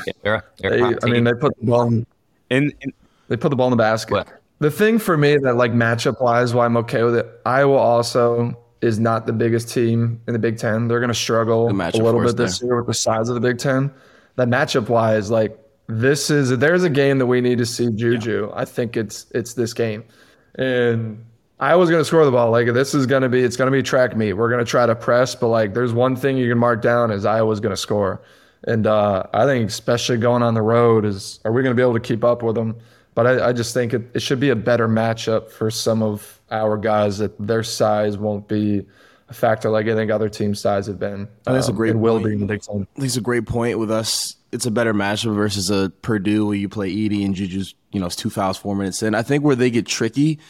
Yeah, 0.07 0.13
they're, 0.23 0.45
they're 0.59 0.71
They, 0.71 0.99
I 1.03 1.11
mean, 1.11 1.25
they 1.25 1.35
put 1.35 1.59
the 1.59 1.67
ball. 1.67 1.89
In, 1.89 2.07
and, 2.51 2.73
and 2.83 2.93
They 3.29 3.37
put 3.37 3.51
the 3.51 3.57
ball 3.57 3.69
in 3.69 3.73
the 3.73 3.77
basket. 3.77 4.13
What? 4.13 4.29
The 4.61 4.71
thing 4.71 4.99
for 4.99 5.17
me 5.17 5.37
that 5.39 5.57
like 5.57 5.73
matchup 5.73 6.21
wise, 6.21 6.55
why 6.55 6.65
I'm 6.65 6.77
okay 6.79 7.03
with 7.03 7.17
it, 7.17 7.27
Iowa 7.47 7.77
also 7.77 8.57
is 8.81 8.99
not 8.99 9.27
the 9.27 9.33
biggest 9.33 9.69
team 9.69 10.21
in 10.27 10.33
the 10.33 10.39
Big 10.39 10.59
Ten. 10.59 10.89
They're 10.89 11.01
going 11.01 11.09
to 11.09 11.15
struggle 11.15 11.69
a 11.69 11.73
little 11.73 12.23
bit 12.23 12.37
this 12.37 12.63
year 12.63 12.77
with 12.77 12.87
the 12.87 12.95
size 12.95 13.29
of 13.29 13.35
the 13.35 13.41
Big 13.41 13.59
Ten. 13.59 13.91
That 14.37 14.49
matchup 14.49 14.89
wise, 14.89 15.31
like 15.31 15.59
this 15.91 16.31
is 16.31 16.57
there's 16.59 16.85
a 16.85 16.91
game 16.91 17.19
that 17.19 17.27
we 17.27 17.41
need 17.41 17.59
to 17.59 17.67
see 17.67 17.91
Juju. 17.91 18.51
I 18.55 18.65
think 18.65 18.97
it's 18.97 19.27
it's 19.33 19.55
this 19.55 19.73
game, 19.73 20.05
and 20.57 21.25
Iowa's 21.61 21.91
going 21.91 22.01
to 22.01 22.05
score 22.05 22.25
the 22.25 22.31
ball. 22.31 22.51
Like 22.51 22.73
this 22.73 22.95
is 22.95 23.07
going 23.07 23.23
to 23.23 23.29
be 23.29 23.43
it's 23.43 23.57
going 23.57 23.71
to 23.71 23.77
be 23.77 23.83
track 23.83 24.17
meet. 24.17 24.33
We're 24.33 24.49
going 24.49 24.65
to 24.65 24.71
try 24.71 24.87
to 24.87 24.95
press, 24.95 25.35
but 25.35 25.49
like 25.49 25.75
there's 25.75 25.93
one 25.93 26.17
thing 26.17 26.37
you 26.39 26.49
can 26.49 26.59
mark 26.59 26.81
down 26.81 27.11
is 27.11 27.25
Iowa's 27.25 27.61
going 27.61 27.75
to 27.75 27.77
score. 27.77 28.23
And 28.65 28.87
uh, 28.87 29.25
I 29.33 29.45
think 29.45 29.69
especially 29.69 30.19
going 30.19 30.43
on 30.43 30.55
the 30.55 30.63
road 30.63 31.05
is 31.05 31.41
are 31.45 31.53
we 31.53 31.63
going 31.63 31.75
to 31.75 31.77
be 31.77 31.83
able 31.83 31.95
to 31.95 32.01
keep 32.01 32.25
up 32.25 32.43
with 32.43 32.55
them? 32.55 32.77
But 33.15 33.27
I, 33.27 33.49
I 33.49 33.53
just 33.53 33.75
think 33.75 33.93
it, 33.93 34.03
it 34.15 34.21
should 34.21 34.41
be 34.41 34.51
a 34.51 34.57
better 34.57 34.89
matchup 34.89 35.51
for 35.51 35.71
some 35.71 36.03
of 36.03 36.41
our 36.51 36.77
guys 36.77 37.19
that 37.19 37.39
their 37.39 37.63
size 37.63 38.17
won't 38.17 38.49
be 38.49 38.87
a 39.31 39.35
factor 39.35 39.71
like 39.71 39.87
I 39.87 39.95
think 39.95 40.11
other 40.11 40.29
team 40.29 40.55
size 40.55 40.87
have 40.89 40.99
been. 40.99 41.29
Oh, 41.47 41.55
that's 41.55 41.69
a 41.69 41.71
um, 41.71 41.77
great 41.77 41.93
and 41.93 42.01
will 42.03 42.15
point. 42.17 42.27
be 42.27 42.33
in 42.35 42.41
the 42.41 42.47
Big 42.47 42.63
Ten. 42.63 42.87
I 42.97 43.01
think 43.01 43.17
a 43.17 43.21
great 43.21 43.47
point 43.47 43.79
with 43.79 43.91
us. 43.91 44.37
It's 44.53 44.67
a 44.67 44.71
better 44.71 44.93
matchup 44.93 45.35
versus 45.35 45.71
a 45.71 45.91
Purdue 46.03 46.47
where 46.47 46.57
you 46.57 46.69
play 46.69 46.91
Edey 46.93 47.25
and 47.25 47.35
Juju's, 47.35 47.75
you 47.93 48.01
know, 48.01 48.07
it's 48.07 48.17
two 48.17 48.31
fouls, 48.31 48.59
four 48.59 48.75
minutes 48.75 49.03
in. 49.03 49.15
I 49.15 49.23
think 49.23 49.45
where 49.45 49.55
they 49.57 49.71
get 49.71 49.87
tricky 49.87 50.41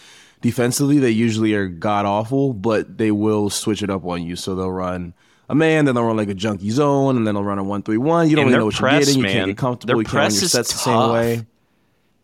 defensively, 0.40 0.98
they 0.98 1.10
usually 1.10 1.52
are 1.54 1.68
god 1.68 2.06
awful, 2.06 2.54
but 2.54 2.96
they 2.96 3.10
will 3.10 3.50
switch 3.50 3.82
it 3.82 3.90
up 3.90 4.04
on 4.06 4.22
you. 4.22 4.36
So 4.36 4.54
they'll 4.54 4.70
run 4.72 5.12
a 5.50 5.54
man, 5.54 5.84
then 5.84 5.94
they'll 5.94 6.04
run 6.04 6.16
like 6.16 6.30
a 6.30 6.34
junkie 6.34 6.70
zone, 6.70 7.16
and 7.18 7.26
then 7.26 7.34
they'll 7.34 7.44
run 7.44 7.58
a 7.58 7.64
one 7.64 7.82
three 7.82 7.98
one. 7.98 8.30
You 8.30 8.36
don't 8.36 8.46
And 8.46 8.52
really 8.52 8.60
know 8.60 8.64
what 8.66 8.74
press, 8.76 9.14
you're 9.14 9.22
getting. 9.22 9.22
You 9.22 9.28
can't 9.38 9.46
get 9.50 9.58
comfortable. 9.58 9.94
their 9.94 10.00
you 10.00 10.04
can't 10.04 10.14
run 10.14 10.22
press 10.28 10.34
your 10.36 10.44
is 10.46 10.52
sets 10.52 10.72
the 10.72 10.78
tough. 10.90 11.02
same 11.02 11.12
way. 11.12 11.46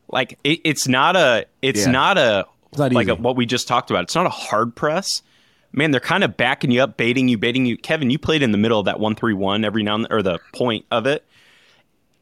Like 0.09 0.39
it, 0.45 0.61
it's 0.65 0.89
not 0.89 1.17
a 1.17 1.45
it's 1.61 1.85
Yeah. 1.85 1.91
not 1.93 2.17
a 2.17 2.47
It's 2.71 2.79
not 2.79 2.93
like 2.93 3.09
a, 3.09 3.17
what 3.17 3.37
we 3.37 3.45
just 3.45 3.69
talked 3.69 3.91
about. 3.91 4.05
It's 4.05 4.15
not 4.15 4.25
a 4.27 4.31
hard 4.31 4.75
press. 4.75 5.21
Man, 5.77 5.91
they're 5.91 6.01
kind 6.01 6.25
of 6.25 6.37
backing 6.37 6.71
you 6.71 6.83
up, 6.83 6.97
baiting 6.97 7.29
you, 7.29 7.37
baiting 7.37 7.67
you. 7.67 7.77
Kevin, 7.77 8.11
you 8.11 8.19
played 8.19 8.43
in 8.43 8.51
the 8.51 8.59
middle 8.59 8.81
of 8.81 8.87
that 8.87 8.99
one 8.99 9.15
three 9.15 9.35
one 9.35 9.65
every 9.65 9.83
now 9.83 9.95
and 9.95 10.07
or 10.11 10.23
the 10.23 10.41
point 10.55 10.87
of 10.91 11.07
it. 11.07 11.25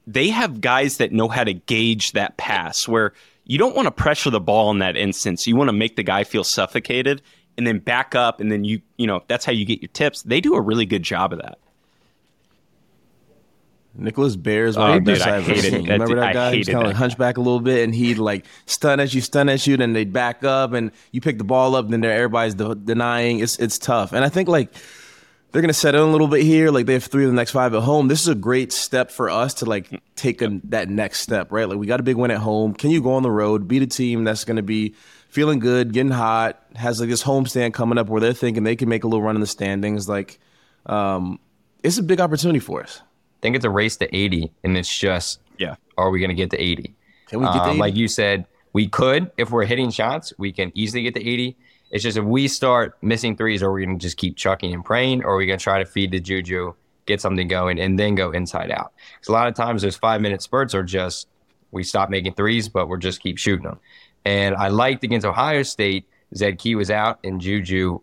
They 0.06 0.28
have 0.28 0.60
guys 0.60 0.98
that 0.98 1.12
know 1.12 1.28
how 1.28 1.44
to 1.44 1.54
gauge 1.54 2.12
that 2.12 2.36
pass 2.36 2.86
where 2.86 3.14
you 3.44 3.56
don't 3.56 3.76
want 3.76 3.86
to 3.86 3.92
pressure 3.92 4.30
the 4.30 4.40
ball 4.40 4.70
in 4.70 4.80
that 4.80 4.96
instance. 4.96 5.46
You 5.46 5.56
want 5.56 5.68
to 5.68 5.72
make 5.72 5.96
the 5.96 6.02
guy 6.02 6.24
feel 6.24 6.44
suffocated 6.44 7.22
and 7.56 7.66
then 7.66 7.78
back 7.78 8.14
up 8.14 8.40
and 8.40 8.50
then 8.50 8.64
you 8.64 8.82
you 8.98 9.06
know, 9.06 9.22
that's 9.28 9.44
how 9.44 9.52
you 9.52 9.64
get 9.64 9.80
your 9.80 9.88
tips. 9.88 10.22
They 10.22 10.40
do 10.40 10.56
a 10.56 10.60
really 10.60 10.84
good 10.84 11.04
job 11.04 11.32
of 11.32 11.38
that. 11.40 11.58
Nicholas 13.96 14.36
Baer's, 14.36 14.76
Oh, 14.76 14.80
right? 14.80 15.02
dude, 15.04 15.20
I 15.22 15.40
hated. 15.40 15.86
That 15.86 15.92
Remember 16.00 16.16
that 16.16 16.34
guy? 16.34 16.56
He's 16.56 16.68
kind 16.68 16.86
of 16.86 16.94
hunchback 16.94 17.36
a 17.36 17.40
little 17.40 17.60
bit, 17.60 17.84
and 17.84 17.94
he'd 17.94 18.18
like 18.18 18.44
stun 18.66 18.98
at 19.00 19.14
you, 19.14 19.20
stun 19.20 19.48
at 19.48 19.66
you, 19.66 19.76
then 19.76 19.92
they'd 19.92 20.12
back 20.12 20.42
up, 20.44 20.72
and 20.72 20.90
you 21.12 21.20
pick 21.20 21.38
the 21.38 21.44
ball 21.44 21.76
up, 21.76 21.88
then 21.88 22.00
they're, 22.00 22.12
everybody's 22.12 22.54
de- 22.54 22.74
denying. 22.74 23.38
It's 23.40 23.56
it's 23.58 23.78
tough, 23.78 24.12
and 24.12 24.24
I 24.24 24.28
think 24.28 24.48
like 24.48 24.72
they're 25.52 25.62
gonna 25.62 25.72
set 25.72 25.94
in 25.94 26.00
a 26.00 26.06
little 26.10 26.26
bit 26.26 26.42
here. 26.42 26.70
Like 26.70 26.86
they 26.86 26.94
have 26.94 27.04
three 27.04 27.24
of 27.24 27.30
the 27.30 27.36
next 27.36 27.52
five 27.52 27.72
at 27.74 27.82
home. 27.82 28.08
This 28.08 28.20
is 28.22 28.28
a 28.28 28.34
great 28.34 28.72
step 28.72 29.12
for 29.12 29.30
us 29.30 29.54
to 29.54 29.64
like 29.66 29.88
take 30.16 30.42
a, 30.42 30.60
that 30.64 30.88
next 30.88 31.20
step, 31.20 31.52
right? 31.52 31.68
Like 31.68 31.78
we 31.78 31.86
got 31.86 32.00
a 32.00 32.02
big 32.02 32.16
win 32.16 32.32
at 32.32 32.38
home. 32.38 32.74
Can 32.74 32.90
you 32.90 33.00
go 33.00 33.12
on 33.14 33.22
the 33.22 33.30
road, 33.30 33.68
beat 33.68 33.82
a 33.82 33.86
team 33.86 34.24
that's 34.24 34.44
gonna 34.44 34.62
be 34.62 34.94
feeling 35.28 35.60
good, 35.60 35.92
getting 35.92 36.10
hot, 36.10 36.60
has 36.74 36.98
like 36.98 37.08
this 37.08 37.22
homestand 37.22 37.72
coming 37.74 37.98
up 37.98 38.08
where 38.08 38.20
they're 38.20 38.32
thinking 38.32 38.64
they 38.64 38.74
can 38.76 38.88
make 38.88 39.04
a 39.04 39.06
little 39.06 39.22
run 39.22 39.36
in 39.36 39.40
the 39.40 39.46
standings? 39.46 40.08
Like, 40.08 40.40
um, 40.86 41.38
it's 41.84 41.98
a 41.98 42.02
big 42.02 42.20
opportunity 42.20 42.58
for 42.58 42.82
us. 42.82 43.00
I 43.44 43.46
think 43.46 43.56
it's 43.56 43.66
a 43.66 43.70
race 43.70 43.96
to 43.98 44.16
80, 44.16 44.50
and 44.64 44.74
it's 44.74 44.88
just, 44.98 45.38
Yeah. 45.58 45.74
are 45.98 46.08
we 46.08 46.18
going 46.18 46.30
to 46.30 46.34
get 46.34 46.48
to 46.52 46.58
80? 46.58 46.94
Can 47.26 47.40
we 47.40 47.44
get 47.44 47.52
to 47.52 47.60
Um, 47.64 47.70
80? 47.72 47.78
Like 47.78 47.94
you 47.94 48.08
said, 48.08 48.46
we 48.72 48.88
could 48.88 49.30
if 49.36 49.50
we're 49.50 49.66
hitting 49.66 49.90
shots, 49.90 50.32
we 50.38 50.50
can 50.50 50.72
easily 50.74 51.02
get 51.02 51.14
to 51.16 51.20
80. 51.20 51.54
It's 51.90 52.02
just 52.02 52.16
if 52.16 52.24
we 52.24 52.48
start 52.48 52.96
missing 53.02 53.36
threes, 53.36 53.62
are 53.62 53.70
we 53.70 53.84
going 53.84 53.98
to 53.98 54.02
just 54.02 54.16
keep 54.16 54.38
chucking 54.38 54.72
and 54.72 54.82
praying, 54.82 55.24
or 55.24 55.34
are 55.34 55.36
we 55.36 55.44
going 55.44 55.58
to 55.58 55.62
try 55.62 55.78
to 55.78 55.84
feed 55.84 56.10
the 56.10 56.20
juju, 56.20 56.72
get 57.04 57.20
something 57.20 57.46
going, 57.46 57.78
and 57.78 57.98
then 57.98 58.14
go 58.14 58.30
inside 58.30 58.70
out? 58.70 58.94
Because 59.16 59.28
a 59.28 59.32
lot 59.32 59.46
of 59.46 59.52
times 59.54 59.82
those 59.82 59.94
five 59.96 60.22
minute 60.22 60.40
spurts 60.40 60.74
are 60.74 60.82
just 60.82 61.28
we 61.70 61.82
stop 61.84 62.08
making 62.08 62.32
threes, 62.32 62.70
but 62.70 62.88
we're 62.88 62.96
just 62.96 63.20
keep 63.20 63.36
shooting 63.36 63.64
them. 63.66 63.78
And 64.24 64.54
I 64.56 64.68
liked 64.68 65.04
against 65.04 65.26
Ohio 65.26 65.62
State, 65.64 66.08
Zed 66.34 66.58
Key 66.58 66.76
was 66.76 66.90
out, 66.90 67.18
and 67.22 67.42
Juju 67.42 68.00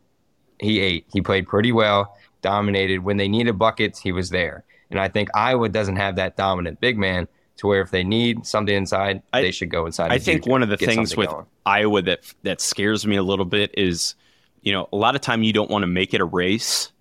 he 0.60 0.80
ate. 0.80 1.08
He 1.12 1.20
played 1.22 1.48
pretty 1.48 1.72
well, 1.72 2.16
dominated. 2.44 3.00
When 3.00 3.18
they 3.18 3.28
needed 3.28 3.58
buckets, 3.58 4.00
he 4.00 4.12
was 4.12 4.30
there. 4.30 4.66
And 4.92 5.00
I 5.00 5.08
think 5.08 5.30
Iowa 5.34 5.70
doesn't 5.70 5.96
have 5.96 6.18
that 6.18 6.36
dominant 6.38 6.80
big 6.82 6.98
man 6.98 7.28
to 7.58 7.68
where 7.68 7.82
if 7.82 7.92
they 7.92 8.04
need 8.04 8.46
something 8.46 8.76
inside, 8.76 9.22
I- 9.34 9.42
they 9.42 9.52
should 9.52 9.70
go 9.70 9.86
inside. 9.86 10.12
I 10.12 10.18
think 10.20 10.46
one 10.46 10.62
of 10.64 10.70
the 10.70 10.78
things 10.78 11.16
with 11.16 11.30
going. 11.30 11.46
Iowa 11.66 12.02
that 12.04 12.22
that 12.44 12.62
scares 12.62 13.06
me 13.06 13.16
a 13.16 13.24
little 13.24 13.46
bit 13.46 13.74
is, 13.78 14.16
you 14.62 14.72
know, 14.72 14.88
a 14.92 14.96
lot 14.98 15.16
of 15.16 15.22
time 15.22 15.44
you 15.44 15.54
don't 15.54 15.70
want 15.70 15.84
to 15.84 15.88
make 15.88 16.14
it 16.14 16.22
a 16.22 16.26
race 16.26 16.92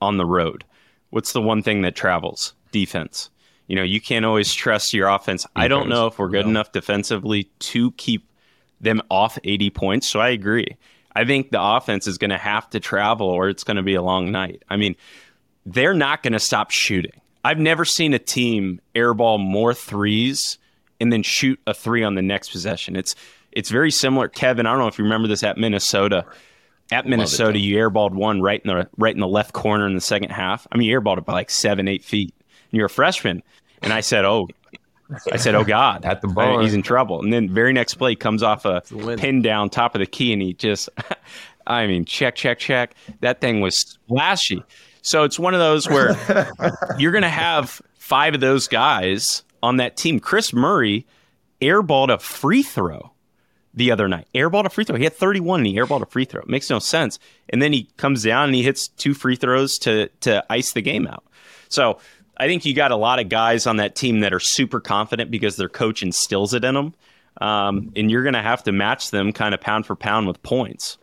on 0.00 0.16
the 0.16 0.26
road. 0.26 0.64
What's 1.10 1.32
the 1.32 1.40
one 1.42 1.62
thing 1.62 1.82
that 1.82 1.94
travels? 1.96 2.54
Defense. 2.72 3.30
You 3.66 3.76
know, 3.76 3.82
you 3.82 4.00
can't 4.00 4.24
always 4.24 4.52
trust 4.54 4.94
your 4.94 5.08
offense. 5.08 5.46
I 5.54 5.68
don't 5.68 5.88
know 5.90 6.06
if 6.06 6.18
we're 6.18 6.28
good 6.28 6.46
enough 6.46 6.72
defensively 6.72 7.44
to 7.60 7.90
keep 7.92 8.26
them 8.80 9.02
off 9.10 9.38
80 9.44 9.70
points. 9.70 10.08
So 10.08 10.20
I 10.20 10.30
agree. 10.30 10.76
I 11.14 11.24
think 11.24 11.50
the 11.50 11.60
offense 11.60 12.06
is 12.06 12.16
going 12.16 12.30
to 12.30 12.38
have 12.38 12.70
to 12.70 12.80
travel 12.80 13.26
or 13.26 13.48
it's 13.48 13.64
going 13.64 13.76
to 13.76 13.82
be 13.82 13.94
a 13.94 14.02
long 14.02 14.30
night. 14.30 14.62
I 14.70 14.76
mean, 14.76 14.94
they're 15.66 15.92
not 15.94 16.22
going 16.22 16.32
to 16.32 16.38
stop 16.38 16.70
shooting. 16.70 17.20
I've 17.44 17.58
never 17.58 17.84
seen 17.84 18.14
a 18.14 18.18
team 18.18 18.80
airball 18.94 19.38
more 19.38 19.72
threes 19.74 20.58
and 21.00 21.12
then 21.12 21.22
shoot 21.22 21.60
a 21.66 21.74
three 21.74 22.02
on 22.02 22.14
the 22.14 22.22
next 22.22 22.50
possession. 22.50 22.96
It's 22.96 23.14
it's 23.52 23.70
very 23.70 23.90
similar. 23.90 24.28
Kevin, 24.28 24.66
I 24.66 24.70
don't 24.72 24.80
know 24.80 24.88
if 24.88 24.98
you 24.98 25.04
remember 25.04 25.28
this 25.28 25.42
at 25.42 25.56
Minnesota. 25.56 26.24
At 26.90 27.06
Minnesota, 27.06 27.58
you 27.58 27.76
airballed 27.76 28.12
one 28.12 28.40
right 28.40 28.60
in 28.64 28.68
the 28.68 28.88
right 28.96 29.14
in 29.14 29.20
the 29.20 29.28
left 29.28 29.52
corner 29.52 29.86
in 29.86 29.94
the 29.94 30.00
second 30.00 30.30
half. 30.30 30.66
I 30.72 30.78
mean, 30.78 30.88
you 30.88 30.98
airballed 30.98 31.18
it 31.18 31.24
by 31.24 31.34
like 31.34 31.50
seven, 31.50 31.86
eight 31.88 32.02
feet. 32.04 32.34
And 32.70 32.76
you're 32.76 32.86
a 32.86 32.90
freshman, 32.90 33.42
and 33.82 33.92
I 33.92 34.00
said, 34.00 34.24
"Oh, 34.24 34.48
I 35.32 35.36
said, 35.36 35.54
oh 35.54 35.64
God, 35.64 36.04
At 36.04 36.20
the 36.22 36.28
bar. 36.28 36.60
he's 36.60 36.74
in 36.74 36.82
trouble." 36.82 37.22
And 37.22 37.32
then 37.32 37.48
very 37.52 37.72
next 37.72 37.94
play 37.94 38.14
comes 38.14 38.42
off 38.42 38.64
a 38.64 38.82
a 38.90 39.16
pin 39.16 39.42
down 39.42 39.70
top 39.70 39.94
of 39.94 40.00
the 40.00 40.06
key, 40.06 40.32
and 40.32 40.40
he 40.42 40.52
just, 40.54 40.88
I 41.66 41.86
mean, 41.86 42.04
check, 42.04 42.34
check, 42.34 42.58
check. 42.58 42.94
That 43.20 43.40
thing 43.40 43.60
was 43.60 43.76
splashy. 43.78 44.62
So 45.08 45.24
it's 45.24 45.38
one 45.38 45.54
of 45.54 45.60
those 45.60 45.88
where 45.88 46.14
you're 46.98 47.12
going 47.12 47.22
to 47.22 47.30
have 47.30 47.80
five 47.94 48.34
of 48.34 48.40
those 48.40 48.68
guys 48.68 49.42
on 49.62 49.78
that 49.78 49.96
team. 49.96 50.20
Kris 50.20 50.52
Murray 50.52 51.06
airballed 51.62 52.12
a 52.12 52.18
free 52.18 52.62
throw 52.62 53.12
the 53.72 53.90
other 53.90 54.06
night. 54.06 54.28
Airballed 54.34 54.66
a 54.66 54.68
free 54.68 54.84
throw. 54.84 54.96
He 54.96 55.04
had 55.04 55.14
31 55.14 55.60
and 55.60 55.66
he 55.66 55.76
airballed 55.76 56.02
a 56.02 56.06
free 56.06 56.26
throw. 56.26 56.42
It 56.42 56.48
makes 56.50 56.68
no 56.68 56.78
sense. 56.78 57.18
And 57.48 57.62
then 57.62 57.72
he 57.72 57.88
comes 57.96 58.22
down 58.22 58.48
and 58.48 58.54
he 58.54 58.62
hits 58.62 58.88
two 58.88 59.14
free 59.14 59.34
throws 59.36 59.78
to 59.78 60.08
to 60.20 60.44
ice 60.50 60.74
the 60.74 60.82
game 60.82 61.06
out. 61.06 61.24
So 61.70 62.00
I 62.36 62.46
think 62.46 62.66
you 62.66 62.74
got 62.74 62.90
a 62.90 62.96
lot 62.96 63.18
of 63.18 63.30
guys 63.30 63.66
on 63.66 63.78
that 63.78 63.94
team 63.94 64.20
that 64.20 64.34
are 64.34 64.40
super 64.40 64.78
confident 64.78 65.30
because 65.30 65.56
their 65.56 65.70
coach 65.70 66.02
instills 66.02 66.52
it 66.52 66.64
in 66.64 66.74
them. 66.74 66.94
Um, 67.40 67.94
and 67.96 68.10
you're 68.10 68.24
going 68.24 68.34
to 68.34 68.42
have 68.42 68.62
to 68.64 68.72
match 68.72 69.10
them 69.10 69.32
kind 69.32 69.54
of 69.54 69.60
pound 69.62 69.86
for 69.86 69.96
pound 69.96 70.26
with 70.26 70.42
points. 70.42 70.98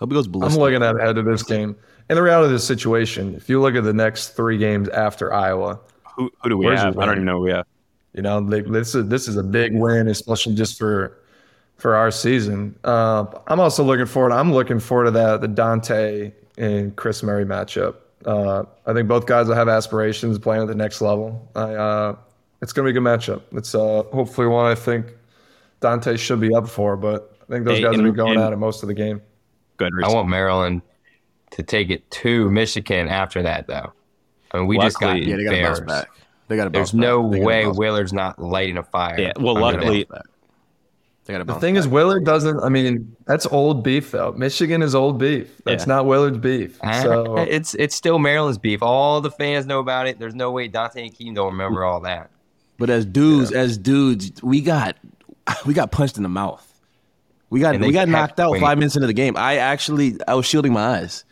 Hope 0.00 0.10
he 0.10 0.14
goes 0.14 0.26
I'm 0.26 0.58
looking 0.58 0.82
at 0.82 0.96
ahead 0.96 1.16
of 1.18 1.24
this 1.24 1.42
game. 1.42 1.74
And 2.08 2.16
the 2.16 2.22
reality 2.22 2.46
of 2.46 2.52
the 2.52 2.58
situation, 2.58 3.34
if 3.34 3.48
you 3.48 3.60
look 3.60 3.74
at 3.74 3.82
the 3.84 3.92
next 3.92 4.30
three 4.30 4.58
games 4.58 4.88
after 4.90 5.32
Iowa, 5.32 5.80
Who, 6.16 6.30
who 6.42 6.48
do 6.50 6.56
we 6.58 6.66
have? 6.66 6.98
I 6.98 7.06
don't 7.06 7.14
even 7.16 7.24
know 7.24 7.38
who 7.38 7.44
we 7.44 7.50
have. 7.50 7.66
you 8.12 8.22
know, 8.22 8.38
like, 8.38 8.66
this 8.66 8.94
is 8.94 9.08
this 9.08 9.26
is 9.28 9.36
a 9.36 9.42
big 9.42 9.74
win, 9.74 10.08
especially 10.08 10.54
just 10.54 10.78
for 10.78 11.18
for 11.76 11.94
our 11.96 12.10
season. 12.10 12.78
Uh, 12.84 13.24
I'm 13.48 13.60
also 13.60 13.82
looking 13.82 14.06
forward. 14.06 14.32
I'm 14.32 14.52
looking 14.52 14.78
forward 14.80 15.04
to 15.06 15.10
that 15.12 15.40
the 15.40 15.48
Donta 15.48 16.32
and 16.58 16.94
Kris 16.96 17.22
Murray 17.22 17.44
matchup. 17.44 17.96
Uh, 18.24 18.64
I 18.86 18.92
think 18.92 19.08
both 19.08 19.26
guys 19.26 19.46
will 19.48 19.54
have 19.56 19.68
aspirations 19.68 20.38
playing 20.38 20.62
at 20.62 20.68
the 20.68 20.74
next 20.74 21.00
level. 21.00 21.48
I, 21.54 21.74
uh, 21.74 22.16
it's 22.62 22.72
going 22.72 22.86
to 22.86 22.92
be 22.92 22.98
a 22.98 23.00
good 23.00 23.06
matchup. 23.06 23.42
It's 23.52 23.74
uh, 23.74 24.02
hopefully 24.12 24.46
one 24.46 24.64
I 24.70 24.74
think 24.74 25.06
Donta 25.80 26.18
should 26.18 26.40
be 26.40 26.54
up 26.54 26.66
for, 26.68 26.96
but 26.96 27.36
I 27.42 27.52
think 27.52 27.66
those 27.66 27.76
Hey, 27.78 27.82
guys 27.84 27.94
and- 27.94 28.04
will 28.04 28.12
be 28.12 28.16
going 28.16 28.36
and- 28.36 28.42
at 28.42 28.52
it 28.52 28.56
most 28.56 28.82
of 28.82 28.86
the 28.88 28.94
game. 28.94 29.20
Good. 29.76 29.92
I 30.04 30.08
want 30.08 30.28
Maryland 30.28 30.82
to 31.52 31.62
take 31.62 31.90
it 31.90 32.10
to 32.10 32.50
Michigan 32.50 33.08
after 33.08 33.42
that, 33.42 33.66
though. 33.66 33.92
I 34.52 34.58
mean, 34.58 34.66
we 34.66 34.78
just 34.78 34.98
got 35.00 35.14
Luckily- 35.14 35.30
yeah, 35.30 35.36
they 35.36 35.44
got 35.44 35.50
to 35.52 35.62
bounce 35.62 35.80
Bears. 35.80 35.88
back. 36.02 36.08
They 36.48 36.56
got 36.56 36.64
to 36.64 36.70
bounce 36.70 36.90
There's 36.92 36.94
no 37.00 37.22
back. 37.22 37.30
They 37.32 37.38
gotta 37.38 37.46
way. 37.46 37.66
Willard's 37.66 38.12
not 38.12 38.38
lighting 38.38 38.78
a 38.78 38.82
fire. 38.82 39.20
Yeah, 39.20 39.32
well, 39.38 39.54
luckily- 39.58 40.06
that. 40.10 40.22
They 41.24 41.32
got 41.32 41.38
to 41.38 41.44
The 41.44 41.54
thing 41.54 41.74
back. 41.74 41.80
is, 41.80 41.88
Willard 41.88 42.24
doesn't. 42.24 42.60
I 42.60 42.68
mean, 42.68 43.16
that's 43.26 43.46
old 43.46 43.82
beef 43.82 44.12
though. 44.12 44.32
Michigan 44.36 44.80
is 44.80 44.94
old 44.94 45.18
beef. 45.18 45.60
That's 45.64 45.82
Yeah. 45.84 45.94
not 45.94 46.06
Willard's 46.06 46.38
beef. 46.38 46.78
Ah, 46.84 47.00
So 47.02 47.36
it's 47.38 47.74
it's 47.74 47.96
still 47.96 48.20
Maryland's 48.20 48.58
beef. 48.58 48.80
All 48.80 49.20
the 49.20 49.32
fans 49.32 49.66
know 49.66 49.80
about 49.80 50.06
it. 50.06 50.20
There's 50.20 50.36
no 50.36 50.52
way 50.52 50.68
Donta 50.68 51.02
and 51.02 51.12
Keem 51.12 51.34
don't 51.34 51.50
remember 51.50 51.82
all 51.84 51.98
that. 52.02 52.30
But 52.78 52.90
as 52.90 53.04
dudes, 53.04 53.50
as 53.50 53.76
dudes, 53.76 54.40
we 54.40 54.60
got 54.60 54.96
we 55.66 55.74
got 55.74 55.90
punched 55.90 56.16
in 56.16 56.22
the 56.22 56.28
mouth. 56.28 56.65
We 57.50 57.60
got 57.60 57.78
we 57.80 57.92
got 57.92 58.08
knocked 58.08 58.40
out 58.40 58.58
five 58.58 58.78
minutes 58.78 58.96
into 58.96 59.06
the 59.06 59.12
game. 59.12 59.36
I 59.36 59.56
actually 59.58 60.16
I 60.26 60.34
was 60.34 60.46
shielding 60.46 60.72
my 60.72 60.98
eyes. 60.98 61.24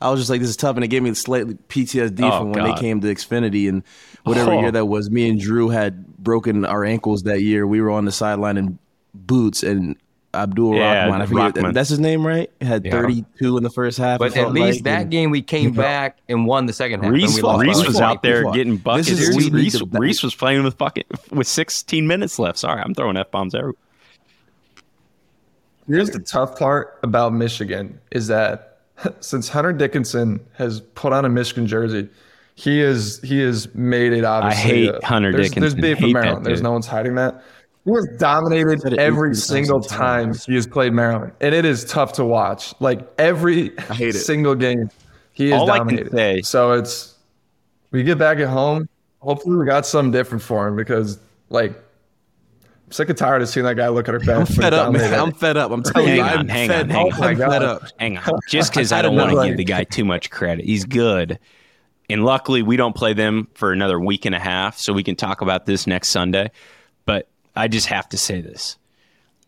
I 0.00 0.10
was 0.10 0.20
just 0.20 0.28
like, 0.28 0.40
this 0.42 0.50
is 0.50 0.56
tough, 0.58 0.76
and 0.76 0.84
it 0.84 0.88
gave 0.88 1.02
me 1.02 1.12
slightly 1.14 1.54
PTSD 1.54 2.20
Oh, 2.22 2.38
from 2.38 2.52
when 2.52 2.64
God. 2.66 2.76
they 2.76 2.80
came 2.80 3.00
to 3.00 3.06
Xfinity 3.06 3.66
and 3.68 3.82
whatever 4.24 4.52
Oh. 4.52 4.60
year 4.60 4.70
that 4.70 4.84
was. 4.86 5.10
Me 5.10 5.26
and 5.28 5.40
Drew 5.40 5.70
had 5.70 6.06
broken 6.18 6.66
our 6.66 6.84
ankles 6.84 7.22
that 7.22 7.40
year. 7.40 7.66
We 7.66 7.80
were 7.80 7.90
on 7.90 8.04
the 8.04 8.12
sideline 8.12 8.58
in 8.58 8.78
boots, 9.14 9.62
and 9.62 9.96
Abdul 10.34 10.74
Yeah, 10.76 11.06
Rahman, 11.06 11.22
I 11.22 11.26
forget 11.26 11.56
Rahman. 11.56 11.72
that's 11.72 11.88
his 11.88 11.98
name, 11.98 12.26
right? 12.26 12.50
Had 12.60 12.84
Yeah. 12.84 12.90
32 12.90 13.56
in 13.56 13.62
the 13.62 13.70
first 13.70 13.96
half. 13.96 14.18
But 14.18 14.36
at 14.36 14.52
least 14.52 14.80
like, 14.80 14.84
that 14.84 15.02
and- 15.02 15.10
game 15.10 15.30
we 15.30 15.40
came 15.40 15.72
back 15.72 16.18
and 16.28 16.46
won 16.46 16.66
the 16.66 16.74
second 16.74 17.02
half. 17.02 17.10
Reese, 17.10 17.36
we 17.36 17.40
lost 17.42 17.62
Reese 17.64 17.86
was 17.86 17.98
out 17.98 18.22
there 18.22 18.40
Before. 18.42 18.52
getting 18.52 18.76
buckets. 18.76 19.10
Reese, 19.12 19.50
Reese, 19.50 19.82
Reese 19.92 20.22
was 20.22 20.34
playing 20.34 20.62
with 20.62 20.76
bucket 20.76 21.06
with 21.32 21.46
16 21.46 22.06
minutes 22.06 22.38
left. 22.38 22.58
Sorry, 22.58 22.82
I'm 22.82 22.92
throwing 22.92 23.16
f 23.16 23.30
bombs 23.30 23.54
everywhere. 23.54 23.76
Here's 25.88 26.10
the 26.10 26.20
tough 26.20 26.58
part 26.58 26.98
about 27.02 27.32
Michigan 27.32 27.98
is 28.10 28.26
that 28.26 28.78
since 29.20 29.48
Hunter 29.48 29.72
Dickinson 29.72 30.40
has 30.54 30.80
put 30.80 31.12
on 31.12 31.24
a 31.24 31.28
Michigan 31.28 31.66
jersey, 31.66 32.08
he 32.54 32.80
is 32.80 33.20
he 33.22 33.40
has 33.40 33.72
made 33.74 34.12
it 34.12 34.24
obviously. 34.24 34.86
hate 34.86 34.94
uh, 34.94 35.00
Hunter 35.02 35.30
there's, 35.30 35.50
Dickinson. 35.50 35.80
There's 35.80 35.96
beef 35.98 36.04
in 36.04 36.12
Maryland. 36.12 36.46
There's 36.46 36.62
no 36.62 36.72
one's 36.72 36.86
hiding 36.86 37.14
that. 37.16 37.42
He 37.84 37.92
has 37.92 38.08
dominated 38.18 38.98
every 38.98 39.34
single 39.36 39.80
time 39.80 40.28
times. 40.28 40.46
he 40.46 40.54
has 40.54 40.66
played 40.66 40.92
Maryland, 40.92 41.32
and 41.40 41.54
it 41.54 41.64
is 41.64 41.84
tough 41.84 42.14
to 42.14 42.24
watch. 42.24 42.74
Like 42.80 43.08
every 43.18 43.72
single 44.12 44.56
game, 44.56 44.90
he 45.32 45.52
is 45.52 45.52
All 45.52 45.70
I 45.70 45.78
can 45.80 46.10
say- 46.10 46.42
so 46.42 46.72
it's 46.72 47.14
we 47.92 48.02
get 48.02 48.18
back 48.18 48.38
at 48.38 48.48
home. 48.48 48.88
Hopefully, 49.20 49.56
we 49.56 49.66
got 49.66 49.86
something 49.86 50.10
different 50.10 50.42
for 50.42 50.66
him 50.66 50.76
because 50.76 51.18
like. 51.50 51.80
I'm 52.86 52.92
sick 52.92 53.08
and 53.08 53.18
tired 53.18 53.42
of 53.42 53.48
seeing 53.48 53.66
that 53.66 53.76
guy 53.76 53.88
look 53.88 54.06
at 54.08 54.14
her 54.14 54.20
bench. 54.20 54.48
I'm 54.50 54.54
fed 54.56 54.72
up, 54.72 54.92
man. 54.92 55.12
I'm 55.12 55.32
fed 55.32 55.56
up. 55.56 55.72
I'm 55.72 55.82
telling 55.82 56.06
Hang 56.08 56.16
you, 56.18 56.22
on, 56.22 56.38
I'm 56.38 56.48
hang 56.48 56.68
fed 56.68 56.82
on, 56.82 56.90
hang 56.90 57.12
up. 57.12 57.18
on. 57.20 57.24
I'm 57.26 57.40
Oh 57.42 57.50
fed 57.50 57.62
up. 57.62 57.82
Hang 57.98 58.18
on. 58.18 58.40
Just 58.48 58.72
because 58.72 58.92
I 58.92 59.02
don't 59.02 59.16
want 59.16 59.32
to 59.32 59.44
give 59.48 59.56
the 59.56 59.64
guy 59.64 59.82
too 59.84 60.04
much 60.04 60.30
credit. 60.30 60.64
He's 60.64 60.84
good. 60.84 61.38
and 62.08 62.24
luckily, 62.24 62.62
we 62.62 62.76
don't 62.76 62.94
play 62.94 63.12
them 63.12 63.48
for 63.54 63.72
another 63.72 63.98
week 63.98 64.24
and 64.24 64.34
a 64.36 64.38
half, 64.38 64.78
so 64.78 64.92
we 64.92 65.02
can 65.02 65.16
talk 65.16 65.40
about 65.40 65.66
this 65.66 65.86
next 65.88 66.08
Sunday. 66.10 66.50
But 67.06 67.28
I 67.56 67.66
just 67.66 67.88
have 67.88 68.08
to 68.10 68.16
say 68.18 68.40
this. 68.40 68.78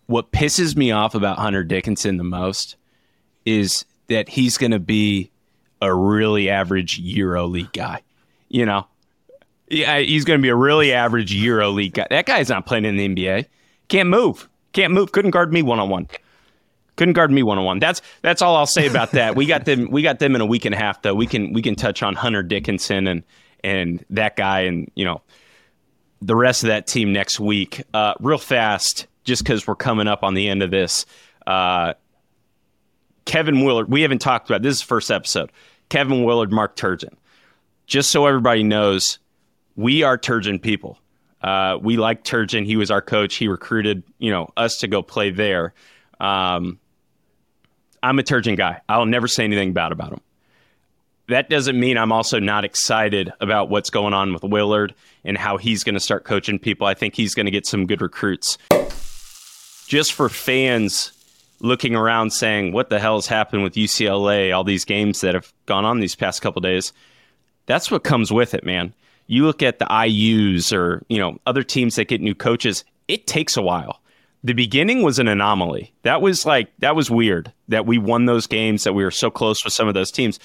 What 0.07 0.32
pisses 0.32 0.76
me 0.76 0.91
off 0.91 1.14
about 1.14 1.39
Hunter 1.39 1.62
Dickinson 1.62 2.16
the 2.16 2.24
most 2.24 2.74
is 3.45 3.84
that 4.09 4.28
he's 4.28 4.59
going 4.59 4.72
to 4.72 4.80
be 4.80 5.30
a 5.80 5.95
really 5.95 6.51
average 6.51 6.99
Euro 6.99 7.47
League 7.47 7.72
guy. 7.72 8.03
You 8.49 8.66
know, 8.66 8.86
yeah, 9.71 9.99
he's 9.99 10.25
going 10.25 10.39
to 10.39 10.43
be 10.43 10.49
a 10.49 10.57
really 10.57 10.93
average 10.93 11.33
Euro 11.35 11.71
League 11.71 11.95
guy. 11.95 12.07
That 12.11 12.27
guy's 12.27 12.49
not 12.49 12.66
playing 12.66 12.85
in 12.85 12.97
the 12.97 13.09
NBA. 13.09 13.47
Can't 13.89 14.09
move. 14.09 14.49
Can't 14.73 14.93
move. 14.93 15.12
Couldn't 15.12 15.31
guard 15.31 15.53
me 15.53 15.62
one 15.62 15.79
on 15.79 15.89
one. 15.89 16.09
Couldn't 16.97 17.14
guard 17.14 17.31
me 17.31 17.43
one 17.43 17.59
on 17.59 17.64
one. 17.64 17.79
That's 17.79 18.03
that's 18.23 18.43
all 18.43 18.57
I'll 18.57 18.66
say 18.66 18.87
about 18.87 19.12
that. 19.12 19.37
we 19.37 19.47
got 19.47 19.64
them. 19.64 19.91
We 19.91 20.03
got 20.03 20.19
them 20.19 20.35
in 20.35 20.41
a 20.41 20.47
week 20.47 20.64
and 20.64 20.75
a 20.75 20.79
half 20.79 21.03
though. 21.03 21.14
We 21.14 21.27
can 21.27 21.53
we 21.53 21.62
can 21.62 21.75
touch 21.75 22.03
on 22.03 22.14
Hunter 22.14 22.43
Dickinson 22.43 23.07
and 23.07 23.23
and 23.62 24.05
that 24.11 24.37
guy 24.37 24.61
and 24.62 24.91
you 24.95 25.05
know 25.05 25.23
the 26.21 26.35
rest 26.35 26.64
of 26.64 26.69
that 26.69 26.87
team 26.87 27.12
next 27.12 27.39
week. 27.39 27.83
Uh, 27.95 28.14
real 28.21 28.39
fast, 28.39 29.07
just 29.25 29.45
because 29.45 29.66
we're 29.66 29.77
coming 29.77 30.09
up 30.09 30.25
on 30.25 30.35
the 30.35 30.49
end 30.49 30.62
of 30.62 30.71
this. 30.71 31.07
Uh, 31.47 31.95
Kevin 33.25 33.64
Willard. 33.64 33.89
We 33.89 34.03
haven't 34.03 34.21
talked 34.21 34.51
about 34.51 34.62
this. 34.62 34.77
Is 34.77 34.81
the 34.81 34.87
first 34.87 35.11
episode. 35.11 35.53
Kevin 35.89 36.25
Willard, 36.25 36.53
Mark 36.53 36.77
Turgeon. 36.77 37.14
Just 37.87 38.11
so 38.11 38.27
everybody 38.27 38.62
knows, 38.62 39.19
we 39.79 40.03
are 40.03 40.18
Turgeon 40.18 40.61
people. 40.61 40.99
Uh, 41.41 41.79
we 41.81 41.97
like 41.97 42.24
Turgeon. 42.24 42.66
He 42.66 42.76
was 42.76 42.91
our 42.91 43.01
coach. 43.01 43.37
He 43.37 43.47
recruited, 43.47 44.03
you 44.18 44.29
know, 44.29 44.53
us 44.57 44.79
to 44.79 44.89
go 44.89 45.03
play 45.03 45.31
there. 45.31 45.72
Um, 46.18 46.81
I'm 48.03 48.18
a 48.18 48.24
Turgeon 48.24 48.57
guy. 48.57 48.81
I'll 48.89 49.07
never 49.07 49.29
say 49.29 49.45
anything 49.45 49.72
bad 49.72 49.93
about 49.93 50.12
him. 50.12 50.20
That 51.29 51.49
doesn't 51.49 51.79
mean 51.79 51.97
I'm 51.97 52.11
also 52.11 52.41
not 52.41 52.64
excited 52.64 53.33
about 53.41 53.70
what's 53.70 53.89
going 53.89 54.14
on 54.14 54.33
with 54.33 54.43
Willard 54.43 54.97
and 55.24 55.39
how 55.39 55.59
he's 55.59 55.85
going 55.85 55.95
to 55.95 56.01
start 56.01 56.24
coaching 56.24 56.59
people. 56.59 56.89
I 56.89 56.95
think 56.95 57.14
he's 57.14 57.35
going 57.35 57.47
to 57.47 57.53
get 57.53 57.64
some 57.64 57.87
good 57.87 58.03
recruits. 58.03 58.59
Just 59.87 60.12
for 60.12 60.29
fans 60.29 61.12
looking 61.61 61.95
around 61.95 62.33
saying, 62.33 62.72
what 62.72 62.91
the 62.91 62.99
hell 62.99 63.16
has 63.16 63.29
happened 63.29 63.62
with 63.62 63.74
UCLA, 63.74 64.53
all 64.53 64.64
these 64.64 64.85
games 64.85 65.20
that 65.20 65.35
have 65.35 65.53
gone 65.66 65.85
on 65.85 66.01
these 66.01 66.16
past 66.16 66.43
couple 66.43 66.61
days, 66.61 66.93
that's 67.66 67.93
what 67.93 68.03
comes 68.03 68.33
with 68.33 68.55
it, 68.55 68.64
man. 68.64 68.93
You 69.29 69.45
look 69.47 69.62
at 69.62 69.79
the 69.79 69.85
IUs 69.85 70.72
or, 70.72 71.03
you 71.09 71.18
know, 71.18 71.39
other 71.47 71.62
teams 71.62 71.95
that 71.97 72.09
get 72.09 72.20
new 72.20 72.35
coaches, 72.35 72.85
it 73.07 73.26
takes 73.26 73.57
a 73.57 73.62
while 73.62 74.01
the 74.45 74.53
beginning 74.53 75.03
was 75.03 75.18
an 75.18 75.29
anomaly. 75.29 75.93
That 76.03 76.22
was 76.22 76.47
like 76.47 76.70
that 76.79 76.95
was 76.95 77.11
weird 77.11 77.53
that 77.68 77.87
we 77.87 77.99
won 77.99 78.26
those 78.26 78.47
games 78.47 78.85
that 78.85 78.93
we 78.93 79.05
were 79.05 79.11
so 79.11 79.31
close 79.31 79.64
with 79.64 79.72
some 79.72 79.89
of 79.89 79.95
those 79.95 80.11
teams. 80.11 80.39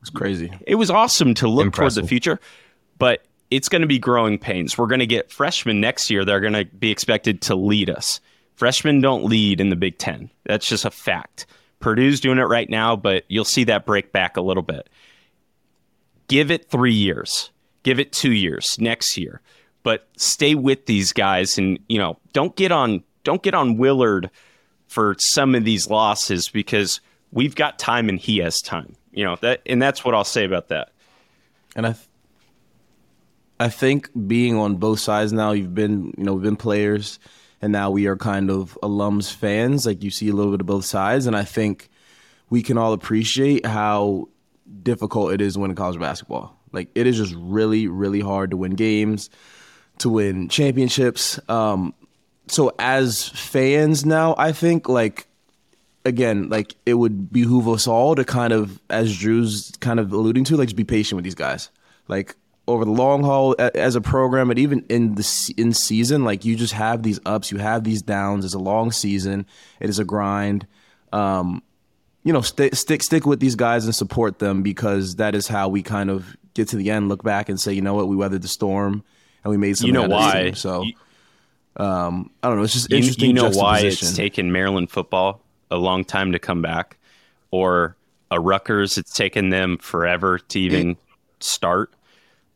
It's 0.00 0.10
crazy. 0.10 0.52
It 0.66 0.74
was 0.74 0.90
awesome 0.90 1.34
to 1.34 1.48
look 1.48 1.66
Impressive. 1.66 2.02
toward 2.02 2.04
the 2.04 2.08
future, 2.08 2.40
but 2.98 3.24
it's 3.50 3.68
going 3.68 3.82
to 3.82 3.88
be 3.88 3.98
growing 3.98 4.38
pains. 4.38 4.76
We're 4.76 4.88
going 4.88 5.00
to 5.00 5.06
get 5.06 5.30
freshmen 5.30 5.80
next 5.80 6.10
year. 6.10 6.24
They're 6.24 6.40
going 6.40 6.54
to 6.54 6.64
be 6.64 6.90
expected 6.90 7.42
to 7.42 7.54
lead 7.54 7.88
us. 7.88 8.20
Freshmen 8.56 9.00
don't 9.00 9.24
lead 9.24 9.60
in 9.60 9.70
the 9.70 9.76
Big 9.76 9.98
Ten. 9.98 10.30
That's 10.44 10.66
just 10.66 10.84
a 10.84 10.90
fact. 10.90 11.46
Purdue's 11.78 12.20
doing 12.20 12.38
it 12.38 12.42
right 12.42 12.68
now, 12.68 12.96
but 12.96 13.24
you'll 13.28 13.44
see 13.44 13.64
that 13.64 13.86
break 13.86 14.12
back 14.12 14.36
a 14.36 14.40
little 14.40 14.62
bit. 14.62 14.88
Give 16.26 16.50
it 16.50 16.68
three 16.70 16.94
years. 16.94 17.51
Give 17.82 17.98
it 17.98 18.12
two 18.12 18.32
years 18.32 18.76
next 18.78 19.16
year. 19.16 19.40
But 19.82 20.08
stay 20.16 20.54
with 20.54 20.86
these 20.86 21.12
guys 21.12 21.58
and, 21.58 21.78
you 21.88 21.98
know, 21.98 22.18
don't 22.32 22.54
get 22.54 22.70
on 22.70 23.02
don't 23.24 23.42
get 23.42 23.54
on 23.54 23.76
Willard 23.76 24.30
for 24.86 25.16
some 25.18 25.54
of 25.54 25.64
these 25.64 25.88
losses 25.88 26.48
because 26.48 27.00
we've 27.30 27.54
got 27.54 27.78
time 27.78 28.08
and 28.08 28.18
he 28.18 28.38
has 28.38 28.60
time. 28.60 28.94
You 29.12 29.24
know, 29.24 29.36
that 29.42 29.62
and 29.66 29.80
that's 29.80 30.04
what 30.04 30.14
I'll 30.14 30.24
say 30.24 30.44
about 30.44 30.68
that. 30.68 30.92
And 31.74 31.86
I, 31.86 31.92
th- 31.92 32.06
I 33.58 33.68
think 33.68 34.10
being 34.26 34.56
on 34.56 34.76
both 34.76 35.00
sides 35.00 35.32
now, 35.32 35.52
you've 35.52 35.74
been, 35.74 36.12
you 36.16 36.24
know, 36.24 36.34
we've 36.34 36.42
been 36.42 36.56
players, 36.56 37.18
and 37.60 37.72
now 37.72 37.90
we 37.90 38.06
are 38.06 38.16
kind 38.16 38.50
of 38.50 38.78
alums 38.82 39.32
fans. 39.32 39.86
Like 39.86 40.02
you 40.02 40.10
see 40.10 40.28
a 40.28 40.32
little 40.32 40.52
bit 40.52 40.60
of 40.60 40.66
both 40.66 40.84
sides, 40.84 41.26
and 41.26 41.36
I 41.36 41.44
think 41.44 41.88
we 42.50 42.62
can 42.62 42.76
all 42.76 42.92
appreciate 42.92 43.64
how 43.64 44.28
difficult 44.82 45.32
it 45.32 45.40
is 45.40 45.54
to 45.54 45.60
win 45.60 45.74
college 45.74 45.98
basketball. 45.98 46.58
Like 46.72 46.88
it 46.94 47.06
is 47.06 47.16
just 47.16 47.34
really, 47.36 47.88
really 47.88 48.20
hard 48.20 48.50
to 48.50 48.56
win 48.56 48.72
games, 48.72 49.30
to 49.98 50.08
win 50.08 50.48
championships. 50.48 51.38
Um, 51.48 51.94
so 52.48 52.72
as 52.78 53.28
fans 53.28 54.04
now, 54.04 54.34
I 54.38 54.52
think 54.52 54.88
like 54.88 55.26
again, 56.04 56.48
like 56.48 56.74
it 56.86 56.94
would 56.94 57.32
behoove 57.32 57.68
us 57.68 57.86
all 57.86 58.14
to 58.14 58.24
kind 58.24 58.52
of, 58.52 58.80
as 58.90 59.16
Drew's 59.16 59.72
kind 59.80 60.00
of 60.00 60.12
alluding 60.12 60.44
to, 60.44 60.56
like 60.56 60.68
just 60.68 60.76
be 60.76 60.84
patient 60.84 61.16
with 61.16 61.24
these 61.24 61.34
guys. 61.34 61.70
Like 62.08 62.34
over 62.68 62.84
the 62.84 62.90
long 62.90 63.22
haul, 63.22 63.54
as 63.58 63.96
a 63.96 64.00
program, 64.00 64.50
and 64.50 64.58
even 64.58 64.84
in 64.88 65.14
the 65.14 65.54
in 65.56 65.72
season, 65.72 66.24
like 66.24 66.44
you 66.44 66.56
just 66.56 66.72
have 66.72 67.02
these 67.02 67.20
ups, 67.26 67.50
you 67.50 67.58
have 67.58 67.84
these 67.84 68.02
downs. 68.02 68.44
It's 68.44 68.54
a 68.54 68.58
long 68.58 68.92
season. 68.92 69.46
It 69.80 69.90
is 69.90 69.98
a 69.98 70.04
grind. 70.04 70.66
Um, 71.12 71.62
you 72.24 72.32
know, 72.32 72.40
st- 72.40 72.76
stick 72.76 73.02
stick 73.02 73.26
with 73.26 73.40
these 73.40 73.56
guys 73.56 73.84
and 73.84 73.94
support 73.94 74.38
them 74.38 74.62
because 74.62 75.16
that 75.16 75.34
is 75.34 75.48
how 75.48 75.68
we 75.68 75.82
kind 75.82 76.10
of 76.10 76.36
get 76.54 76.68
to 76.68 76.76
the 76.76 76.90
end, 76.90 77.08
look 77.08 77.22
back 77.22 77.48
and 77.48 77.60
say, 77.60 77.72
you 77.72 77.82
know 77.82 77.94
what, 77.94 78.08
we 78.08 78.16
weathered 78.16 78.42
the 78.42 78.48
storm 78.48 79.04
and 79.44 79.50
we 79.50 79.56
made 79.56 79.76
some. 79.76 79.86
You 79.86 79.92
know 79.92 80.02
out 80.02 80.04
of 80.04 80.10
this 80.10 80.18
why? 80.18 80.42
team. 80.42 80.54
So 80.54 80.84
um, 81.76 82.30
I 82.42 82.48
don't 82.48 82.58
know. 82.58 82.64
It's 82.64 82.72
just 82.72 82.90
you, 82.90 82.98
interesting. 82.98 83.28
you 83.28 83.32
know 83.34 83.50
why 83.50 83.80
it's 83.80 84.14
taken 84.14 84.52
Maryland 84.52 84.90
football 84.90 85.40
a 85.70 85.76
long 85.76 86.04
time 86.04 86.32
to 86.32 86.38
come 86.38 86.62
back, 86.62 86.98
or 87.50 87.96
a 88.30 88.38
Rutgers 88.38 88.98
it's 88.98 89.12
taken 89.14 89.50
them 89.50 89.78
forever 89.78 90.38
to 90.38 90.60
even 90.60 90.96
start, 91.40 91.92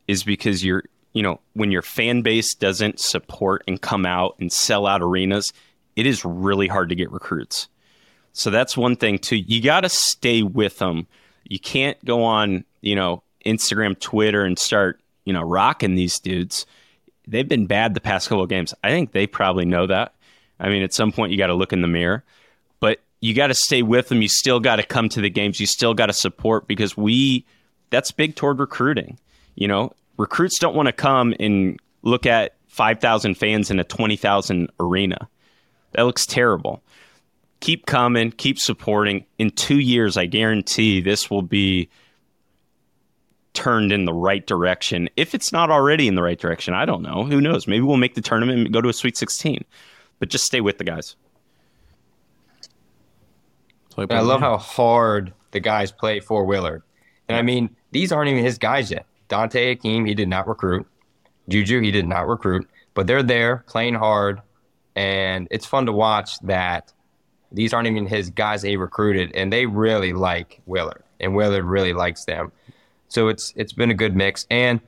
is 0.06 0.22
because 0.22 0.64
you're 0.64 0.84
you 1.12 1.22
know 1.22 1.40
when 1.54 1.70
your 1.70 1.82
fan 1.82 2.22
base 2.22 2.54
doesn't 2.54 3.00
support 3.00 3.64
and 3.66 3.80
come 3.80 4.04
out 4.04 4.36
and 4.38 4.52
sell 4.52 4.86
out 4.86 5.02
arenas, 5.02 5.52
it 5.96 6.06
is 6.06 6.24
really 6.24 6.68
hard 6.68 6.90
to 6.90 6.94
get 6.94 7.10
recruits. 7.10 7.68
So 8.32 8.50
that's 8.50 8.76
one 8.76 8.96
thing 8.96 9.18
too. 9.18 9.36
You 9.36 9.62
got 9.62 9.80
to 9.80 9.88
stay 9.88 10.42
with 10.42 10.78
them. 10.78 11.06
You 11.44 11.58
can't 11.58 12.02
go 12.04 12.22
on 12.22 12.64
you 12.82 12.94
know 12.94 13.22
Instagram, 13.46 13.98
Twitter, 13.98 14.44
and 14.44 14.58
start 14.58 15.00
you 15.24 15.32
know 15.32 15.42
rocking 15.42 15.94
these 15.94 16.18
dudes 16.18 16.66
they've 17.26 17.48
been 17.48 17.66
bad 17.66 17.94
the 17.94 18.00
past 18.00 18.28
couple 18.28 18.42
of 18.42 18.48
games. 18.48 18.72
I 18.84 18.90
think 18.90 19.12
they 19.12 19.26
probably 19.26 19.64
know 19.64 19.86
that. 19.86 20.14
I 20.58 20.68
mean, 20.68 20.82
at 20.82 20.94
some 20.94 21.12
point 21.12 21.32
you 21.32 21.38
got 21.38 21.48
to 21.48 21.54
look 21.54 21.72
in 21.72 21.82
the 21.82 21.88
mirror, 21.88 22.24
but 22.80 23.00
you 23.20 23.34
got 23.34 23.48
to 23.48 23.54
stay 23.54 23.82
with 23.82 24.08
them. 24.08 24.22
You 24.22 24.28
still 24.28 24.60
got 24.60 24.76
to 24.76 24.82
come 24.82 25.08
to 25.10 25.20
the 25.20 25.30
games. 25.30 25.60
You 25.60 25.66
still 25.66 25.94
got 25.94 26.06
to 26.06 26.12
support 26.12 26.66
because 26.66 26.96
we 26.96 27.44
that's 27.90 28.10
big 28.10 28.36
toward 28.36 28.58
recruiting. 28.58 29.18
You 29.54 29.68
know, 29.68 29.92
recruits 30.16 30.58
don't 30.58 30.74
want 30.74 30.86
to 30.86 30.92
come 30.92 31.34
and 31.40 31.78
look 32.02 32.26
at 32.26 32.54
5,000 32.68 33.34
fans 33.36 33.70
in 33.70 33.80
a 33.80 33.84
20,000 33.84 34.70
arena. 34.80 35.28
That 35.92 36.02
looks 36.02 36.26
terrible. 36.26 36.82
Keep 37.60 37.86
coming, 37.86 38.32
keep 38.32 38.58
supporting. 38.58 39.24
In 39.38 39.50
2 39.50 39.78
years, 39.78 40.16
I 40.16 40.26
guarantee 40.26 41.00
this 41.00 41.30
will 41.30 41.42
be 41.42 41.88
turned 43.56 43.90
in 43.90 44.04
the 44.04 44.12
right 44.12 44.46
direction. 44.46 45.08
If 45.16 45.34
it's 45.34 45.50
not 45.50 45.70
already 45.70 46.06
in 46.06 46.14
the 46.14 46.22
right 46.22 46.38
direction, 46.38 46.74
I 46.74 46.84
don't 46.84 47.02
know. 47.02 47.24
Who 47.24 47.40
knows? 47.40 47.66
Maybe 47.66 47.80
we'll 47.80 47.96
make 47.96 48.14
the 48.14 48.20
tournament 48.20 48.58
and 48.58 48.72
go 48.72 48.80
to 48.80 48.88
a 48.88 48.92
Sweet 48.92 49.16
16. 49.16 49.64
But 50.18 50.28
just 50.28 50.44
stay 50.44 50.60
with 50.60 50.78
the 50.78 50.84
guys. 50.84 51.16
So 53.94 54.06
I 54.10 54.20
love 54.20 54.40
how 54.40 54.58
hard 54.58 55.32
the 55.52 55.60
guys 55.60 55.90
play 55.90 56.20
for 56.20 56.44
Willard. 56.44 56.82
And 57.28 57.36
I 57.36 57.42
mean, 57.42 57.74
these 57.90 58.12
aren't 58.12 58.30
even 58.30 58.44
his 58.44 58.58
guys 58.58 58.90
yet. 58.90 59.06
Donta 59.28 59.76
Akeem, 59.76 60.06
he 60.06 60.14
did 60.14 60.28
not 60.28 60.46
recruit. 60.46 60.86
Juju, 61.48 61.80
he 61.80 61.90
did 61.90 62.06
not 62.06 62.28
recruit. 62.28 62.68
But 62.94 63.06
they're 63.06 63.22
there 63.22 63.64
playing 63.66 63.94
hard. 63.94 64.40
And 64.94 65.48
it's 65.50 65.66
fun 65.66 65.86
to 65.86 65.92
watch 65.92 66.38
that 66.40 66.92
these 67.52 67.72
aren't 67.72 67.88
even 67.88 68.06
his 68.06 68.30
guys 68.30 68.62
that 68.62 68.68
he 68.68 68.76
recruited. 68.76 69.34
And 69.34 69.52
they 69.52 69.66
really 69.66 70.12
like 70.12 70.60
Willard. 70.66 71.02
And 71.20 71.34
Willard 71.34 71.64
really 71.64 71.94
likes 71.94 72.26
them. 72.26 72.52
So 73.08 73.28
it's 73.28 73.52
it's 73.56 73.72
been 73.72 73.90
a 73.90 73.94
good 73.94 74.16
mix. 74.16 74.46
And 74.50 74.80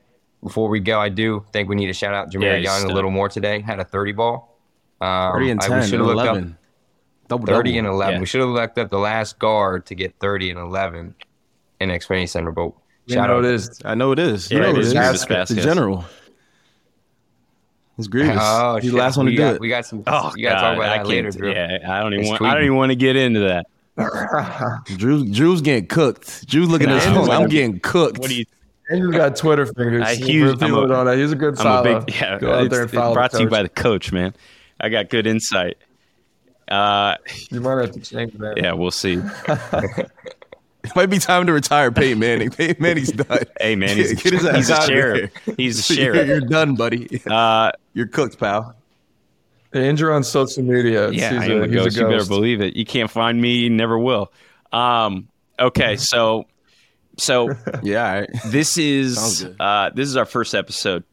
before 0.43 0.69
we 0.69 0.81
go, 0.81 1.01
I 1.01 1.09
do 1.09 1.45
think 1.53 1.69
we 1.69 1.77
need 1.77 1.87
to 1.87 1.93
shout 1.93 2.14
out 2.14 2.33
Yeah, 2.33 2.41
Jahmir 2.41 2.57
he's 2.59 2.64
Young 2.66 2.91
a 2.91 2.95
little 2.95 3.11
more 3.11 3.29
today. 3.29 3.61
Had 3.61 3.81
a 3.81 3.85
30 3.85 4.12
ball. 4.12 4.59
Um, 5.01 5.33
30 5.33 5.51
and 5.51 5.61
I- 5.61 5.69
we 5.69 5.75
and 5.77 5.85
should 5.89 5.99
have 6.01 6.07
looked 6.09 6.29
up 6.29 6.45
Double, 7.29 7.47
30 7.47 7.71
double. 7.73 7.79
and 7.79 7.87
11. 7.95 8.14
Yeah. 8.14 8.21
We 8.21 8.27
should 8.27 8.41
have 8.41 8.51
looked 8.51 8.79
up 8.79 8.91
the 8.91 8.99
last 8.99 9.39
guard 9.39 9.87
to 9.87 9.95
get 9.95 10.14
30 10.21 10.51
and 10.51 10.59
11 10.59 11.14
in 11.81 11.89
Xfinity 11.91 12.29
Center. 12.29 12.51
But 12.53 12.73
You 13.07 13.14
shout 13.14 13.29
know 13.29 13.39
out. 13.39 13.45
it 13.45 13.51
is. 13.55 13.81
I 13.85 13.95
know 13.95 14.12
it 14.12 14.19
is. 14.19 14.51
You 14.51 14.59
Yeah, 14.59 14.62
know 14.64 14.71
it 14.71 14.77
it 14.77 14.81
is 14.81 14.87
is. 14.89 15.25
Grievous 15.25 15.49
The 15.51 15.61
general. 15.62 16.05
It's 17.99 18.07
Grievous. 18.09 18.37
Oh, 18.41 18.77
He's 18.77 18.85
shit. 18.85 18.93
the 18.93 18.99
last 18.99 19.16
one 19.16 19.27
to 19.27 19.31
we 19.33 19.37
do 19.37 19.43
got, 19.43 19.55
it. 19.57 19.61
We 19.61 19.69
got 19.69 19.85
some. 19.87 20.03
Oh, 20.07 20.33
you 20.37 20.45
got 20.49 20.55
to 20.55 20.61
talk 20.61 20.77
about 20.77 20.89
I 20.89 20.99
that 20.99 21.07
later, 21.07 21.31
can't- 21.31 21.37
Drew. 21.37 21.53
Yeah, 21.53 21.79
I 21.89 22.01
don't 22.01 22.12
even 22.14 22.25
He's 22.25 22.31
want. 22.31 22.43
I 22.43 22.55
don't 22.55 22.64
even 22.64 22.77
want 22.77 22.91
to 22.91 22.97
get 22.97 23.16
into 23.16 23.41
that. 23.41 23.66
Drew, 24.97 25.27
Drew's 25.29 25.61
getting 25.61 25.87
cooked. 25.87 26.47
Drew's 26.49 26.69
looking 26.69 26.89
at 26.89 26.97
his 26.97 27.05
phone. 27.05 27.31
I'm- 27.31 27.43
I'm 27.43 27.49
getting 27.49 27.81
cooked. 27.81 28.19
What 28.19 28.29
do 28.31 28.37
you? 28.37 28.45
Andrew's 28.91 29.17
got 29.17 29.37
Twitter 29.37 29.67
fingers. 29.67 30.03
I, 30.03 30.15
huge, 30.15 30.63
I'm 30.63 30.75
a- 30.75 30.87
don't 30.89 31.05
know, 31.07 31.17
he's 31.17 31.33
a 31.33 31.37
good 31.37 31.59
I'm 31.59 31.63
follow. 31.65 31.97
a 31.97 32.01
big 32.05 32.15
yeah. 32.15 32.39
Go 32.39 32.55
out 32.55 32.71
there 32.71 32.83
and 32.83 32.91
follow. 32.91 33.13
brought 33.15 33.33
to 33.33 33.41
you 33.41 33.49
by 33.49 33.63
the 33.63 33.69
coach, 33.69 34.13
man. 34.13 34.35
I 34.81 34.89
got 34.89 35.11
good 35.11 35.27
insight. 35.27 35.77
Uh, 36.69 37.17
You 37.51 37.61
might 37.61 37.81
have 37.83 37.93
to 37.93 38.01
change 38.01 38.33
that. 38.35 38.55
yeah, 38.57 38.73
we'll 38.73 38.91
see. 38.91 39.21
It 40.85 40.95
might 40.97 41.07
be 41.07 41.19
time 41.19 41.45
to 41.47 41.53
retire 41.53 41.91
Peyton 41.91 42.19
Manning. 42.21 42.51
Peyton 42.51 42.81
Manning's 42.81 43.11
done. 43.13 43.41
Hey 43.61 43.75
man, 43.77 43.97
he's, 43.97 44.13
Get 44.23 44.33
his 44.33 44.43
he's 44.43 44.71
ass 44.71 44.71
a 44.71 44.75
out 44.83 44.89
sheriff. 44.89 45.31
here. 45.45 45.55
He's 45.57 45.91
a 45.91 45.95
You're, 46.01 46.15
sheriff. 46.15 46.29
you're 46.29 46.41
done, 46.41 46.77
buddy. 46.77 47.21
Uh, 47.29 47.73
You're 47.95 48.07
cooked, 48.07 48.39
pal. 48.39 48.75
Andrew 49.73 50.12
on 50.12 50.25
social 50.25 50.62
media. 50.62 51.11
yeah, 51.11 51.31
he's 51.31 51.41
I 51.41 51.45
am 51.53 51.62
a 51.62 51.66
he's 51.66 51.75
ghost. 51.75 51.97
You 51.97 52.09
better 52.09 52.27
believe 52.27 52.61
it. 52.61 52.77
You 52.77 52.85
can't 52.85 53.11
find 53.11 53.41
me. 53.41 53.57
You 53.57 53.71
never 53.71 53.99
will. 53.99 54.33
Um, 54.73 55.29
okay, 55.59 55.97
so 55.97 56.47
so 57.16 57.51
Yeah, 57.83 58.27
this 58.47 58.79
is 58.79 59.47
uh, 59.61 59.91
this 59.95 60.09
is 60.09 60.16
our 60.16 60.25
first 60.25 60.55
episode. 60.55 61.05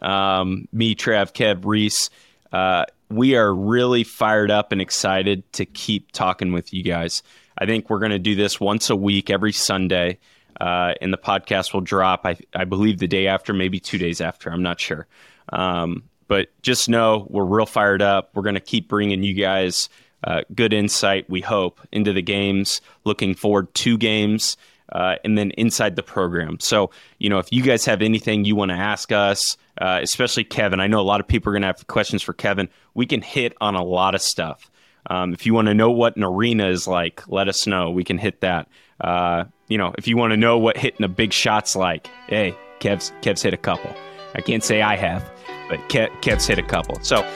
Um, 0.00 0.68
me, 0.72 0.94
Trav, 0.94 1.32
Kev, 1.32 1.64
Reese. 1.64 2.10
Uh, 2.52 2.84
we 3.08 3.36
are 3.36 3.54
really 3.54 4.04
fired 4.04 4.50
up 4.50 4.72
and 4.72 4.80
excited 4.80 5.50
to 5.52 5.64
keep 5.64 6.12
talking 6.12 6.52
with 6.52 6.72
you 6.72 6.82
guys. 6.82 7.22
I 7.58 7.66
think 7.66 7.88
we're 7.90 7.98
going 7.98 8.10
to 8.12 8.18
do 8.18 8.34
this 8.34 8.58
once 8.58 8.90
a 8.90 8.96
week, 8.96 9.30
every 9.30 9.52
Sunday, 9.52 10.18
uh, 10.60 10.94
and 11.00 11.12
the 11.12 11.18
podcast 11.18 11.74
will 11.74 11.82
drop. 11.82 12.22
I, 12.24 12.36
I 12.54 12.64
believe 12.64 12.98
the 12.98 13.06
day 13.06 13.26
after, 13.26 13.52
maybe 13.52 13.78
two 13.78 13.98
days 13.98 14.20
after. 14.20 14.50
I'm 14.50 14.62
not 14.62 14.80
sure. 14.80 15.06
Um, 15.50 16.04
but 16.32 16.48
just 16.62 16.88
know 16.88 17.26
we're 17.28 17.44
real 17.44 17.66
fired 17.66 18.00
up. 18.00 18.30
We're 18.32 18.42
going 18.42 18.54
to 18.54 18.60
keep 18.60 18.88
bringing 18.88 19.22
you 19.22 19.34
guys 19.34 19.90
uh, 20.24 20.40
good 20.54 20.72
insight, 20.72 21.28
we 21.28 21.42
hope, 21.42 21.78
into 21.92 22.14
the 22.14 22.22
games. 22.22 22.80
Looking 23.04 23.34
forward 23.34 23.74
to 23.74 23.98
games 23.98 24.56
uh, 24.92 25.16
and 25.24 25.36
then 25.36 25.50
inside 25.58 25.94
the 25.94 26.02
program. 26.02 26.58
So, 26.58 26.90
you 27.18 27.28
know, 27.28 27.38
if 27.38 27.52
you 27.52 27.62
guys 27.62 27.84
have 27.84 28.00
anything 28.00 28.46
you 28.46 28.56
want 28.56 28.70
to 28.70 28.76
ask 28.78 29.12
us, 29.12 29.58
uh, 29.76 30.00
especially 30.02 30.44
Kevin, 30.44 30.80
I 30.80 30.86
know 30.86 31.00
a 31.00 31.02
lot 31.02 31.20
of 31.20 31.28
people 31.28 31.50
are 31.50 31.52
going 31.52 31.60
to 31.60 31.66
have 31.66 31.86
questions 31.86 32.22
for 32.22 32.32
Kevin. 32.32 32.70
We 32.94 33.04
can 33.04 33.20
hit 33.20 33.54
on 33.60 33.74
a 33.74 33.84
lot 33.84 34.14
of 34.14 34.22
stuff. 34.22 34.70
Um, 35.10 35.34
if 35.34 35.44
you 35.44 35.52
want 35.52 35.68
to 35.68 35.74
know 35.74 35.90
what 35.90 36.16
an 36.16 36.24
arena 36.24 36.66
is 36.68 36.88
like, 36.88 37.28
let 37.28 37.46
us 37.46 37.66
know. 37.66 37.90
We 37.90 38.04
can 38.04 38.16
hit 38.16 38.40
that. 38.40 38.68
Uh, 39.02 39.44
you 39.68 39.76
know, 39.76 39.94
if 39.98 40.08
you 40.08 40.16
want 40.16 40.30
to 40.30 40.38
know 40.38 40.56
what 40.56 40.78
hitting 40.78 41.04
a 41.04 41.08
big 41.08 41.34
shot's 41.34 41.76
like, 41.76 42.08
hey, 42.26 42.56
Kev's 42.80 43.12
Kev's 43.20 43.42
hit 43.42 43.52
a 43.52 43.58
couple. 43.58 43.94
I 44.34 44.40
can't 44.40 44.64
say 44.64 44.80
I 44.80 44.96
have, 44.96 45.30
but 45.72 45.88
Kev, 45.88 46.08
Kev's 46.20 46.46
hit 46.46 46.58
a 46.58 46.62
couple. 46.62 46.98
So 47.02 47.16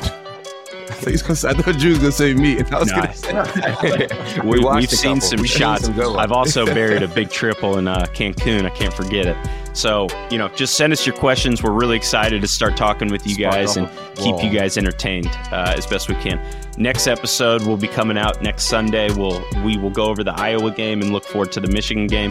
I 0.89 0.91
thought, 0.91 1.05
he 1.07 1.13
was 1.13 1.23
gonna 1.23 1.37
say, 1.37 1.49
I 1.49 1.53
thought 1.55 1.81
you 1.83 1.89
was 1.91 1.99
gonna 1.99 2.13
say 2.13 2.35
me, 2.35 2.59
and 2.59 2.69
I 2.75 2.79
was 2.79 2.91
Nah. 2.93 3.01
gonna 3.07 3.15
say 3.15 4.41
we, 4.45 4.61
watched 4.61 4.81
we've 4.83 4.91
seen 4.91 5.15
couple. 5.15 5.29
some 5.29 5.41
We've 5.41 5.51
seen 5.51 5.59
shots. 5.59 5.85
some. 5.87 6.19
I've 6.19 6.31
also 6.33 6.65
buried 6.67 7.03
a 7.03 7.09
big 7.09 7.31
triple 7.31 7.79
in 7.79 7.89
uh, 7.89 8.07
Cancun. 8.15 8.65
I 8.67 8.71
can't 8.71 8.95
forget 8.95 9.27
it. 9.27 9.37
So, 9.73 10.07
you 10.31 10.39
know, 10.39 10.49
just 10.49 10.75
send 10.77 10.93
us 10.93 11.05
your 11.07 11.15
questions. 11.17 11.63
We're 11.63 11.73
really 11.73 11.97
excited 11.97 12.41
to 12.41 12.49
start 12.49 12.77
talking 12.79 13.09
with 13.09 13.27
you 13.27 13.35
Spark 13.35 13.53
guys 13.55 13.77
and 13.77 13.87
off 13.89 14.15
keep 14.15 14.35
wall. 14.37 14.45
you 14.45 14.51
guys 14.59 14.79
entertained 14.79 15.27
uh, 15.53 15.75
as 15.77 15.87
best 15.87 16.09
we 16.09 16.15
can. 16.15 16.41
Next 16.79 17.07
episode 17.07 17.63
will 17.63 17.77
be 17.77 17.89
coming 17.89 18.17
out 18.17 18.41
next 18.41 18.67
Sunday. 18.67 19.11
We'll 19.13 19.43
we 19.65 19.77
will 19.77 19.91
go 19.91 20.05
over 20.07 20.23
the 20.25 20.33
Iowa 20.33 20.71
game 20.71 21.03
and 21.03 21.13
look 21.13 21.25
forward 21.25 21.53
to 21.53 21.61
the 21.61 21.69
Michigan 21.69 22.07
game. 22.07 22.31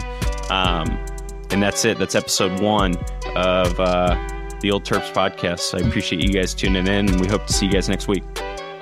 Um, 0.50 0.88
and 1.50 1.62
that's 1.62 1.84
it. 1.84 1.98
That's 1.98 2.14
episode 2.16 2.58
one 2.60 2.96
of 3.36 3.78
uh, 3.78 4.16
the 4.60 4.70
Old 4.70 4.84
Terps 4.84 5.12
podcast. 5.12 5.74
I 5.74 5.86
appreciate 5.86 6.22
you 6.22 6.32
guys 6.32 6.54
tuning 6.54 6.86
in, 6.86 7.08
and 7.08 7.20
we 7.20 7.26
hope 7.26 7.46
to 7.46 7.52
see 7.52 7.66
you 7.66 7.72
guys 7.72 7.88
next 7.88 8.08
week. 8.08 8.22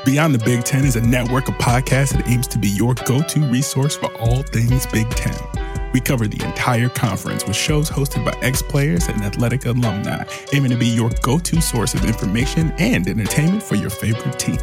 Beyond 0.04 0.34
the 0.34 0.44
Big 0.44 0.64
Ten 0.64 0.84
is 0.84 0.96
a 0.96 1.00
network 1.00 1.48
of 1.48 1.54
podcasts 1.54 2.12
that 2.12 2.28
aims 2.28 2.46
to 2.48 2.58
be 2.58 2.68
your 2.68 2.94
go 3.06 3.22
to 3.22 3.40
resource 3.40 3.96
for 3.96 4.12
all 4.16 4.42
things 4.42 4.86
Big 4.86 5.08
Ten. 5.10 5.34
We 5.94 6.00
cover 6.00 6.26
the 6.26 6.44
entire 6.44 6.88
conference 6.88 7.46
with 7.46 7.56
shows 7.56 7.88
hosted 7.88 8.24
by 8.24 8.36
ex 8.42 8.60
players 8.60 9.06
and 9.08 9.22
athletic 9.22 9.64
alumni, 9.64 10.24
aiming 10.52 10.72
to 10.72 10.76
be 10.76 10.88
your 10.88 11.10
go 11.22 11.38
to 11.38 11.60
source 11.62 11.94
of 11.94 12.04
information 12.04 12.72
and 12.78 13.06
entertainment 13.06 13.62
for 13.62 13.76
your 13.76 13.90
favorite 13.90 14.38
team. 14.38 14.58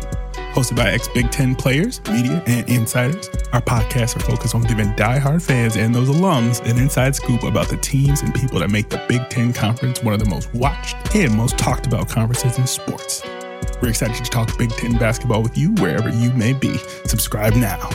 Hosted 0.54 0.76
by 0.76 0.92
ex 0.92 1.08
Big 1.08 1.32
Ten 1.32 1.56
players, 1.56 2.02
media, 2.10 2.44
and 2.46 2.68
insiders, 2.70 3.30
our 3.54 3.62
podcasts 3.62 4.18
are 4.18 4.20
focused 4.20 4.54
on 4.54 4.64
giving 4.64 4.88
diehard 4.96 5.42
fans 5.42 5.78
and 5.78 5.96
those 5.96 6.10
alums 6.10 6.60
an 6.70 6.78
inside 6.78 7.16
scoop 7.16 7.44
about 7.44 7.70
the 7.70 7.78
teams 7.78 8.22
and 8.22 8.36
people 8.36 8.60
that 8.60 8.70
make 8.70 8.90
the 8.90 9.02
Big 9.08 9.30
Ten 9.30 9.54
Conference 9.54 10.04
one 10.04 10.14
of 10.14 10.20
the 10.20 10.30
most 10.30 10.54
watched 10.54 11.16
and 11.16 11.34
most 11.38 11.58
talked 11.58 11.88
about 11.88 12.10
conferences 12.10 12.58
in 12.58 12.68
sports. 12.68 13.24
We're 13.82 13.90
excited 13.90 14.22
to 14.24 14.30
talk 14.30 14.58
Big 14.58 14.72
Ten 14.72 14.98
basketball 14.98 15.42
with 15.42 15.58
you 15.58 15.72
wherever 15.76 16.10
you 16.10 16.32
may 16.34 16.52
be. 16.52 16.76
Subscribe 17.06 17.56
now. 17.56 17.90